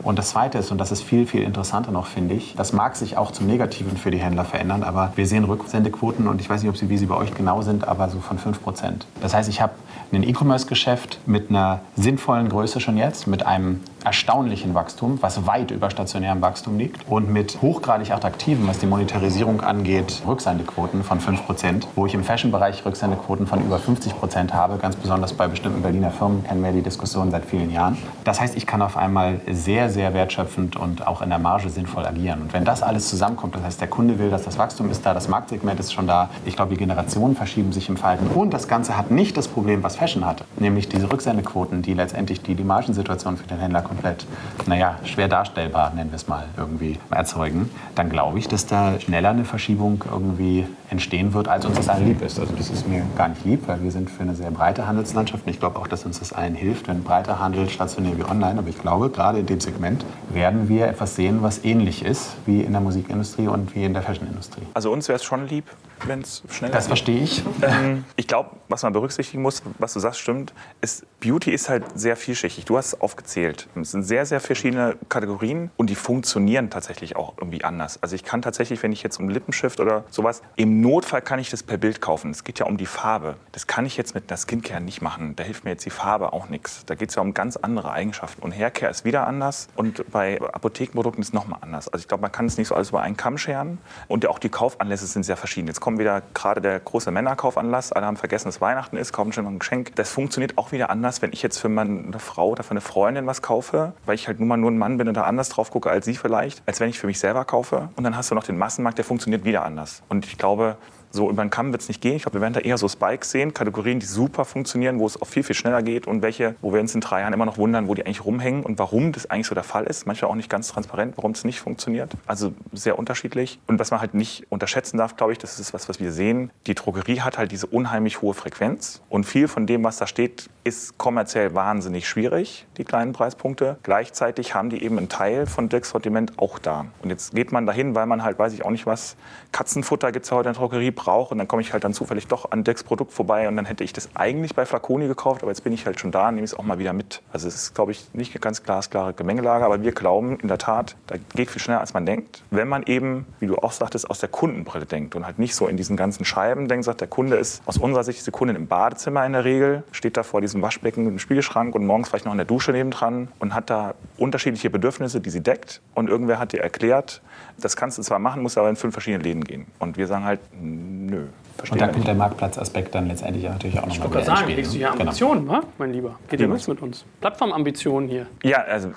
Und 0.02 0.18
das 0.18 0.30
Zweite 0.30 0.58
ist, 0.58 0.72
und 0.72 0.78
das 0.78 0.90
ist 0.90 1.02
viel, 1.02 1.24
viel 1.24 1.42
interessanter 1.44 1.92
noch, 1.92 2.06
finde 2.06 2.34
ich, 2.34 2.56
das 2.56 2.72
mag 2.72 2.96
sich 2.96 3.16
auch 3.16 3.30
zum 3.30 3.46
Negativen 3.46 3.96
für 3.96 4.10
die 4.10 4.18
Händler 4.18 4.44
verändern, 4.44 4.82
aber 4.82 5.12
wir 5.14 5.24
sehen 5.24 5.44
Rücksendequoten 5.44 6.26
und 6.26 6.40
ich 6.40 6.50
weiß 6.50 6.62
nicht, 6.62 6.70
ob 6.70 6.76
sie, 6.76 6.88
wie 6.88 6.98
sie 6.98 7.06
bei 7.06 7.14
euch 7.14 7.32
genau 7.34 7.62
sind, 7.62 7.86
aber 7.86 8.08
so 8.08 8.18
von 8.18 8.38
5 8.38 8.60
Prozent. 8.60 9.06
Das 9.20 9.34
heißt, 9.34 9.48
ich 9.48 9.60
habe 9.60 9.74
ein 10.12 10.24
E-Commerce-Geschäft 10.24 11.20
mit 11.26 11.50
einer 11.50 11.80
sinnvollen 11.94 12.48
Größe 12.48 12.80
schon 12.80 12.96
jetzt, 12.96 13.28
mit 13.28 13.46
einem 13.46 13.80
erstaunlichen 14.04 14.74
Wachstum, 14.74 15.18
was 15.20 15.46
weit 15.46 15.70
über 15.70 15.90
stationärem 15.90 16.40
Wachstum 16.40 16.78
liegt 16.78 17.08
und 17.08 17.30
mit 17.30 17.60
hochgradig 17.62 18.10
attraktiven, 18.10 18.66
was 18.66 18.78
die 18.78 18.86
Monetarisierung 18.86 19.60
angeht, 19.60 20.22
Rücksendequoten 20.26 21.04
von 21.04 21.20
5%, 21.20 21.84
wo 21.94 22.06
ich 22.06 22.14
im 22.14 22.24
Fashion-Bereich 22.24 22.84
Rücksendequoten 22.84 23.46
von 23.46 23.60
über 23.60 23.76
50% 23.76 24.52
habe, 24.52 24.78
ganz 24.78 24.96
besonders 24.96 25.32
bei 25.32 25.48
bestimmten 25.48 25.82
Berliner 25.82 26.10
Firmen 26.10 26.44
kennen 26.44 26.62
wir 26.62 26.72
die 26.72 26.82
Diskussion 26.82 27.30
seit 27.30 27.44
vielen 27.44 27.70
Jahren. 27.70 27.98
Das 28.24 28.40
heißt, 28.40 28.56
ich 28.56 28.66
kann 28.66 28.82
auf 28.82 28.96
einmal 28.96 29.40
sehr, 29.50 29.90
sehr 29.90 30.14
wertschöpfend 30.14 30.76
und 30.76 31.06
auch 31.06 31.22
in 31.22 31.30
der 31.30 31.38
Marge 31.38 31.70
sinnvoll 31.70 32.06
agieren. 32.06 32.42
Und 32.42 32.52
wenn 32.52 32.64
das 32.64 32.82
alles 32.82 33.08
zusammenkommt, 33.08 33.54
das 33.54 33.62
heißt, 33.62 33.80
der 33.80 33.88
Kunde 33.88 34.18
will, 34.18 34.30
dass 34.30 34.44
das 34.44 34.58
Wachstum 34.58 34.90
ist 34.90 35.04
da, 35.04 35.14
das 35.14 35.28
Marktsegment 35.28 35.80
ist 35.80 35.92
schon 35.92 36.06
da, 36.06 36.30
ich 36.44 36.56
glaube, 36.56 36.72
die 36.72 36.78
Generationen 36.78 37.36
verschieben 37.36 37.72
sich 37.72 37.88
im 37.88 37.96
Verhalten 37.96 38.26
und 38.28 38.52
das 38.54 38.68
Ganze 38.68 38.96
hat 38.96 39.10
nicht 39.10 39.36
das 39.36 39.48
Problem, 39.48 39.82
was 39.82 39.96
Fashion 39.96 40.24
hatte, 40.24 40.44
nämlich 40.58 40.88
diese 40.88 41.10
Rücksendequoten, 41.10 41.82
die 41.82 41.94
letztendlich 41.94 42.42
die, 42.42 42.54
die 42.54 42.64
Margensituation 42.64 43.36
für 43.36 43.46
den 43.46 43.58
Händler 43.58 43.82
komplett, 43.88 44.26
naja, 44.66 44.98
schwer 45.04 45.28
darstellbar, 45.28 45.92
nennen 45.94 46.10
wir 46.10 46.16
es 46.16 46.28
mal, 46.28 46.44
irgendwie 46.56 46.98
erzeugen, 47.10 47.70
dann 47.94 48.10
glaube 48.10 48.38
ich, 48.38 48.48
dass 48.48 48.66
da 48.66 49.00
schneller 49.00 49.30
eine 49.30 49.44
Verschiebung 49.44 50.04
irgendwie 50.10 50.66
entstehen 50.90 51.34
wird, 51.34 51.48
als 51.48 51.66
uns 51.66 51.76
das 51.76 51.88
allen 51.88 52.06
lieb 52.06 52.22
ist. 52.22 52.38
Also 52.38 52.54
das 52.56 52.70
ist 52.70 52.88
mir 52.88 53.02
gar 53.16 53.28
nicht 53.28 53.44
lieb, 53.44 53.66
weil 53.66 53.82
wir 53.82 53.90
sind 53.90 54.10
für 54.10 54.22
eine 54.22 54.34
sehr 54.34 54.50
breite 54.50 54.86
Handelslandschaft 54.86 55.46
und 55.46 55.50
ich 55.50 55.60
glaube 55.60 55.78
auch, 55.78 55.86
dass 55.86 56.04
uns 56.04 56.18
das 56.18 56.32
allen 56.32 56.54
hilft, 56.54 56.88
wenn 56.88 57.02
breiter 57.02 57.38
Handel 57.38 57.68
stationär 57.68 58.16
wie 58.16 58.24
online. 58.24 58.58
Aber 58.58 58.68
ich 58.68 58.78
glaube, 58.78 59.10
gerade 59.10 59.38
in 59.38 59.46
dem 59.46 59.60
Segment 59.60 60.04
werden 60.30 60.68
wir 60.68 60.86
etwas 60.86 61.16
sehen, 61.16 61.42
was 61.42 61.64
ähnlich 61.64 62.04
ist 62.04 62.36
wie 62.46 62.62
in 62.62 62.72
der 62.72 62.80
Musikindustrie 62.80 63.48
und 63.48 63.74
wie 63.74 63.84
in 63.84 63.92
der 63.92 64.02
Fashionindustrie. 64.02 64.62
Also 64.74 64.90
uns 64.90 65.08
wäre 65.08 65.16
es 65.16 65.24
schon 65.24 65.46
lieb, 65.46 65.64
wenn 66.06 66.20
es 66.20 66.42
schneller 66.50 66.74
Das 66.74 66.86
verstehe 66.86 67.22
ich. 67.22 67.42
Ähm, 67.62 68.04
ich 68.16 68.26
glaube, 68.26 68.50
was 68.68 68.82
man 68.82 68.92
berücksichtigen 68.92 69.42
muss, 69.42 69.62
was 69.78 69.92
du 69.94 70.00
sagst, 70.00 70.20
stimmt, 70.20 70.52
ist, 70.80 71.04
Beauty 71.20 71.50
ist 71.50 71.68
halt 71.68 71.84
sehr 71.98 72.16
vielschichtig. 72.16 72.64
Du 72.64 72.76
hast 72.76 72.86
es 72.86 73.00
aufgezählt. 73.00 73.68
Es 73.74 73.92
sind 73.92 74.04
sehr, 74.04 74.26
sehr 74.26 74.40
verschiedene 74.40 74.96
Kategorien 75.08 75.70
und 75.76 75.90
die 75.90 75.94
funktionieren 75.94 76.70
tatsächlich 76.70 77.16
auch 77.16 77.34
irgendwie 77.38 77.64
anders. 77.64 78.02
Also 78.02 78.14
ich 78.14 78.24
kann 78.24 78.42
tatsächlich, 78.42 78.82
wenn 78.82 78.92
ich 78.92 79.02
jetzt 79.02 79.18
um 79.18 79.28
Lippenstift 79.28 79.80
oder 79.80 80.04
sowas, 80.10 80.42
im 80.56 80.80
Notfall 80.80 81.22
kann 81.22 81.38
ich 81.38 81.50
das 81.50 81.62
per 81.62 81.78
Bild 81.78 82.00
kaufen. 82.00 82.30
Es 82.30 82.44
geht 82.44 82.58
ja 82.58 82.66
um 82.66 82.76
die 82.76 82.86
Farbe. 82.86 83.36
Das 83.52 83.66
kann 83.66 83.86
ich 83.86 83.96
jetzt 83.96 84.14
mit 84.14 84.30
einer 84.30 84.36
Skincare 84.36 84.80
nicht 84.80 85.02
machen. 85.02 85.34
Da 85.36 85.44
hilft 85.44 85.64
mir 85.64 85.70
jetzt 85.70 85.84
die 85.84 85.90
Farbe 85.90 86.32
auch 86.32 86.48
nichts. 86.48 86.84
Da 86.86 86.94
geht 86.94 87.10
es 87.10 87.16
ja 87.16 87.22
um 87.22 87.34
ganz 87.34 87.56
andere 87.56 87.92
Eigenschaften. 87.92 88.42
Und 88.42 88.52
Haircare 88.52 88.90
ist 88.90 89.04
wieder 89.04 89.26
anders 89.26 89.68
und 89.76 90.10
bei 90.10 90.40
Apothekenprodukten 90.40 91.22
ist 91.22 91.28
es 91.28 91.34
nochmal 91.34 91.58
anders. 91.62 91.88
Also 91.88 92.02
ich 92.02 92.08
glaube, 92.08 92.22
man 92.22 92.32
kann 92.32 92.46
es 92.46 92.58
nicht 92.58 92.68
so 92.68 92.74
alles 92.74 92.90
über 92.90 93.02
einen 93.02 93.16
Kamm 93.16 93.38
scheren. 93.38 93.78
Und 94.06 94.26
auch 94.26 94.38
die 94.38 94.48
Kaufanlässe 94.48 95.06
sind 95.06 95.24
sehr 95.24 95.36
verschieden. 95.36 95.66
Jetzt 95.66 95.80
kommt 95.88 95.98
wieder 95.98 96.20
gerade 96.34 96.60
der 96.60 96.80
große 96.80 97.10
Männerkaufanlass. 97.10 97.92
Alle 97.92 98.04
haben 98.04 98.18
vergessen, 98.18 98.48
dass 98.48 98.60
Weihnachten 98.60 98.98
ist, 98.98 99.14
kaufen 99.14 99.32
schon 99.32 99.44
noch 99.44 99.50
ein 99.50 99.58
Geschenk. 99.58 99.96
Das 99.96 100.10
funktioniert 100.10 100.58
auch 100.58 100.70
wieder 100.70 100.90
anders, 100.90 101.22
wenn 101.22 101.32
ich 101.32 101.42
jetzt 101.42 101.56
für 101.56 101.70
meine 101.70 102.18
Frau 102.18 102.50
oder 102.50 102.62
für 102.62 102.72
eine 102.72 102.82
Freundin 102.82 103.26
was 103.26 103.40
kaufe, 103.40 103.94
weil 104.04 104.14
ich 104.14 104.28
halt 104.28 104.38
nun 104.38 104.48
mal 104.48 104.58
nur 104.58 104.70
ein 104.70 104.76
Mann 104.76 104.98
bin 104.98 105.08
und 105.08 105.16
da 105.16 105.22
anders 105.22 105.48
drauf 105.48 105.70
gucke 105.70 105.88
als 105.88 106.04
sie 106.04 106.14
vielleicht, 106.14 106.62
als 106.66 106.78
wenn 106.80 106.90
ich 106.90 106.98
für 106.98 107.06
mich 107.06 107.18
selber 107.18 107.46
kaufe. 107.46 107.88
Und 107.96 108.04
dann 108.04 108.18
hast 108.18 108.30
du 108.30 108.34
noch 108.34 108.44
den 108.44 108.58
Massenmarkt, 108.58 108.98
der 108.98 109.06
funktioniert 109.06 109.44
wieder 109.44 109.64
anders. 109.64 110.02
Und 110.10 110.26
ich 110.26 110.36
glaube, 110.36 110.76
so 111.18 111.28
über 111.28 111.44
den 111.44 111.50
Kamm 111.50 111.72
wird 111.72 111.82
es 111.82 111.88
nicht 111.88 112.00
gehen. 112.00 112.14
Ich 112.14 112.22
glaube, 112.22 112.38
wir 112.38 112.40
werden 112.40 112.54
da 112.54 112.60
eher 112.60 112.78
so 112.78 112.88
Spikes 112.88 113.32
sehen, 113.32 113.52
Kategorien, 113.52 113.98
die 113.98 114.06
super 114.06 114.44
funktionieren, 114.44 115.00
wo 115.00 115.06
es 115.06 115.20
auch 115.20 115.26
viel, 115.26 115.42
viel 115.42 115.56
schneller 115.56 115.82
geht 115.82 116.06
und 116.06 116.22
welche, 116.22 116.54
wo 116.62 116.72
wir 116.72 116.80
uns 116.80 116.94
in 116.94 117.00
drei 117.00 117.20
Jahren 117.20 117.32
immer 117.32 117.44
noch 117.44 117.58
wundern, 117.58 117.88
wo 117.88 117.94
die 117.94 118.06
eigentlich 118.06 118.24
rumhängen 118.24 118.62
und 118.62 118.78
warum 118.78 119.12
das 119.12 119.28
eigentlich 119.28 119.48
so 119.48 119.54
der 119.54 119.64
Fall 119.64 119.84
ist. 119.84 120.06
Manchmal 120.06 120.30
auch 120.30 120.36
nicht 120.36 120.48
ganz 120.48 120.68
transparent, 120.68 121.16
warum 121.16 121.32
es 121.32 121.44
nicht 121.44 121.60
funktioniert. 121.60 122.12
Also 122.26 122.52
sehr 122.72 122.98
unterschiedlich. 122.98 123.58
Und 123.66 123.80
was 123.80 123.90
man 123.90 124.00
halt 124.00 124.14
nicht 124.14 124.46
unterschätzen 124.48 124.96
darf, 124.96 125.16
glaube 125.16 125.32
ich, 125.32 125.38
das 125.38 125.58
ist 125.58 125.74
was, 125.74 125.88
was 125.88 125.98
wir 125.98 126.12
sehen. 126.12 126.50
Die 126.68 126.74
Drogerie 126.74 127.20
hat 127.20 127.36
halt 127.36 127.50
diese 127.50 127.66
unheimlich 127.66 128.22
hohe 128.22 128.34
Frequenz 128.34 129.02
und 129.08 129.24
viel 129.24 129.48
von 129.48 129.66
dem, 129.66 129.82
was 129.82 129.96
da 129.96 130.06
steht, 130.06 130.48
ist 130.62 130.98
kommerziell 130.98 131.54
wahnsinnig 131.54 132.06
schwierig, 132.06 132.66
die 132.76 132.84
kleinen 132.84 133.12
Preispunkte. 133.12 133.78
Gleichzeitig 133.82 134.54
haben 134.54 134.70
die 134.70 134.82
eben 134.82 134.98
einen 134.98 135.08
Teil 135.08 135.46
von 135.46 135.68
Dirks 135.68 135.90
Sortiment 135.90 136.38
auch 136.38 136.58
da. 136.58 136.86
Und 137.02 137.10
jetzt 137.10 137.34
geht 137.34 137.52
man 137.52 137.66
dahin, 137.66 137.94
weil 137.94 138.06
man 138.06 138.22
halt, 138.22 138.38
weiß 138.38 138.52
ich 138.52 138.64
auch 138.64 138.70
nicht 138.70 138.86
was, 138.86 139.16
Katzenfutter 139.50 140.12
gibt 140.12 140.24
es 140.24 140.30
ja 140.30 140.36
heute 140.36 140.50
in 140.50 140.52
der 140.52 140.60
Drogerie, 140.60 140.90
brauche 141.08 141.32
und 141.32 141.38
dann 141.38 141.48
komme 141.48 141.62
ich 141.62 141.72
halt 141.72 141.84
dann 141.84 141.94
zufällig 141.94 142.26
doch 142.26 142.50
an 142.50 142.64
Decks 142.64 142.84
Produkt 142.84 143.12
vorbei 143.12 143.48
und 143.48 143.56
dann 143.56 143.64
hätte 143.64 143.82
ich 143.82 143.94
das 143.94 144.10
eigentlich 144.14 144.54
bei 144.54 144.66
Flaconi 144.66 145.08
gekauft, 145.08 145.42
aber 145.42 145.50
jetzt 145.50 145.64
bin 145.64 145.72
ich 145.72 145.86
halt 145.86 145.98
schon 145.98 146.10
da 146.10 146.28
und 146.28 146.34
nehme 146.34 146.44
es 146.44 146.52
auch 146.52 146.64
mal 146.64 146.78
wieder 146.78 146.92
mit. 146.92 147.22
Also 147.32 147.48
es 147.48 147.54
ist, 147.54 147.74
glaube 147.74 147.92
ich, 147.92 148.12
nicht 148.12 148.34
eine 148.34 148.40
ganz 148.40 148.62
glasklare 148.62 149.14
Gemengelage, 149.14 149.64
aber 149.64 149.82
wir 149.82 149.92
glauben 149.92 150.38
in 150.38 150.48
der 150.48 150.58
Tat, 150.58 150.96
da 151.06 151.16
geht 151.34 151.50
viel 151.50 151.62
schneller, 151.62 151.80
als 151.80 151.94
man 151.94 152.04
denkt. 152.04 152.42
Wenn 152.50 152.68
man 152.68 152.82
eben, 152.82 153.24
wie 153.40 153.46
du 153.46 153.56
auch 153.56 153.72
sagtest, 153.72 154.10
aus 154.10 154.18
der 154.18 154.28
Kundenbrille 154.28 154.84
denkt 154.84 155.16
und 155.16 155.24
halt 155.24 155.38
nicht 155.38 155.54
so 155.54 155.66
in 155.66 155.78
diesen 155.78 155.96
ganzen 155.96 156.26
Scheiben 156.26 156.68
denkt, 156.68 156.84
sagt, 156.84 157.00
der 157.00 157.08
Kunde 157.08 157.36
ist 157.36 157.62
aus 157.64 157.78
unserer 157.78 158.04
Sicht 158.04 158.26
die 158.26 158.30
Kundin 158.30 158.56
im 158.56 158.66
Badezimmer 158.66 159.24
in 159.24 159.32
der 159.32 159.44
Regel, 159.44 159.84
steht 159.92 160.18
da 160.18 160.22
vor 160.22 160.42
diesem 160.42 160.60
Waschbecken 160.60 161.06
dem 161.06 161.18
Spiegelschrank 161.18 161.74
und 161.74 161.86
morgens 161.86 162.10
vielleicht 162.10 162.26
noch 162.26 162.32
in 162.32 162.38
der 162.38 162.46
Dusche 162.46 162.72
nebendran 162.72 163.28
und 163.38 163.54
hat 163.54 163.70
da 163.70 163.94
unterschiedliche 164.18 164.68
Bedürfnisse, 164.68 165.22
die 165.22 165.30
sie 165.30 165.40
deckt 165.40 165.80
und 165.94 166.10
irgendwer 166.10 166.38
hat 166.38 166.52
dir 166.52 166.60
erklärt, 166.60 167.22
das 167.58 167.76
kannst 167.76 167.96
du 167.96 168.02
zwar 168.02 168.18
machen, 168.18 168.42
musst 168.42 168.58
aber 168.58 168.68
in 168.68 168.76
fünf 168.76 168.92
verschiedene 168.92 169.22
Läden 169.22 169.42
gehen. 169.42 169.66
Und 169.78 169.96
wir 169.96 170.06
sagen 170.06 170.24
halt, 170.24 170.40
nö. 170.88 171.26
Und 171.70 171.80
da 171.80 171.88
kommt 171.88 172.06
der 172.06 172.14
Marktplatzaspekt 172.14 172.94
dann 172.94 173.08
letztendlich 173.08 173.44
natürlich 173.44 173.78
auch 173.78 173.86
nochmal 173.86 173.96
Ich 173.96 174.00
wollte 174.00 174.14
gerade 174.14 174.26
sagen, 174.26 174.54
legst 174.54 174.72
du 174.72 174.78
hier 174.78 174.90
Genau. 174.90 175.02
Ambitionen, 175.02 175.48
wa, 175.48 175.62
mein 175.78 175.92
Lieber? 175.92 176.18
Geht 176.28 176.40
ja 176.40 176.46
los 176.46 176.68
mit 176.68 176.80
uns. 176.80 177.04
Plattformambitionen 177.20 178.08
hier. 178.08 178.26
Ja, 178.42 178.62
also 178.62 178.90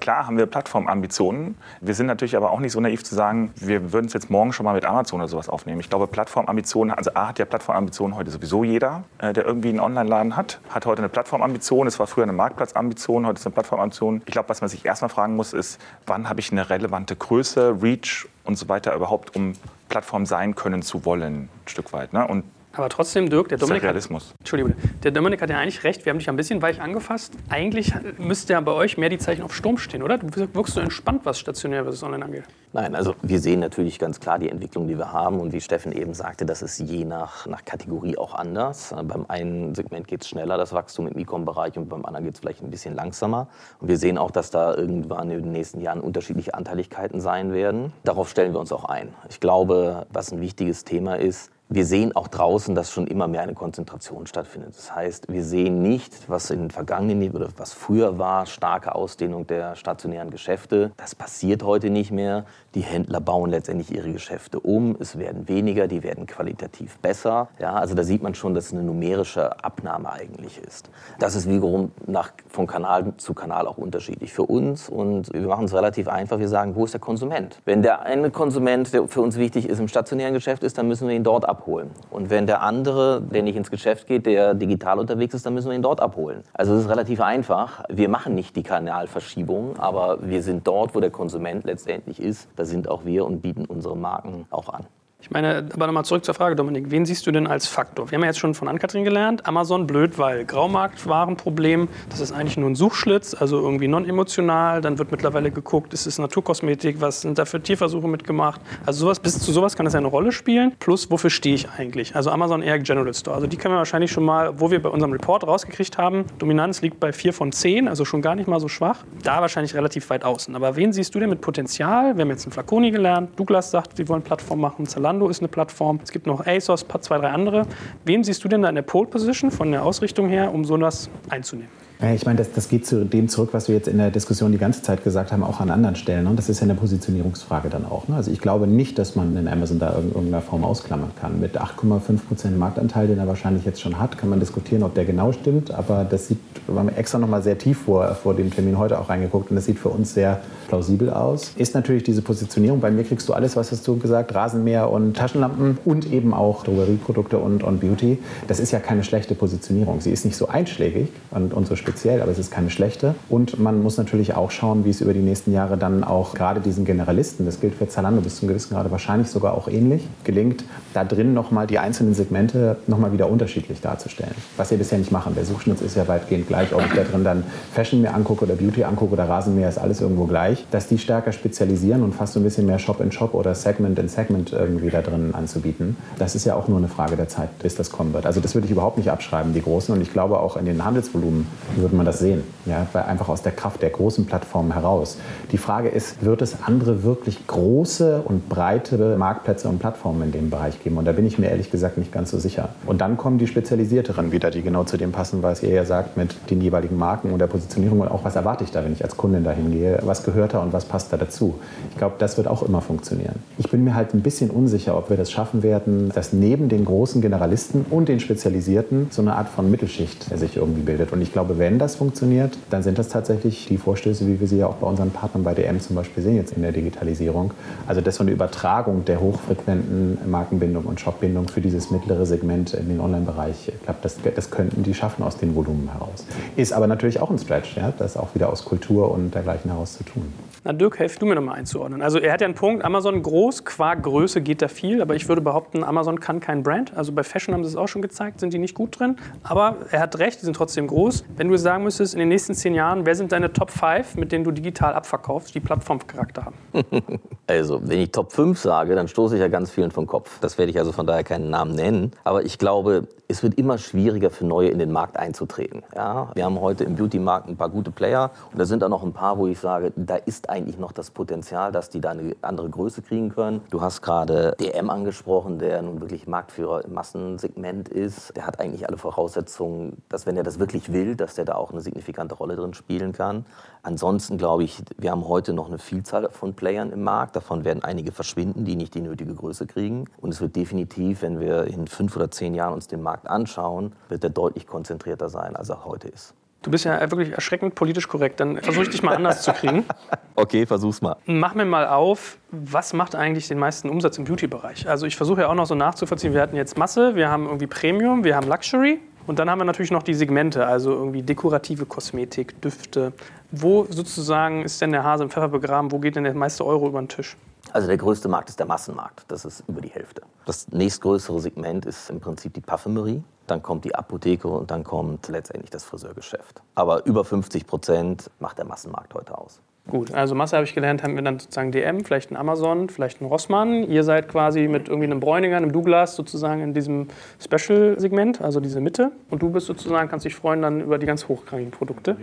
klar 0.00 0.26
haben 0.26 0.38
wir 0.38 0.46
Plattformambitionen. 0.46 1.56
Wir 1.80 1.94
sind 1.94 2.06
natürlich 2.06 2.36
aber 2.36 2.52
auch 2.52 2.60
nicht 2.60 2.72
so 2.72 2.80
naiv 2.80 3.02
zu 3.02 3.14
sagen, 3.14 3.52
wir 3.56 3.92
würden 3.92 4.06
es 4.06 4.12
jetzt 4.12 4.30
morgen 4.30 4.52
schon 4.52 4.64
mal 4.64 4.74
mit 4.74 4.84
Amazon 4.84 5.20
oder 5.20 5.28
sowas 5.28 5.48
aufnehmen. 5.48 5.80
Ich 5.80 5.90
glaube, 5.90 6.06
Plattformambitionen, 6.06 6.94
also 6.94 7.10
A 7.14 7.28
hat 7.28 7.38
ja 7.38 7.44
Plattformambitionen 7.44 8.16
heute 8.16 8.30
sowieso 8.30 8.62
jeder, 8.64 9.04
äh, 9.18 9.32
der 9.32 9.44
irgendwie 9.44 9.70
einen 9.70 9.80
Online-Laden 9.80 10.36
hat, 10.36 10.60
hat 10.70 10.86
heute 10.86 11.00
eine 11.02 11.08
Plattformambition. 11.08 11.86
Es 11.86 11.98
war 11.98 12.06
früher 12.06 12.24
eine 12.24 12.32
Marktplatzambition, 12.32 13.26
heute 13.26 13.34
ist 13.34 13.40
es 13.40 13.46
eine 13.46 13.54
Plattformambition. 13.54 14.22
Ich 14.26 14.32
glaube, 14.32 14.48
was 14.48 14.60
man 14.60 14.70
sich 14.70 14.84
erstmal 14.84 15.08
fragen 15.08 15.34
muss, 15.34 15.52
ist, 15.52 15.80
wann 16.06 16.28
habe 16.28 16.40
ich 16.40 16.52
eine 16.52 16.70
relevante 16.70 17.16
Größe, 17.16 17.76
Reach 17.82 18.28
und 18.44 18.56
so 18.56 18.68
weiter 18.68 18.94
überhaupt, 18.94 19.34
um 19.34 19.54
Plattform 19.88 20.26
sein 20.26 20.54
können 20.54 20.82
zu 20.82 21.04
wollen, 21.04 21.44
ein 21.44 21.48
Stück 21.66 21.92
weit. 21.92 22.12
Ne? 22.12 22.26
Und 22.26 22.44
Aber 22.76 22.88
trotzdem, 22.88 23.30
Dirk, 23.30 23.48
der 23.48 23.58
Dominik 23.58 23.84
hat. 23.84 23.94
Entschuldigung, 24.38 24.74
der 25.02 25.10
Dominik 25.10 25.40
hat 25.40 25.50
ja 25.50 25.58
eigentlich 25.58 25.84
recht. 25.84 26.04
Wir 26.04 26.10
haben 26.10 26.18
dich 26.18 26.28
ein 26.28 26.36
bisschen 26.36 26.60
weich 26.60 26.80
angefasst. 26.80 27.34
Eigentlich 27.48 27.92
müsste 28.18 28.54
ja 28.54 28.60
bei 28.60 28.72
euch 28.72 28.98
mehr 28.98 29.08
die 29.08 29.18
Zeichen 29.18 29.42
auf 29.42 29.54
Sturm 29.54 29.78
stehen, 29.78 30.02
oder? 30.02 30.18
Du 30.18 30.54
wirkst 30.54 30.74
so 30.74 30.80
entspannt, 30.80 31.20
was 31.24 31.38
stationär 31.38 31.84
versus 31.84 32.02
online 32.02 32.24
angeht. 32.24 32.44
Nein, 32.72 32.96
also 32.96 33.14
wir 33.22 33.38
sehen 33.38 33.60
natürlich 33.60 34.00
ganz 34.00 34.18
klar 34.18 34.40
die 34.40 34.48
Entwicklung, 34.48 34.88
die 34.88 34.98
wir 34.98 35.12
haben. 35.12 35.38
Und 35.38 35.52
wie 35.52 35.60
Steffen 35.60 35.92
eben 35.92 36.12
sagte, 36.12 36.44
das 36.44 36.60
ist 36.62 36.80
je 36.80 37.04
nach, 37.04 37.46
nach 37.46 37.64
Kategorie 37.64 38.18
auch 38.18 38.34
anders. 38.34 38.92
Beim 39.04 39.26
einen 39.28 39.76
Segment 39.76 40.08
geht 40.08 40.22
es 40.22 40.28
schneller, 40.28 40.56
das 40.56 40.72
Wachstum 40.72 41.06
im 41.06 41.16
E-Com-Bereich, 41.16 41.76
und 41.76 41.88
beim 41.88 42.04
anderen 42.04 42.24
geht 42.24 42.34
es 42.34 42.40
vielleicht 42.40 42.62
ein 42.62 42.70
bisschen 42.70 42.96
langsamer. 42.96 43.46
Und 43.78 43.86
wir 43.86 43.96
sehen 43.96 44.18
auch, 44.18 44.32
dass 44.32 44.50
da 44.50 44.74
irgendwann 44.74 45.30
in 45.30 45.44
den 45.44 45.52
nächsten 45.52 45.80
Jahren 45.80 46.00
unterschiedliche 46.00 46.54
Anteiligkeiten 46.54 47.20
sein 47.20 47.52
werden. 47.52 47.92
Darauf 48.02 48.28
stellen 48.28 48.52
wir 48.52 48.58
uns 48.58 48.72
auch 48.72 48.84
ein. 48.86 49.14
Ich 49.28 49.38
glaube, 49.38 50.06
was 50.12 50.32
ein 50.32 50.40
wichtiges 50.40 50.82
Thema 50.82 51.14
ist, 51.14 51.52
wir 51.74 51.86
sehen 51.86 52.14
auch 52.14 52.28
draußen, 52.28 52.74
dass 52.74 52.92
schon 52.92 53.06
immer 53.06 53.26
mehr 53.26 53.42
eine 53.42 53.54
Konzentration 53.54 54.26
stattfindet. 54.26 54.76
Das 54.76 54.94
heißt, 54.94 55.28
wir 55.28 55.42
sehen 55.42 55.82
nicht, 55.82 56.28
was 56.28 56.50
in 56.50 56.60
den 56.60 56.70
vergangenen 56.70 57.14
oder 57.32 57.48
was 57.56 57.72
früher 57.72 58.18
war, 58.18 58.46
starke 58.46 58.94
Ausdehnung 58.94 59.46
der 59.46 59.74
stationären 59.74 60.30
Geschäfte. 60.30 60.92
Das 60.96 61.14
passiert 61.14 61.62
heute 61.62 61.90
nicht 61.90 62.12
mehr. 62.12 62.46
Die 62.74 62.80
Händler 62.80 63.20
bauen 63.20 63.50
letztendlich 63.50 63.94
ihre 63.94 64.12
Geschäfte 64.12 64.58
um. 64.58 64.96
Es 64.98 65.16
werden 65.16 65.48
weniger, 65.48 65.86
die 65.86 66.02
werden 66.02 66.26
qualitativ 66.26 66.98
besser. 66.98 67.48
Ja, 67.60 67.74
also 67.74 67.94
da 67.94 68.02
sieht 68.02 68.20
man 68.20 68.34
schon, 68.34 68.52
dass 68.52 68.66
es 68.66 68.72
eine 68.72 68.82
numerische 68.82 69.64
Abnahme 69.64 70.10
eigentlich 70.10 70.58
ist. 70.58 70.90
Das 71.20 71.36
ist 71.36 71.48
wiederum 71.48 71.92
nach, 72.06 72.32
von 72.48 72.66
Kanal 72.66 73.12
zu 73.16 73.32
Kanal 73.32 73.68
auch 73.68 73.78
unterschiedlich 73.78 74.32
für 74.32 74.42
uns. 74.42 74.88
Und 74.88 75.32
wir 75.32 75.46
machen 75.46 75.66
es 75.66 75.74
relativ 75.74 76.08
einfach. 76.08 76.40
Wir 76.40 76.48
sagen, 76.48 76.74
wo 76.74 76.84
ist 76.84 76.94
der 76.94 77.00
Konsument? 77.00 77.60
Wenn 77.64 77.82
der 77.82 78.02
eine 78.02 78.30
Konsument, 78.30 78.92
der 78.92 79.06
für 79.06 79.20
uns 79.20 79.36
wichtig 79.36 79.68
ist, 79.68 79.78
im 79.78 79.86
stationären 79.86 80.34
Geschäft 80.34 80.64
ist, 80.64 80.76
dann 80.76 80.88
müssen 80.88 81.06
wir 81.06 81.14
ihn 81.14 81.22
dort 81.22 81.48
abholen. 81.48 81.90
Und 82.10 82.28
wenn 82.28 82.46
der 82.48 82.62
andere, 82.62 83.22
der 83.22 83.42
nicht 83.42 83.54
ins 83.54 83.70
Geschäft 83.70 84.08
geht, 84.08 84.26
der 84.26 84.54
digital 84.54 84.98
unterwegs 84.98 85.34
ist, 85.34 85.46
dann 85.46 85.54
müssen 85.54 85.68
wir 85.68 85.76
ihn 85.76 85.82
dort 85.82 86.00
abholen. 86.00 86.42
Also 86.52 86.74
es 86.74 86.82
ist 86.82 86.90
relativ 86.90 87.20
einfach. 87.20 87.84
Wir 87.88 88.08
machen 88.08 88.34
nicht 88.34 88.56
die 88.56 88.64
Kanalverschiebung, 88.64 89.78
aber 89.78 90.18
wir 90.22 90.42
sind 90.42 90.66
dort, 90.66 90.96
wo 90.96 91.00
der 91.00 91.10
Konsument 91.10 91.64
letztendlich 91.64 92.20
ist. 92.20 92.48
Sind 92.64 92.88
auch 92.88 93.04
wir 93.04 93.24
und 93.24 93.40
bieten 93.40 93.64
unsere 93.66 93.96
Marken 93.96 94.46
auch 94.50 94.68
an. 94.68 94.86
Ich 95.24 95.30
meine, 95.30 95.66
aber 95.72 95.86
nochmal 95.86 96.04
zurück 96.04 96.22
zur 96.22 96.34
Frage, 96.34 96.54
Dominik. 96.54 96.90
Wen 96.90 97.06
siehst 97.06 97.26
du 97.26 97.30
denn 97.30 97.46
als 97.46 97.66
Faktor? 97.66 98.10
Wir 98.10 98.16
haben 98.16 98.24
ja 98.24 98.26
jetzt 98.26 98.38
schon 98.38 98.52
von 98.52 98.68
Ann-Kathrin 98.68 99.04
gelernt, 99.04 99.46
Amazon 99.46 99.86
blöd, 99.86 100.18
weil 100.18 100.44
Graumarktwarenproblem, 100.44 101.88
das 102.10 102.20
ist 102.20 102.30
eigentlich 102.30 102.58
nur 102.58 102.68
ein 102.68 102.74
Suchschlitz, 102.74 103.32
also 103.32 103.58
irgendwie 103.58 103.88
non-emotional. 103.88 104.82
Dann 104.82 104.98
wird 104.98 105.12
mittlerweile 105.12 105.50
geguckt, 105.50 105.94
ist 105.94 106.06
es 106.06 106.18
Naturkosmetik, 106.18 107.00
was 107.00 107.22
sind 107.22 107.38
da 107.38 107.46
für 107.46 107.58
Tierversuche 107.58 108.06
mitgemacht? 108.06 108.60
Also 108.84 109.06
sowas, 109.06 109.18
bis 109.18 109.40
zu 109.40 109.50
sowas 109.50 109.76
kann 109.76 109.84
das 109.86 109.94
ja 109.94 109.98
eine 109.98 110.08
Rolle 110.08 110.30
spielen. 110.30 110.72
Plus, 110.78 111.10
wofür 111.10 111.30
stehe 111.30 111.54
ich 111.54 111.70
eigentlich? 111.70 112.14
Also 112.14 112.30
Amazon 112.30 112.60
eher 112.60 112.78
General 112.78 113.14
Store. 113.14 113.34
Also 113.34 113.46
die 113.46 113.56
können 113.56 113.72
wir 113.72 113.78
wahrscheinlich 113.78 114.12
schon 114.12 114.26
mal, 114.26 114.60
wo 114.60 114.70
wir 114.70 114.82
bei 114.82 114.90
unserem 114.90 115.12
Report 115.12 115.46
rausgekriegt 115.46 115.96
haben, 115.96 116.26
Dominanz 116.38 116.82
liegt 116.82 117.00
bei 117.00 117.14
4 117.14 117.32
von 117.32 117.50
10, 117.50 117.88
also 117.88 118.04
schon 118.04 118.20
gar 118.20 118.34
nicht 118.34 118.46
mal 118.46 118.60
so 118.60 118.68
schwach. 118.68 118.98
Da 119.22 119.40
wahrscheinlich 119.40 119.74
relativ 119.74 120.10
weit 120.10 120.22
außen. 120.22 120.54
Aber 120.54 120.76
wen 120.76 120.92
siehst 120.92 121.14
du 121.14 121.18
denn 121.18 121.30
mit 121.30 121.40
Potenzial? 121.40 122.14
Wir 122.14 122.24
haben 122.26 122.30
jetzt 122.30 122.44
einen 122.44 122.52
Flaconi 122.52 122.90
gelernt. 122.90 123.30
Douglas 123.40 123.70
sagt, 123.70 123.96
sie 123.96 124.06
wollen 124.10 124.20
Plattform 124.20 124.60
machen. 124.60 124.84
Zalando 124.86 125.13
ist 125.28 125.40
eine 125.40 125.48
Plattform. 125.48 126.00
Es 126.02 126.12
gibt 126.12 126.26
noch 126.26 126.46
ASOS, 126.46 126.86
zwei, 127.00 127.18
drei 127.18 127.30
andere. 127.30 127.66
Wem 128.04 128.24
siehst 128.24 128.44
du 128.44 128.48
denn 128.48 128.62
da 128.62 128.68
in 128.68 128.74
der 128.74 128.82
Pole 128.82 129.08
Position 129.08 129.50
von 129.50 129.70
der 129.70 129.84
Ausrichtung 129.84 130.28
her, 130.28 130.52
um 130.52 130.64
so 130.64 130.76
etwas 130.76 131.08
einzunehmen? 131.28 131.83
Ich 132.00 132.26
meine, 132.26 132.38
das, 132.38 132.52
das 132.52 132.68
geht 132.68 132.86
zu 132.86 133.04
dem 133.04 133.28
zurück, 133.28 133.50
was 133.52 133.68
wir 133.68 133.76
jetzt 133.76 133.86
in 133.86 133.98
der 133.98 134.10
Diskussion 134.10 134.50
die 134.50 134.58
ganze 134.58 134.82
Zeit 134.82 135.04
gesagt 135.04 135.30
haben, 135.30 135.44
auch 135.44 135.60
an 135.60 135.70
anderen 135.70 135.94
Stellen. 135.94 136.26
Und 136.26 136.36
das 136.36 136.48
ist 136.48 136.58
ja 136.58 136.64
eine 136.64 136.74
Positionierungsfrage 136.74 137.70
dann 137.70 137.86
auch. 137.86 138.08
Ne? 138.08 138.16
Also 138.16 138.32
ich 138.32 138.40
glaube 138.40 138.66
nicht, 138.66 138.98
dass 138.98 139.14
man 139.14 139.36
in 139.36 139.46
Amazon 139.46 139.78
da 139.78 139.90
in 139.90 140.08
irgendeiner 140.08 140.42
Form 140.42 140.64
ausklammern 140.64 141.12
kann. 141.20 141.40
Mit 141.40 141.58
8,5 141.58 142.18
Prozent 142.28 142.58
Marktanteil, 142.58 143.06
den 143.06 143.18
er 143.18 143.28
wahrscheinlich 143.28 143.64
jetzt 143.64 143.80
schon 143.80 144.00
hat, 144.00 144.18
kann 144.18 144.28
man 144.28 144.40
diskutieren, 144.40 144.82
ob 144.82 144.94
der 144.94 145.04
genau 145.04 145.30
stimmt. 145.32 145.70
Aber 145.70 146.04
das 146.04 146.28
sieht, 146.28 146.38
wir 146.66 146.76
haben 146.76 146.88
extra 146.88 147.18
noch 147.18 147.28
mal 147.28 147.42
sehr 147.42 147.58
tief 147.58 147.78
vor, 147.82 148.14
vor 148.16 148.34
dem 148.34 148.50
Termin 148.50 148.76
heute 148.76 148.98
auch 148.98 149.08
reingeguckt 149.08 149.50
und 149.50 149.56
das 149.56 149.66
sieht 149.66 149.78
für 149.78 149.88
uns 149.88 150.14
sehr 150.14 150.40
plausibel 150.68 151.10
aus. 151.10 151.52
Ist 151.56 151.74
natürlich 151.74 152.02
diese 152.02 152.22
Positionierung. 152.22 152.80
Bei 152.80 152.90
mir 152.90 153.04
kriegst 153.04 153.28
du 153.28 153.34
alles, 153.34 153.54
was 153.56 153.70
hast 153.70 153.86
du 153.86 153.96
gesagt, 153.98 154.34
Rasenmäher 154.34 154.90
und 154.90 155.16
Taschenlampen 155.16 155.78
und 155.84 156.10
eben 156.12 156.34
auch 156.34 156.64
Drogerieprodukte 156.64 157.38
und, 157.38 157.62
und 157.62 157.80
Beauty. 157.80 158.18
Das 158.48 158.58
ist 158.58 158.72
ja 158.72 158.80
keine 158.80 159.04
schlechte 159.04 159.34
Positionierung. 159.34 160.00
Sie 160.00 160.10
ist 160.10 160.24
nicht 160.24 160.36
so 160.36 160.48
einschlägig 160.48 161.08
und 161.30 161.54
unsere 161.54 161.76
speziell, 161.84 162.22
aber 162.22 162.32
es 162.32 162.38
ist 162.38 162.50
keine 162.50 162.70
schlechte. 162.70 163.14
Und 163.28 163.60
man 163.60 163.82
muss 163.82 163.98
natürlich 163.98 164.34
auch 164.34 164.50
schauen, 164.50 164.86
wie 164.86 164.90
es 164.90 165.02
über 165.02 165.12
die 165.12 165.20
nächsten 165.20 165.52
Jahre 165.52 165.76
dann 165.76 166.02
auch 166.02 166.34
gerade 166.34 166.60
diesen 166.60 166.86
Generalisten, 166.86 167.44
das 167.44 167.60
gilt 167.60 167.74
für 167.74 167.88
Zalando 167.88 168.22
bis 168.22 168.36
zum 168.36 168.48
gewissen 168.48 168.74
Grade 168.74 168.90
wahrscheinlich 168.90 169.28
sogar 169.28 169.52
auch 169.54 169.68
ähnlich, 169.68 170.08
gelingt, 170.24 170.64
da 170.94 171.04
drin 171.04 171.34
nochmal 171.34 171.66
die 171.66 171.78
einzelnen 171.78 172.14
Segmente 172.14 172.78
nochmal 172.86 173.12
wieder 173.12 173.28
unterschiedlich 173.28 173.82
darzustellen. 173.82 174.34
Was 174.56 174.70
wir 174.70 174.78
bisher 174.78 174.98
nicht 174.98 175.12
machen. 175.12 175.34
Der 175.34 175.44
Suchschnitt 175.44 175.82
ist 175.82 175.96
ja 175.96 176.08
weitgehend 176.08 176.48
gleich, 176.48 176.74
ob 176.74 176.80
ich 176.86 176.92
da 176.92 177.04
drin 177.04 177.22
dann 177.22 177.44
Fashion 177.74 178.00
mir 178.00 178.14
angucke 178.14 178.44
oder 178.44 178.54
Beauty 178.54 178.84
angucke 178.84 179.12
oder 179.12 179.28
Rasenmäher, 179.28 179.68
ist 179.68 179.78
alles 179.78 180.00
irgendwo 180.00 180.24
gleich. 180.24 180.64
Dass 180.70 180.88
die 180.88 180.98
stärker 180.98 181.32
spezialisieren 181.32 182.02
und 182.02 182.14
fast 182.14 182.32
so 182.32 182.40
ein 182.40 182.44
bisschen 182.44 182.66
mehr 182.66 182.78
Shop-in-Shop 182.78 183.32
-Shop 183.32 183.38
oder 183.38 183.54
Segment-in-Segment 183.54 184.50
-Segment 184.50 184.58
irgendwie 184.58 184.90
da 184.90 185.02
drin 185.02 185.34
anzubieten, 185.34 185.96
das 186.18 186.34
ist 186.34 186.44
ja 186.46 186.54
auch 186.54 186.68
nur 186.68 186.78
eine 186.78 186.88
Frage 186.88 187.16
der 187.16 187.28
Zeit, 187.28 187.58
bis 187.58 187.74
das 187.74 187.90
kommen 187.90 188.14
wird. 188.14 188.26
Also 188.26 188.40
das 188.40 188.54
würde 188.54 188.66
ich 188.66 188.70
überhaupt 188.70 188.96
nicht 188.96 189.10
abschreiben, 189.10 189.52
die 189.52 189.62
Großen. 189.62 189.94
Und 189.94 190.00
ich 190.00 190.12
glaube 190.12 190.38
auch 190.38 190.56
in 190.56 190.64
den 190.64 190.84
Handelsvolumen 190.84 191.46
würde 191.76 191.96
man 191.96 192.06
das 192.06 192.18
sehen. 192.18 192.42
Ja, 192.66 192.86
weil 192.92 193.04
einfach 193.04 193.28
aus 193.28 193.42
der 193.42 193.52
Kraft 193.52 193.82
der 193.82 193.90
großen 193.90 194.26
Plattformen 194.26 194.72
heraus. 194.72 195.18
Die 195.52 195.58
Frage 195.58 195.88
ist, 195.88 196.24
wird 196.24 196.42
es 196.42 196.62
andere 196.62 197.02
wirklich 197.02 197.46
große 197.46 198.22
und 198.24 198.48
breite 198.48 199.16
Marktplätze 199.18 199.68
und 199.68 199.78
Plattformen 199.78 200.22
in 200.22 200.32
dem 200.32 200.50
Bereich 200.50 200.82
geben? 200.82 200.96
Und 200.96 201.04
da 201.04 201.12
bin 201.12 201.26
ich 201.26 201.38
mir 201.38 201.48
ehrlich 201.48 201.70
gesagt 201.70 201.98
nicht 201.98 202.12
ganz 202.12 202.30
so 202.30 202.38
sicher. 202.38 202.70
Und 202.86 203.00
dann 203.00 203.16
kommen 203.16 203.38
die 203.38 203.46
spezialisierteren 203.46 204.32
wieder, 204.32 204.50
die 204.50 204.62
genau 204.62 204.84
zu 204.84 204.96
dem 204.96 205.12
passen, 205.12 205.42
was 205.42 205.62
ihr 205.62 205.70
ja 205.70 205.84
sagt, 205.84 206.16
mit 206.16 206.50
den 206.50 206.60
jeweiligen 206.60 206.96
Marken 206.96 207.32
und 207.32 207.38
der 207.38 207.46
Positionierung 207.46 208.00
und 208.00 208.08
auch 208.08 208.24
was 208.24 208.36
erwarte 208.36 208.64
ich 208.64 208.70
da, 208.70 208.84
wenn 208.84 208.92
ich 208.92 209.04
als 209.04 209.16
Kundin 209.16 209.44
dahin 209.44 209.70
gehe, 209.70 209.98
was 210.02 210.24
gehört 210.24 210.54
da 210.54 210.60
und 210.60 210.72
was 210.72 210.84
passt 210.84 211.12
da 211.12 211.16
dazu. 211.16 211.54
Ich 211.90 211.98
glaube, 211.98 212.16
das 212.18 212.36
wird 212.36 212.48
auch 212.48 212.62
immer 212.62 212.80
funktionieren. 212.80 213.36
Ich 213.58 213.70
bin 213.70 213.84
mir 213.84 213.94
halt 213.94 214.14
ein 214.14 214.22
bisschen 214.22 214.50
unsicher, 214.50 214.96
ob 214.96 215.10
wir 215.10 215.16
das 215.16 215.30
schaffen 215.30 215.62
werden, 215.62 216.10
dass 216.14 216.32
neben 216.32 216.68
den 216.68 216.84
großen 216.84 217.20
Generalisten 217.20 217.84
und 217.90 218.08
den 218.08 218.20
Spezialisierten 218.20 219.08
so 219.10 219.22
eine 219.22 219.36
Art 219.36 219.48
von 219.48 219.70
Mittelschicht 219.70 220.24
sich 220.36 220.56
irgendwie 220.56 220.82
bildet. 220.82 221.12
Und 221.12 221.20
ich 221.20 221.32
glaube, 221.32 221.58
wenn 221.64 221.78
das 221.78 221.96
funktioniert, 221.96 222.58
dann 222.68 222.82
sind 222.82 222.98
das 222.98 223.08
tatsächlich 223.08 223.64
die 223.68 223.78
Vorstöße, 223.78 224.26
wie 224.26 224.38
wir 224.38 224.46
sie 224.46 224.58
ja 224.58 224.66
auch 224.66 224.74
bei 224.74 224.86
unseren 224.86 225.10
Partnern 225.10 225.44
bei 225.44 225.54
DM 225.54 225.80
zum 225.80 225.96
Beispiel 225.96 226.22
sehen 226.22 226.36
jetzt 226.36 226.52
in 226.52 226.60
der 226.60 226.72
Digitalisierung. 226.72 227.54
Also 227.86 228.02
das 228.02 228.16
so 228.16 228.22
eine 228.22 228.32
Übertragung 228.32 229.06
der 229.06 229.18
hochfrequenten 229.18 230.18
Markenbindung 230.30 230.84
und 230.84 231.00
Shopbindung 231.00 231.48
für 231.48 231.62
dieses 231.62 231.90
mittlere 231.90 232.26
Segment 232.26 232.74
in 232.74 232.90
den 232.90 233.00
Online-Bereich, 233.00 233.68
ich 233.68 233.82
glaube, 233.82 234.00
das, 234.02 234.18
das 234.36 234.50
könnten 234.50 234.82
die 234.82 234.92
schaffen 234.92 235.22
aus 235.24 235.38
den 235.38 235.54
Volumen 235.54 235.90
heraus. 235.90 236.26
Ist 236.54 236.74
aber 236.74 236.86
natürlich 236.86 237.18
auch 237.20 237.30
ein 237.30 237.38
Stretch, 237.38 237.78
ja, 237.78 237.94
das 237.96 238.18
auch 238.18 238.34
wieder 238.34 238.50
aus 238.52 238.66
Kultur 238.66 239.10
und 239.10 239.34
dergleichen 239.34 239.70
heraus 239.70 239.96
zu 239.96 240.04
tun. 240.04 240.34
Na 240.66 240.72
Dirk, 240.72 240.98
helf 240.98 241.18
du 241.18 241.26
mir 241.26 241.34
nochmal 241.34 241.58
einzuordnen. 241.58 242.00
Also 242.00 242.18
er 242.18 242.32
hat 242.32 242.40
ja 242.40 242.46
einen 242.46 242.54
Punkt, 242.54 242.86
Amazon 242.86 243.22
groß, 243.22 243.66
qua 243.66 243.94
Größe 243.94 244.40
geht 244.40 244.62
da 244.62 244.68
viel, 244.68 245.02
aber 245.02 245.14
ich 245.14 245.28
würde 245.28 245.42
behaupten, 245.42 245.84
Amazon 245.84 246.20
kann 246.20 246.40
kein 246.40 246.62
Brand. 246.62 246.96
Also 246.96 247.12
bei 247.12 247.22
Fashion 247.22 247.52
haben 247.52 247.64
sie 247.64 247.68
es 247.68 247.76
auch 247.76 247.86
schon 247.86 248.00
gezeigt, 248.00 248.40
sind 248.40 248.54
die 248.54 248.58
nicht 248.58 248.74
gut 248.74 248.98
drin. 248.98 249.16
Aber 249.42 249.76
er 249.90 250.00
hat 250.00 250.18
recht, 250.18 250.40
die 250.40 250.46
sind 250.46 250.56
trotzdem 250.56 250.86
groß. 250.86 251.26
Wenn 251.36 251.48
du 251.48 251.58
sagen 251.58 251.84
müsstest, 251.84 252.14
in 252.14 252.20
den 252.20 252.30
nächsten 252.30 252.54
zehn 252.54 252.74
Jahren, 252.74 253.04
wer 253.04 253.14
sind 253.14 253.32
deine 253.32 253.52
Top 253.52 253.70
5, 253.70 254.16
mit 254.16 254.32
denen 254.32 254.44
du 254.44 254.52
digital 254.52 254.94
abverkaufst, 254.94 255.54
die 255.54 255.60
Plattformcharakter 255.60 256.46
haben? 256.46 256.56
Also, 257.46 257.86
wenn 257.86 258.00
ich 258.00 258.10
Top 258.10 258.32
5 258.32 258.58
sage, 258.58 258.94
dann 258.94 259.06
stoße 259.06 259.34
ich 259.34 259.40
ja 259.42 259.48
ganz 259.48 259.70
vielen 259.70 259.90
vom 259.90 260.06
Kopf. 260.06 260.38
Das 260.40 260.56
werde 260.56 260.70
ich 260.70 260.78
also 260.78 260.92
von 260.92 261.06
daher 261.06 261.24
keinen 261.24 261.50
Namen 261.50 261.74
nennen. 261.74 262.12
Aber 262.24 262.42
ich 262.42 262.58
glaube, 262.58 263.06
es 263.28 263.42
wird 263.42 263.58
immer 263.58 263.78
schwieriger 263.78 264.30
für 264.30 264.46
Neue 264.46 264.68
in 264.68 264.78
den 264.78 264.92
Markt 264.92 265.18
einzutreten. 265.18 265.82
Ja, 265.94 266.30
wir 266.34 266.44
haben 266.44 266.60
heute 266.60 266.84
im 266.84 266.96
Beauty-Markt 266.96 267.48
ein 267.48 267.56
paar 267.56 267.68
gute 267.68 267.90
Player 267.90 268.30
und 268.52 268.58
da 268.58 268.64
sind 268.64 268.82
auch 268.82 268.88
noch 268.88 269.02
ein 269.02 269.12
paar, 269.12 269.38
wo 269.38 269.46
ich 269.46 269.58
sage, 269.58 269.92
da 269.96 270.16
ist 270.16 270.48
eigentlich 270.54 270.78
noch 270.78 270.92
das 270.92 271.10
Potenzial, 271.10 271.72
dass 271.72 271.90
die 271.90 272.00
da 272.00 272.10
eine 272.10 272.36
andere 272.42 272.70
Größe 272.70 273.02
kriegen 273.02 273.30
können. 273.30 273.60
Du 273.70 273.80
hast 273.80 274.02
gerade 274.02 274.54
DM 274.60 274.88
angesprochen, 274.88 275.58
der 275.58 275.82
nun 275.82 276.00
wirklich 276.00 276.28
Marktführer 276.28 276.84
im 276.84 276.94
Massensegment 276.94 277.88
ist. 277.88 278.36
Der 278.36 278.46
hat 278.46 278.60
eigentlich 278.60 278.86
alle 278.88 278.96
Voraussetzungen, 278.96 280.02
dass 280.08 280.26
wenn 280.26 280.36
er 280.36 280.44
das 280.44 280.60
wirklich 280.60 280.92
will, 280.92 281.16
dass 281.16 281.34
der 281.34 281.44
da 281.44 281.56
auch 281.56 281.72
eine 281.72 281.80
signifikante 281.80 282.36
Rolle 282.36 282.54
drin 282.54 282.72
spielen 282.72 283.12
kann. 283.12 283.46
Ansonsten 283.82 284.38
glaube 284.38 284.62
ich, 284.62 284.80
wir 284.96 285.10
haben 285.10 285.26
heute 285.26 285.52
noch 285.52 285.66
eine 285.66 285.78
Vielzahl 285.78 286.30
von 286.30 286.54
Playern 286.54 286.92
im 286.92 287.02
Markt. 287.02 287.34
Davon 287.34 287.64
werden 287.64 287.82
einige 287.82 288.12
verschwinden, 288.12 288.64
die 288.64 288.76
nicht 288.76 288.94
die 288.94 289.00
nötige 289.00 289.34
Größe 289.34 289.66
kriegen. 289.66 290.04
Und 290.20 290.32
es 290.32 290.40
wird 290.40 290.54
definitiv, 290.54 291.22
wenn 291.22 291.40
wir 291.40 291.64
in 291.64 291.88
fünf 291.88 292.14
oder 292.14 292.30
zehn 292.30 292.54
Jahren 292.54 292.74
uns 292.74 292.86
den 292.86 293.02
Markt 293.02 293.26
anschauen, 293.26 293.92
wird 294.08 294.22
er 294.22 294.30
deutlich 294.30 294.68
konzentrierter 294.68 295.28
sein, 295.28 295.56
als 295.56 295.68
er 295.68 295.84
heute 295.84 296.06
ist. 296.06 296.34
Du 296.64 296.70
bist 296.70 296.86
ja 296.86 296.98
wirklich 297.10 297.32
erschreckend 297.32 297.74
politisch 297.74 298.08
korrekt. 298.08 298.40
Dann 298.40 298.56
versuche 298.56 298.84
ich 298.84 298.90
dich 298.90 299.02
mal 299.02 299.14
anders 299.14 299.42
zu 299.42 299.52
kriegen. 299.52 299.84
Okay, 300.36 300.66
versuch's 300.66 301.00
mal. 301.00 301.14
Mach 301.26 301.54
mir 301.54 301.64
mal 301.64 301.86
auf, 301.86 302.38
was 302.50 302.92
macht 302.92 303.14
eigentlich 303.14 303.46
den 303.46 303.56
meisten 303.56 303.88
Umsatz 303.88 304.18
im 304.18 304.24
Beauty-Bereich? 304.24 304.88
Also 304.88 305.06
ich 305.06 305.14
versuche 305.14 305.42
ja 305.42 305.48
auch 305.48 305.54
noch 305.54 305.66
so 305.66 305.76
nachzuvollziehen. 305.76 306.34
Wir 306.34 306.42
hatten 306.42 306.56
jetzt 306.56 306.76
Masse, 306.76 307.14
wir 307.14 307.30
haben 307.30 307.46
irgendwie 307.46 307.68
Premium, 307.68 308.24
wir 308.24 308.34
haben 308.34 308.48
Luxury. 308.48 308.98
Und 309.28 309.38
dann 309.38 309.48
haben 309.48 309.60
wir 309.60 309.64
natürlich 309.64 309.92
noch 309.92 310.02
die 310.02 310.12
Segmente, 310.12 310.66
also 310.66 310.90
irgendwie 310.90 311.22
dekorative 311.22 311.86
Kosmetik, 311.86 312.60
Düfte. 312.60 313.12
Wo 313.52 313.86
sozusagen 313.88 314.64
ist 314.64 314.80
denn 314.80 314.90
der 314.90 315.04
Hase 315.04 315.22
im 315.22 315.30
Pfeffer 315.30 315.48
begraben? 315.48 315.92
Wo 315.92 316.00
geht 316.00 316.16
denn 316.16 316.24
der 316.24 316.34
meiste 316.34 316.66
Euro 316.66 316.88
über 316.88 317.00
den 317.00 317.08
Tisch? 317.08 317.36
Also 317.72 317.86
der 317.86 317.96
größte 317.96 318.28
Markt 318.28 318.48
ist 318.48 318.58
der 318.58 318.66
Massenmarkt. 318.66 319.24
Das 319.28 319.44
ist 319.44 319.62
über 319.68 319.80
die 319.80 319.88
Hälfte. 319.88 320.22
Das 320.46 320.66
nächstgrößere 320.68 321.40
Segment 321.40 321.86
ist 321.86 322.10
im 322.10 322.18
Prinzip 322.18 322.54
die 322.54 322.60
Parfümerie. 322.60 323.22
Dann 323.46 323.62
kommt 323.62 323.84
die 323.84 323.94
Apotheke 323.94 324.48
und 324.48 324.70
dann 324.70 324.84
kommt 324.84 325.28
letztendlich 325.28 325.70
das 325.70 325.84
Friseurgeschäft. 325.84 326.62
Aber 326.74 327.04
über 327.06 327.24
50 327.24 327.66
Prozent 327.66 328.30
macht 328.38 328.58
der 328.58 328.64
Massenmarkt 328.64 329.14
heute 329.14 329.36
aus. 329.36 329.60
Gut, 329.86 330.14
also 330.14 330.34
Masse 330.34 330.56
habe 330.56 330.64
ich 330.64 330.74
gelernt, 330.74 331.02
haben 331.02 331.14
wir 331.14 331.20
dann 331.20 331.38
sozusagen 331.38 331.70
DM, 331.70 332.06
vielleicht 332.06 332.30
ein 332.30 332.36
Amazon, 332.36 332.88
vielleicht 332.88 333.20
ein 333.20 333.26
Rossmann. 333.26 333.84
Ihr 333.90 334.02
seid 334.02 334.28
quasi 334.28 334.66
mit 334.66 334.88
irgendwie 334.88 335.04
einem 335.04 335.20
Bräuninger, 335.20 335.58
einem 335.58 335.72
Douglas 335.72 336.16
sozusagen 336.16 336.62
in 336.62 336.72
diesem 336.72 337.08
Special-Segment, 337.38 338.40
also 338.40 338.60
diese 338.60 338.80
Mitte. 338.80 339.12
Und 339.28 339.42
du 339.42 339.50
bist 339.50 339.66
sozusagen, 339.66 340.08
kannst 340.08 340.24
dich 340.24 340.34
freuen 340.34 340.62
dann 340.62 340.80
über 340.80 340.96
die 340.96 341.04
ganz 341.04 341.28
hochrangigen 341.28 341.70
Produkte. 341.70 342.16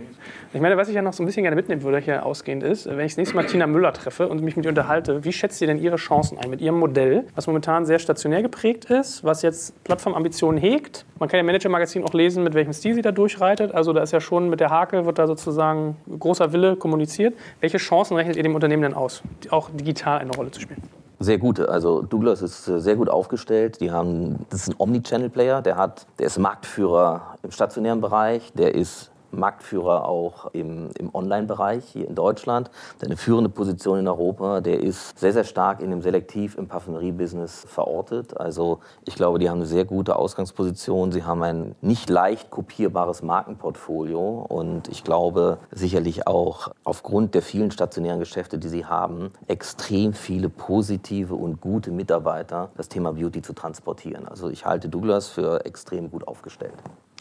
Ich 0.52 0.60
meine, 0.60 0.76
was 0.76 0.88
ich 0.88 0.96
ja 0.96 1.02
noch 1.02 1.12
so 1.12 1.22
ein 1.22 1.26
bisschen 1.26 1.44
gerne 1.44 1.54
mitnehmen 1.54 1.84
würde, 1.84 1.98
hier 1.98 2.26
ausgehend 2.26 2.64
ist, 2.64 2.86
wenn 2.86 2.98
ich 3.06 3.12
das 3.12 3.18
nächste 3.18 3.36
Mal 3.36 3.46
Tina 3.46 3.68
Müller 3.68 3.92
treffe 3.92 4.26
und 4.26 4.42
mich 4.42 4.56
mit 4.56 4.66
ihr 4.66 4.70
unterhalte, 4.70 5.24
wie 5.24 5.32
schätzt 5.32 5.60
ihr 5.60 5.68
denn 5.68 5.78
ihre 5.78 5.96
Chancen 5.96 6.38
ein 6.38 6.50
mit 6.50 6.60
ihrem 6.60 6.80
Modell, 6.80 7.26
was 7.36 7.46
momentan 7.46 7.86
sehr 7.86 8.00
stationär 8.00 8.42
geprägt 8.42 8.86
ist, 8.86 9.22
was 9.22 9.42
jetzt 9.42 9.84
Plattformambitionen 9.84 10.60
hegt? 10.60 11.06
Man 11.20 11.28
kann 11.28 11.38
ja 11.38 11.42
im 11.42 11.46
Manager-Magazin 11.46 12.02
auch 12.02 12.14
lesen, 12.14 12.42
mit 12.42 12.54
welchem 12.54 12.72
Stil 12.72 12.96
sie 12.96 13.02
da 13.02 13.12
durchreitet. 13.12 13.72
Also 13.72 13.92
da 13.92 14.02
ist 14.02 14.12
ja 14.12 14.20
schon 14.20 14.50
mit 14.50 14.58
der 14.58 14.70
Hake, 14.70 15.06
wird 15.06 15.20
da 15.20 15.28
sozusagen 15.28 15.96
großer 16.18 16.52
Wille 16.52 16.74
kommuniziert. 16.74 17.34
Welche 17.60 17.78
Chancen 17.78 18.16
rechnet 18.16 18.36
ihr 18.36 18.42
dem 18.42 18.54
Unternehmen 18.54 18.82
denn 18.82 18.94
aus, 18.94 19.22
auch 19.50 19.70
digital 19.70 20.18
eine 20.18 20.32
Rolle 20.32 20.50
zu 20.50 20.60
spielen? 20.60 20.82
Sehr 21.22 21.38
gut. 21.38 21.60
Also 21.60 22.02
Douglas 22.02 22.42
ist 22.42 22.66
äh, 22.66 22.80
sehr 22.80 22.96
gut 22.96 23.08
aufgestellt. 23.08 23.80
Die 23.80 23.92
haben, 23.92 24.44
das 24.50 24.62
ist 24.62 24.70
ein 24.70 24.74
Omnichannel-Player. 24.76 25.62
Der 25.62 25.76
der 26.18 26.26
ist 26.26 26.38
Marktführer 26.38 27.36
im 27.44 27.52
stationären 27.52 28.00
Bereich. 28.00 28.52
Der 28.54 28.74
ist 28.74 29.11
Marktführer 29.32 30.06
auch 30.06 30.46
im, 30.52 30.90
im 30.98 31.14
Online-Bereich 31.14 31.84
hier 31.84 32.08
in 32.08 32.14
Deutschland. 32.14 32.70
Der 33.00 33.08
eine 33.08 33.16
führende 33.16 33.50
Position 33.50 33.98
in 33.98 34.08
Europa. 34.08 34.60
Der 34.60 34.80
ist 34.80 35.18
sehr, 35.18 35.32
sehr 35.32 35.44
stark 35.44 35.80
in 35.80 35.90
dem 35.90 36.02
Selektiv 36.02 36.56
im 36.56 36.68
Parfümerie-Business 36.68 37.64
verortet. 37.68 38.36
Also 38.38 38.80
ich 39.04 39.14
glaube, 39.14 39.38
die 39.38 39.48
haben 39.50 39.58
eine 39.58 39.66
sehr 39.66 39.84
gute 39.84 40.16
Ausgangsposition. 40.16 41.12
Sie 41.12 41.24
haben 41.24 41.42
ein 41.42 41.74
nicht 41.80 42.10
leicht 42.10 42.50
kopierbares 42.50 43.22
Markenportfolio. 43.22 44.46
Und 44.48 44.88
ich 44.88 45.04
glaube 45.04 45.58
sicherlich 45.70 46.26
auch 46.26 46.68
aufgrund 46.84 47.34
der 47.34 47.42
vielen 47.42 47.70
stationären 47.70 48.20
Geschäfte, 48.20 48.58
die 48.58 48.68
sie 48.68 48.86
haben, 48.86 49.32
extrem 49.48 50.12
viele 50.12 50.48
positive 50.48 51.34
und 51.34 51.60
gute 51.60 51.90
Mitarbeiter, 51.90 52.70
das 52.76 52.88
Thema 52.88 53.12
Beauty 53.12 53.42
zu 53.42 53.52
transportieren. 53.52 54.28
Also 54.28 54.48
ich 54.48 54.64
halte 54.64 54.88
Douglas 54.88 55.28
für 55.28 55.64
extrem 55.64 56.10
gut 56.10 56.26
aufgestellt. 56.26 56.74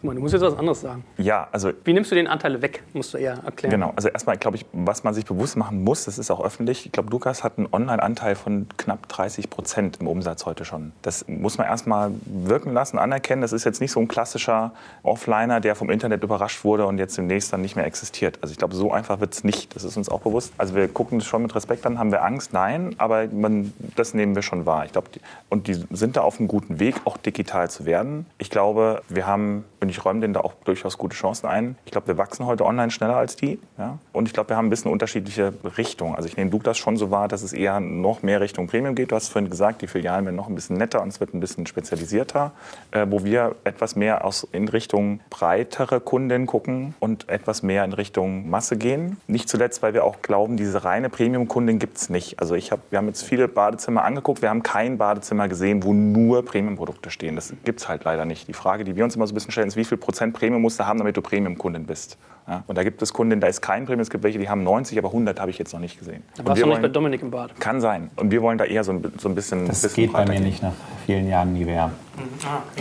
Du 0.04 0.20
musst 0.20 0.34
jetzt 0.34 0.42
was 0.42 0.58
anderes 0.58 0.82
sagen. 0.82 1.04
Ja, 1.18 1.48
also. 1.52 1.72
Wie 1.84 1.94
nimmst 1.94 2.12
du 2.12 2.16
den 2.16 2.28
Anteil 2.28 2.62
weg, 2.62 2.84
musst 2.94 3.14
du 3.14 3.18
eher 3.18 3.38
erklären. 3.46 3.72
Genau, 3.72 3.94
also 3.96 4.10
erstmal, 4.10 4.38
glaube 4.38 4.58
ich, 4.58 4.66
was 4.74 5.04
man 5.04 5.14
sich 5.14 5.26
bewusst 5.26 5.58
machen 5.58 5.84
muss, 5.84 6.06
das 6.06 6.18
ist 6.18 6.32
auch 6.32 6.44
öffentlich. 6.44 6.86
Ich 6.88 6.92
glaube, 6.92 7.12
Lukas 7.12 7.44
hat 7.44 7.58
einen 7.58 7.68
Online-Anteil 7.72 8.36
von 8.36 8.68
knapp 8.78 9.08
30 9.10 9.50
Prozent 9.50 9.98
im 10.02 10.08
Umsatz 10.08 10.46
heute 10.46 10.66
schon. 10.66 10.92
Das 11.04 11.28
muss 11.28 11.58
man 11.58 11.68
erstmal 11.68 12.12
wirken 12.26 12.74
lassen, 12.74 12.98
anerkennen. 12.98 13.42
Das 13.42 13.54
ist 13.54 13.64
jetzt 13.64 13.80
nicht 13.80 13.92
so 13.92 14.00
ein 14.00 14.08
klassischer 14.08 14.72
Offliner, 15.04 15.60
der 15.60 15.76
vom 15.76 15.90
Internet 15.90 16.24
überrascht 16.24 16.64
wurde 16.64 16.86
und 16.88 16.98
jetzt 16.98 17.18
demnächst 17.18 17.54
dann 17.54 17.62
nicht 17.62 17.76
mehr 17.76 17.86
existiert. 17.86 18.40
Also 18.42 18.52
ich 18.52 18.58
glaube, 18.58 18.76
so 18.76 18.92
einfach 18.92 19.20
wird 19.20 19.34
es 19.34 19.44
nicht. 19.44 19.76
Das 19.76 19.84
ist 19.84 19.98
uns 19.98 20.10
auch 20.10 20.22
bewusst. 20.22 20.54
Also 20.58 20.76
wir 20.76 20.88
gucken 20.88 21.20
das 21.20 21.28
schon 21.28 21.44
mit 21.44 21.54
Respekt 21.54 21.86
an. 21.86 22.00
Haben 22.00 22.12
wir 22.12 22.24
Angst? 22.24 22.54
Nein, 22.54 22.96
aber 22.98 23.28
man, 23.28 23.74
das 23.96 24.14
nehmen 24.14 24.34
wir 24.34 24.42
schon 24.42 24.66
wahr. 24.66 24.86
Ich 24.86 24.94
glaube, 24.94 25.10
und 25.50 25.68
die 25.68 25.76
sind 25.92 26.18
da 26.18 26.22
auf 26.22 26.40
einem 26.40 26.48
guten 26.48 26.80
Weg, 26.80 27.02
auch 27.06 27.18
digital 27.18 27.70
zu 27.70 27.86
werden. 27.86 28.26
Ich 28.40 28.50
glaube, 28.50 29.04
wir 29.10 29.28
haben 29.28 29.66
und 29.80 29.91
ich 29.92 30.04
räume 30.04 30.22
denen 30.22 30.34
da 30.34 30.42
auch 30.42 30.54
durchaus 30.66 30.98
gute 30.98 31.16
Chancen 31.16 31.48
ein. 31.48 31.76
Ich 31.86 31.92
glaube, 31.92 32.08
wir 32.08 32.18
wachsen 32.18 32.46
heute 32.46 32.66
online 32.66 32.92
schneller 32.92 33.16
als 33.16 33.36
die. 33.36 33.60
Ja? 33.78 34.00
Und 34.12 34.28
ich 34.28 34.34
glaube, 34.34 34.50
wir 34.50 34.58
haben 34.58 34.68
ein 34.68 34.70
bisschen 34.70 34.92
unterschiedliche 34.92 35.54
Richtungen. 35.78 36.16
Also 36.16 36.28
ich 36.28 36.38
nehme 36.38 36.50
Douglas 36.50 36.78
schon 36.78 36.98
so 36.98 37.12
wahr, 37.12 37.28
dass 37.28 37.44
es 37.44 37.54
eher 37.54 37.80
noch 37.80 38.24
mehr 38.24 38.42
Richtung 38.42 38.68
Premium 38.68 38.96
geht. 38.96 39.12
Du 39.12 39.16
hast 39.16 39.30
vorhin 39.30 39.50
gesagt, 39.50 39.82
die 39.82 39.88
Filialen 39.88 40.26
werden 40.26 40.36
noch 40.36 40.48
ein 40.48 40.56
bisschen 40.56 40.78
netter 40.78 41.02
und 41.02 41.10
es 41.10 41.20
wird 41.20 41.34
ein 41.34 41.40
bisschen 41.40 41.68
spezialisierter, 41.68 42.52
äh, 42.92 43.06
wo 43.10 43.24
wir 43.24 43.56
etwas 43.64 43.96
mehr 43.96 44.26
aus, 44.26 44.48
in 44.52 44.68
Richtung 44.68 45.20
breitere 45.30 46.00
Kunden 46.00 46.46
gucken 46.46 46.96
und 47.00 47.30
etwas 47.30 47.64
mehr 47.64 47.84
in 47.84 47.94
Richtung 47.94 48.50
Masse 48.50 48.78
gehen. 48.78 49.18
Nicht 49.28 49.50
zuletzt, 49.50 49.82
weil 49.82 49.94
wir 49.94 50.04
auch 50.04 50.22
glauben, 50.22 50.58
diese 50.58 50.84
reine 50.84 51.10
Premium-Kundin 51.10 51.80
gibt 51.80 51.98
es 51.98 52.10
nicht. 52.10 52.40
Also 52.40 52.56
ich 52.56 52.72
hab, 52.72 52.80
wir 52.90 52.98
haben 52.98 53.08
jetzt 53.08 53.24
viele 53.24 53.48
Badezimmer 53.48 54.04
angeguckt. 54.04 54.42
Wir 54.42 54.50
haben 54.50 54.64
kein 54.64 54.98
Badezimmer 54.98 55.48
gesehen, 55.48 55.84
wo 55.84 55.94
nur 55.94 56.46
Premium-Produkte 56.46 57.10
stehen. 57.12 57.36
Das 57.36 57.54
gibt 57.64 57.82
es 57.82 57.90
halt 57.90 58.04
leider 58.04 58.26
nicht. 58.26 58.48
Die 58.48 58.54
Frage, 58.54 58.84
die 58.84 58.96
wir 58.96 59.04
uns 59.04 59.16
immer 59.16 59.28
so 59.28 59.34
ein 59.34 59.36
bisschen 59.36 59.52
stellen, 59.52 59.68
ist, 59.68 59.76
wie 59.82 59.86
viel 59.86 59.98
Prozent 59.98 60.34
Premium 60.34 60.62
musst 60.62 60.80
du 60.80 60.86
haben, 60.86 61.00
damit 61.00 61.18
du 61.18 61.22
Premium-Kundin 61.22 61.86
bist. 61.86 62.18
Ja, 62.48 62.64
und 62.68 62.78
da 62.78 62.84
gibt 62.84 63.02
es 63.02 63.14
Kunden, 63.14 63.40
da 63.40 63.48
ist 63.48 63.62
kein 63.62 63.86
Premium. 63.86 64.02
Es 64.02 64.10
gibt 64.10 64.24
welche, 64.24 64.40
die 64.40 64.50
haben 64.50 64.64
90, 64.64 64.98
aber 64.98 65.10
100 65.10 65.40
habe 65.40 65.52
ich 65.52 65.58
jetzt 65.58 65.74
noch 65.74 65.80
nicht 65.80 65.98
gesehen. 65.98 66.24
Da 66.36 66.46
warst 66.46 66.62
du 66.62 66.68
nicht 66.68 66.82
bei 66.82 66.88
Dominik 66.88 67.22
im 67.22 67.32
Bad. 67.32 67.60
Kann 67.60 67.82
sein. 67.82 68.10
Und 68.16 68.32
wir 68.32 68.42
wollen 68.42 68.58
da 68.58 68.66
eher 68.66 68.84
so 68.84 68.94
ein, 68.94 69.14
so 69.18 69.30
ein 69.30 69.36
bisschen. 69.36 69.68
Das 69.68 69.82
bisschen 69.82 70.04
geht 70.06 70.14
bei 70.14 70.26
mir 70.26 70.34
gehen. 70.34 70.44
nicht 70.44 70.64
nach 70.64 70.74
vielen 71.06 71.28
Jahren 71.28 71.54
Nivea. 71.54 71.92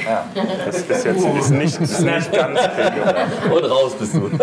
Ja, 0.04 0.24
das 0.64 0.78
ist 0.78 1.04
jetzt 1.04 1.24
ist 1.24 1.50
nicht, 1.50 1.80
ist 1.80 2.00
nicht 2.00 2.32
ganz 2.32 2.60
Premium. 2.68 3.52
Und 3.52 3.70
raus 3.70 3.94
bist 3.98 4.14
du. 4.14 4.30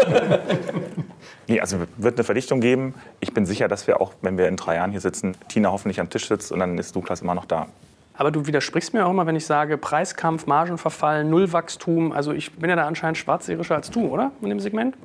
Nee, 1.50 1.62
also 1.62 1.78
wird 1.96 2.18
eine 2.18 2.26
Verdichtung 2.26 2.60
geben. 2.60 2.94
Ich 3.22 3.34
bin 3.34 3.46
sicher, 3.46 3.70
dass 3.70 3.88
wir 3.88 4.02
auch, 4.02 4.12
wenn 4.22 4.38
wir 4.38 4.50
in 4.50 4.58
drei 4.58 4.76
Jahren 4.76 4.92
hier 4.92 5.00
sitzen, 5.00 5.34
Tina 5.48 5.72
hoffentlich 5.72 6.02
am 6.02 6.10
Tisch 6.10 6.28
sitzt 6.28 6.52
und 6.52 6.60
dann 6.60 6.78
ist 6.78 6.94
Douglas 6.94 7.22
immer 7.22 7.36
noch 7.36 7.46
da. 7.46 7.68
Aber 8.18 8.32
du 8.32 8.48
widersprichst 8.48 8.94
mir 8.94 9.06
auch 9.06 9.12
immer, 9.12 9.26
wenn 9.28 9.36
ich 9.36 9.46
sage, 9.46 9.78
Preiskampf, 9.78 10.48
Margenverfall, 10.48 11.24
Nullwachstum. 11.24 12.12
Also 12.12 12.34
ich 12.34 12.52
bin 12.54 12.70
ja 12.70 12.76
da 12.76 12.88
anscheinend 12.88 13.18
schwarzseherischer 13.18 13.76
als 13.76 13.92
du, 13.92 14.08
oder? 14.08 14.32
In 14.42 14.50
dem 14.50 14.60
Segment? 14.60 14.96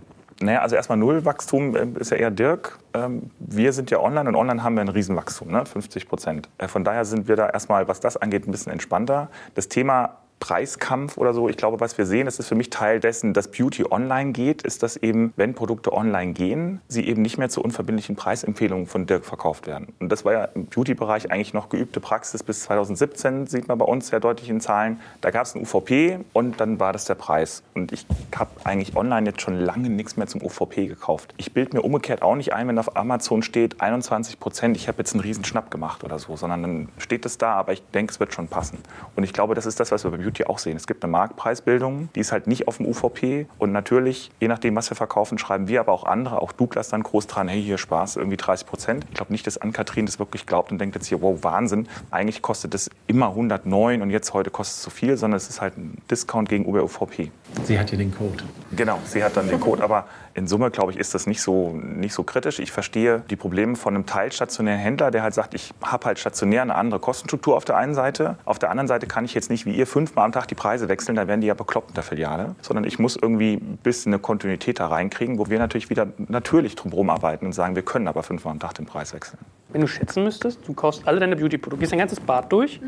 Naja, 0.41 0.61
also 0.61 0.75
erstmal 0.75 0.99
Nullwachstum 0.99 1.77
äh, 1.77 1.87
ist 2.01 2.11
ja 2.11 2.17
eher 2.17 2.31
Dirk. 2.31 2.79
Ähm, 2.95 3.31
Wir 3.39 3.73
sind 3.73 3.91
ja 3.91 4.01
online 4.01 4.29
und 4.29 4.35
online 4.35 4.63
haben 4.65 4.75
wir 4.75 4.81
ein 4.81 4.89
Riesenwachstum, 4.89 5.49
ne? 5.53 5.65
50 5.65 6.09
Prozent. 6.09 6.49
Äh, 6.59 6.69
Von 6.69 6.85
daher 6.85 7.05
sind 7.05 7.29
wir 7.29 7.37
da 7.37 7.49
erstmal, 7.49 7.87
was 7.87 8.01
das 8.01 8.17
angeht, 8.17 8.49
ein 8.49 8.51
bisschen 8.51 8.73
entspannter. 8.73 9.29
Das 9.55 9.69
Thema 9.69 10.17
Preiskampf 10.43 11.19
oder 11.19 11.35
so, 11.35 11.49
ich 11.49 11.57
glaube, 11.57 11.79
was 11.79 11.97
wir 11.99 12.05
sehen, 12.05 12.25
das 12.25 12.41
ist 12.41 12.49
für 12.49 12.57
mich 12.57 12.69
Teil 12.69 12.99
dessen, 12.99 13.33
dass 13.33 13.47
Beauty 13.47 13.85
online 13.89 14.33
geht, 14.33 14.63
ist, 14.63 14.83
dass 14.83 14.97
eben, 14.97 15.33
wenn 15.37 15.55
Produkte 15.55 15.93
online 15.93 16.33
gehen, 16.33 16.81
sie 16.89 17.07
eben 17.07 17.23
nicht 17.23 17.39
mehr 17.39 17.49
zu 17.49 17.63
unverbindlichen 17.63 18.17
Preisempfehlungen 18.17 18.89
von 18.89 19.07
Dirk 19.07 19.25
verkauft 19.25 19.69
werden. 19.69 19.95
Und 20.01 20.11
das 20.11 20.25
war 20.25 20.33
ja 20.33 20.45
im 20.47 20.67
Beauty-Bereich 20.67 21.31
eigentlich 21.31 21.55
noch 21.55 21.69
geübte 21.69 22.01
Praxis 22.01 22.43
bis 22.43 22.65
2017, 22.65 23.47
sieht 23.47 23.69
man 23.69 23.79
bei 23.79 23.85
uns 23.85 24.09
sehr 24.09 24.19
deutlich 24.19 24.51
in 24.51 24.61
Zahlen. 24.61 24.99
Da 25.21 25.31
gab 25.31 25.47
es 25.47 25.55
ein 25.55 25.63
UVP 25.63 26.19
und 26.33 26.61
dann 26.61 26.81
war 26.81 26.93
das 26.93 27.05
der 27.05 27.15
Preis. 27.15 27.63
Und 27.75 27.93
ich 27.93 28.05
habe 28.35 28.51
eigentlich 28.65 28.97
online 28.97 29.31
jetzt 29.31 29.43
schon 29.43 29.61
lange 29.61 29.91
nichts 29.91 30.17
mehr 30.17 30.27
zum 30.27 30.43
UVP 30.43 30.89
gekauft. 30.89 31.35
Ich 31.37 31.53
bilde 31.55 31.77
mir 31.77 31.83
umgekehrt 31.83 32.23
auch 32.23 32.35
nicht 32.35 32.53
ein, 32.53 32.67
wenn 32.67 32.81
auf 32.81 32.97
Amazon 32.97 33.45
steht 33.45 33.81
21 33.81 34.41
Prozent, 34.41 34.77
ich 34.77 34.89
habe 34.89 34.99
jetzt 34.99 35.15
einen 35.15 35.21
riesen 35.21 35.45
Schnapp 35.45 35.71
gemacht 35.71 36.03
oder 36.03 36.19
so, 36.19 36.35
sondern 36.35 36.63
dann 36.63 36.89
steht 36.99 37.25
es 37.27 37.39
da, 37.39 37.53
aber 37.53 37.75
ich 37.75 37.83
denke, 37.95 38.11
es 38.11 38.19
wird 38.19 38.35
schon 38.35 38.49
passen. 38.49 38.79
Und 39.15 39.23
ich 39.23 39.33
glaube, 39.33 39.55
das 39.55 39.67
ist 39.67 39.79
das, 39.79 39.93
was 39.93 40.03
wir 40.03 40.11
bei 40.11 40.17
Beauty 40.17 40.32
auch 40.47 40.59
sehen. 40.59 40.77
Es 40.77 40.87
gibt 40.87 41.05
eine 41.05 41.11
Marktpreisbildung, 41.11 42.09
die 42.15 42.21
ist 42.21 42.33
halt 42.33 42.47
nicht 42.47 42.69
auf 42.69 42.79
dem 42.79 42.87
UVP 42.87 43.47
und 43.59 43.73
natürlich, 43.73 44.31
je 44.41 44.49
nachdem, 44.49 44.77
was 44.77 44.91
wir 44.91 44.97
verkaufen, 44.97 45.39
schreiben 45.39 45.69
wir, 45.69 45.81
aber 45.81 45.93
auch 45.93 46.05
andere, 46.05 46.41
auch 46.41 46.53
Douglas 46.53 46.89
dann 46.89 47.03
groß 47.03 47.27
dran, 47.27 47.49
hey, 47.49 47.63
hier 47.63 47.79
Spaß, 47.79 48.17
irgendwie 48.17 48.37
30 48.37 48.67
Prozent. 48.67 49.05
Ich 49.09 49.15
glaube 49.15 49.33
nicht, 49.33 49.47
dass 49.47 49.59
Ann-Kathrin 49.59 50.07
das 50.07 50.19
wirklich 50.19 50.47
glaubt 50.47 50.73
und 50.73 50.79
denkt 50.79 50.95
jetzt 50.95 51.07
hier, 51.07 51.21
wow, 51.23 51.39
Wahnsinn. 51.43 51.89
Eigentlich 52.11 52.43
kostet 52.43 52.75
es 52.75 52.91
immer 53.07 53.29
109 53.29 54.03
und 54.03 54.11
jetzt 54.11 54.35
heute 54.35 54.51
kostet 54.51 54.77
es 54.77 54.83
zu 54.83 54.91
viel, 54.91 55.17
sondern 55.17 55.37
es 55.37 55.49
ist 55.49 55.61
halt 55.61 55.77
ein 55.77 55.99
Discount 56.11 56.49
gegenüber 56.49 56.83
UVP. 56.83 57.31
Sie 57.65 57.79
hat 57.79 57.91
hier 57.91 57.99
den 57.99 58.15
Code. 58.15 58.45
Genau, 58.75 58.99
sie 59.05 59.23
hat 59.23 59.37
dann 59.37 59.49
den 59.49 59.61
Code, 59.61 59.85
aber 59.85 60.07
in 60.35 60.47
Summe, 60.47 60.71
glaube 60.71 60.93
ich, 60.93 60.99
ist 60.99 61.15
das 61.15 61.27
nicht 61.27 61.43
so, 61.43 61.73
nicht 61.73 62.15
so 62.15 62.23
kritisch. 62.23 62.59
Ich 62.59 62.73
verstehe 62.73 63.23
die 63.29 63.37
Probleme 63.37 63.77
von 63.77 63.95
einem 63.95 64.07
teilstationären 64.07 64.81
Händler, 64.81 65.11
der 65.11 65.23
halt 65.23 65.35
sagt, 65.35 65.55
ich 65.55 65.73
habe 65.83 66.07
halt 66.07 66.19
stationär 66.19 66.63
eine 66.63 66.75
andere 66.75 66.99
Kostenstruktur 66.99 67.57
auf 67.57 67.65
der 67.65 67.77
einen 67.77 67.95
Seite. 67.95 68.37
Auf 68.47 68.59
der 68.59 68.71
anderen 68.71 68.89
Seite 68.89 69.07
kann 69.07 69.25
ich 69.25 69.35
jetzt 69.35 69.51
nicht 69.51 69.67
wie 69.67 69.73
ihr 69.73 69.87
fünfmal 69.87 70.25
am 70.25 70.33
Tag 70.33 70.49
die 70.49 70.55
Preise 70.55 70.89
wechseln, 70.89 71.17
dann 71.17 71.29
werden 71.29 71.43
die 71.43 71.47
ja 71.47 71.55
bekloppt 71.55 71.91
in 71.91 71.95
der 71.95 72.03
Filiale. 72.03 72.55
Sondern 72.63 72.85
ich 72.85 72.99
muss 72.99 73.17
irgendwie 73.17 73.55
ein 73.55 73.79
bisschen 73.83 74.13
eine 74.13 74.21
Kontinuität 74.21 74.81
da 74.81 74.87
reinkriegen, 74.87 75.39
wo 75.39 75.49
wir 75.49 75.59
natürlich 75.59 75.91
wieder 75.91 76.09
natürlich 76.29 76.75
drumherum 76.75 77.11
arbeiten 77.11 77.45
und 77.45 77.53
sagen, 77.53 77.75
wir 77.75 77.83
können 77.83 78.09
aber 78.09 78.23
fünfmal 78.23 78.53
am 78.53 78.61
Tag 78.61 78.75
den 78.75 78.87
Preis 78.87 79.13
wechseln. 79.13 79.39
Wenn 79.73 79.81
du 79.81 79.87
schätzen 79.87 80.23
müsstest, 80.25 80.61
du 80.67 80.75
kaufst 80.75 81.07
alle 81.07 81.19
deine 81.19 81.35
Beauty-Produkte, 81.37 81.81
gehst 81.81 81.93
dein 81.93 81.99
ganzes 81.99 82.21
Bad 82.21 82.53
durch. 82.53 82.81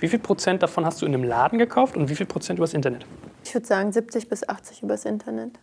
Wie 0.00 0.08
viel 0.08 0.18
Prozent 0.18 0.62
davon 0.62 0.84
hast 0.84 1.00
du 1.00 1.06
in 1.06 1.14
einem 1.14 1.24
Laden 1.24 1.58
gekauft 1.58 1.96
und 1.96 2.08
wie 2.08 2.14
viel 2.14 2.26
Prozent 2.26 2.58
übers 2.58 2.74
Internet? 2.74 3.06
Ich 3.44 3.54
würde 3.54 3.66
sagen 3.66 3.92
70 3.92 4.28
bis 4.28 4.48
80 4.48 4.82
übers 4.82 5.04
Internet. 5.04 5.58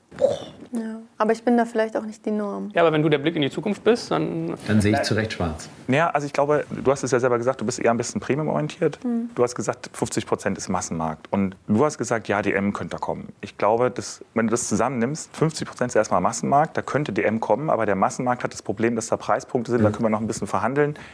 Ja. 0.73 0.99
Aber 1.17 1.31
ich 1.31 1.43
bin 1.43 1.55
da 1.57 1.65
vielleicht 1.65 1.95
auch 1.95 2.03
nicht 2.03 2.25
die 2.25 2.31
Norm. 2.31 2.71
Ja, 2.73 2.81
aber 2.81 2.91
wenn 2.91 3.01
du 3.01 3.09
der 3.09 3.19
Blick 3.19 3.35
in 3.35 3.41
die 3.41 3.49
Zukunft 3.49 3.83
bist, 3.83 4.11
dann 4.11 4.55
Dann 4.67 4.81
sehe 4.81 4.93
ich 4.93 5.01
zu 5.03 5.13
Recht 5.13 5.33
schwarz. 5.33 5.69
Naja, 5.87 6.09
also 6.09 6.27
ich 6.27 6.33
glaube, 6.33 6.65
du 6.69 6.91
hast 6.91 7.03
es 7.03 7.11
ja 7.11 7.19
selber 7.19 7.37
gesagt, 7.37 7.61
du 7.61 7.65
bist 7.65 7.79
eher 7.79 7.91
ein 7.91 7.97
bisschen 7.97 8.19
premium-orientiert. 8.19 8.99
Du 9.33 9.43
hast 9.43 9.55
gesagt, 9.55 9.89
50 9.93 10.25
Prozent 10.25 10.57
ist 10.57 10.67
Massenmarkt. 10.67 11.27
Und 11.31 11.55
du 11.67 11.85
hast 11.85 11.97
gesagt, 11.97 12.27
ja, 12.27 12.41
DM 12.41 12.73
könnte 12.73 12.91
da 12.91 12.97
kommen. 12.97 13.29
Ich 13.41 13.57
glaube, 13.57 13.91
dass, 13.91 14.23
wenn 14.33 14.47
du 14.47 14.51
das 14.51 14.67
zusammennimmst, 14.67 15.35
50 15.35 15.67
Prozent 15.67 15.91
ist 15.91 15.95
erstmal 15.95 16.21
Massenmarkt, 16.21 16.75
da 16.75 16.81
könnte 16.81 17.13
DM 17.13 17.39
kommen, 17.39 17.69
aber 17.69 17.85
der 17.85 17.95
Massenmarkt 17.95 18.43
hat 18.43 18.53
das 18.53 18.61
Problem, 18.61 18.95
dass 18.95 19.07
da 19.07 19.17
Preispunkte 19.17 19.71
sind, 19.71 19.83
da 19.83 19.89
können 19.89 20.03
wir 20.03 20.09
noch 20.09 20.21
ein 20.21 20.27
bisschen 20.27 20.47
verhandeln. 20.47 20.68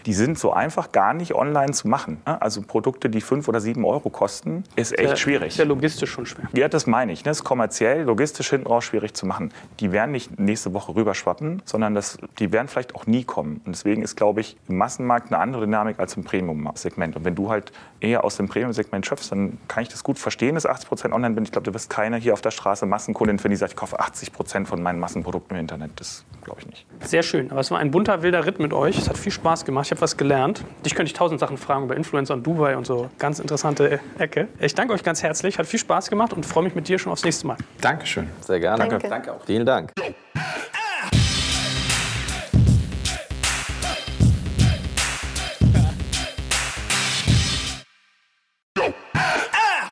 Die 0.05 0.13
sind 0.13 0.39
so 0.39 0.53
einfach 0.53 0.91
gar 0.91 1.13
nicht 1.13 1.33
online 1.35 1.71
zu 1.71 1.87
machen. 1.87 2.21
ne? 2.25 2.41
Also 2.41 2.61
Produkte, 2.61 3.09
die 3.09 3.21
5 3.21 3.47
oder 3.47 3.59
7 3.59 3.83
Euro 3.85 4.09
kosten, 4.09 4.63
ist 4.75 4.97
echt 4.97 5.13
äh, 5.13 5.17
schwierig. 5.17 5.47
ist 5.49 5.57
ja 5.57 5.65
logistisch 5.65 6.11
schon 6.11 6.25
schwer. 6.25 6.45
Ja, 6.53 6.67
das 6.67 6.87
meine 6.87 7.11
ich. 7.11 7.23
Ne? 7.23 7.31
Das 7.31 7.37
ist 7.37 7.43
kommerziell, 7.43 8.03
logistisch 8.03 8.49
hinten 8.49 8.67
raus 8.67 8.83
schwierig 8.83 9.13
zu 9.13 9.25
machen. 9.25 9.51
Die 9.79 9.91
werden 9.91 10.11
nicht 10.11 10.39
nächste 10.39 10.73
Woche 10.73 10.95
rüberschwappen, 10.95 11.61
sondern 11.65 11.95
das, 11.95 12.17
die 12.39 12.51
werden 12.51 12.67
vielleicht 12.67 12.95
auch 12.95 13.05
nie 13.07 13.23
kommen. 13.23 13.61
Und 13.65 13.75
deswegen 13.75 14.01
ist, 14.01 14.15
glaube 14.15 14.41
ich, 14.41 14.57
im 14.67 14.77
Massenmarkt 14.77 15.31
eine 15.31 15.41
andere 15.41 15.65
Dynamik 15.65 15.99
als 15.99 16.15
im 16.17 16.23
Premium-Segment. 16.23 17.15
Und 17.15 17.25
wenn 17.25 17.35
du 17.35 17.49
halt 17.49 17.71
eher 17.99 18.23
aus 18.23 18.37
dem 18.37 18.47
Premium-Segment 18.47 19.05
schöpfst, 19.05 19.31
dann 19.31 19.57
kann 19.67 19.83
ich 19.83 19.89
das 19.89 20.03
gut 20.03 20.19
verstehen, 20.19 20.55
dass 20.55 20.65
80 20.65 20.87
Prozent 20.87 21.13
online 21.13 21.35
bin. 21.35 21.43
Ich 21.43 21.51
glaube, 21.51 21.65
du 21.65 21.73
wirst 21.73 21.89
keiner 21.89 22.17
hier 22.17 22.33
auf 22.33 22.41
der 22.41 22.51
Straße 22.51 22.85
Massenkundin 22.85 23.39
finden, 23.39 23.53
die 23.53 23.57
sagt, 23.57 23.73
ich 23.73 23.77
kaufe 23.77 23.99
80 23.99 24.31
Prozent 24.33 24.67
von 24.67 24.81
meinen 24.81 24.99
Massenprodukten 24.99 25.55
im 25.55 25.61
Internet. 25.61 25.91
Das 25.95 26.25
glaube 26.43 26.61
ich 26.61 26.67
nicht. 26.67 26.85
Sehr 27.01 27.23
schön. 27.23 27.51
Aber 27.51 27.59
es 27.59 27.71
war 27.71 27.79
ein 27.79 27.91
bunter, 27.91 28.21
wilder 28.21 28.45
Ritt 28.45 28.59
mit 28.59 28.73
euch. 28.73 28.97
Es 28.97 29.09
hat 29.09 29.17
viel 29.17 29.31
Spaß 29.31 29.44
gemacht. 29.65 29.85
Ich 29.85 29.91
habe 29.91 30.01
was 30.01 30.17
gelernt. 30.17 30.63
Dich 30.83 30.95
könnte 30.95 31.07
ich 31.07 31.13
tausend 31.13 31.39
Sachen 31.39 31.57
fragen 31.57 31.85
über 31.85 31.95
Influencer 31.95 32.33
und 32.33 32.45
Dubai 32.45 32.75
und 32.75 32.87
so. 32.87 33.09
Ganz 33.19 33.39
interessante 33.39 33.99
Ecke. 34.17 34.47
Ich 34.59 34.73
danke 34.73 34.93
euch 34.93 35.03
ganz 35.03 35.21
herzlich. 35.21 35.59
Hat 35.59 35.67
viel 35.67 35.79
Spaß 35.79 36.09
gemacht 36.09 36.33
und 36.33 36.45
freue 36.45 36.63
mich 36.63 36.73
mit 36.73 36.87
dir 36.87 36.97
schon 36.97 37.11
aufs 37.11 37.23
nächste 37.23 37.45
Mal. 37.45 37.57
Dankeschön. 37.79 38.27
Sehr 38.41 38.59
gerne. 38.59 38.87
Danke. 38.87 39.07
Danke 39.07 39.33
auch. 39.33 39.45
Vielen 39.45 39.65
Dank. 39.65 39.91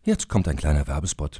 Jetzt 0.04 0.28
kommt 0.28 0.48
ein 0.48 0.58
kleiner 0.58 0.88
Werbespot. 0.88 1.40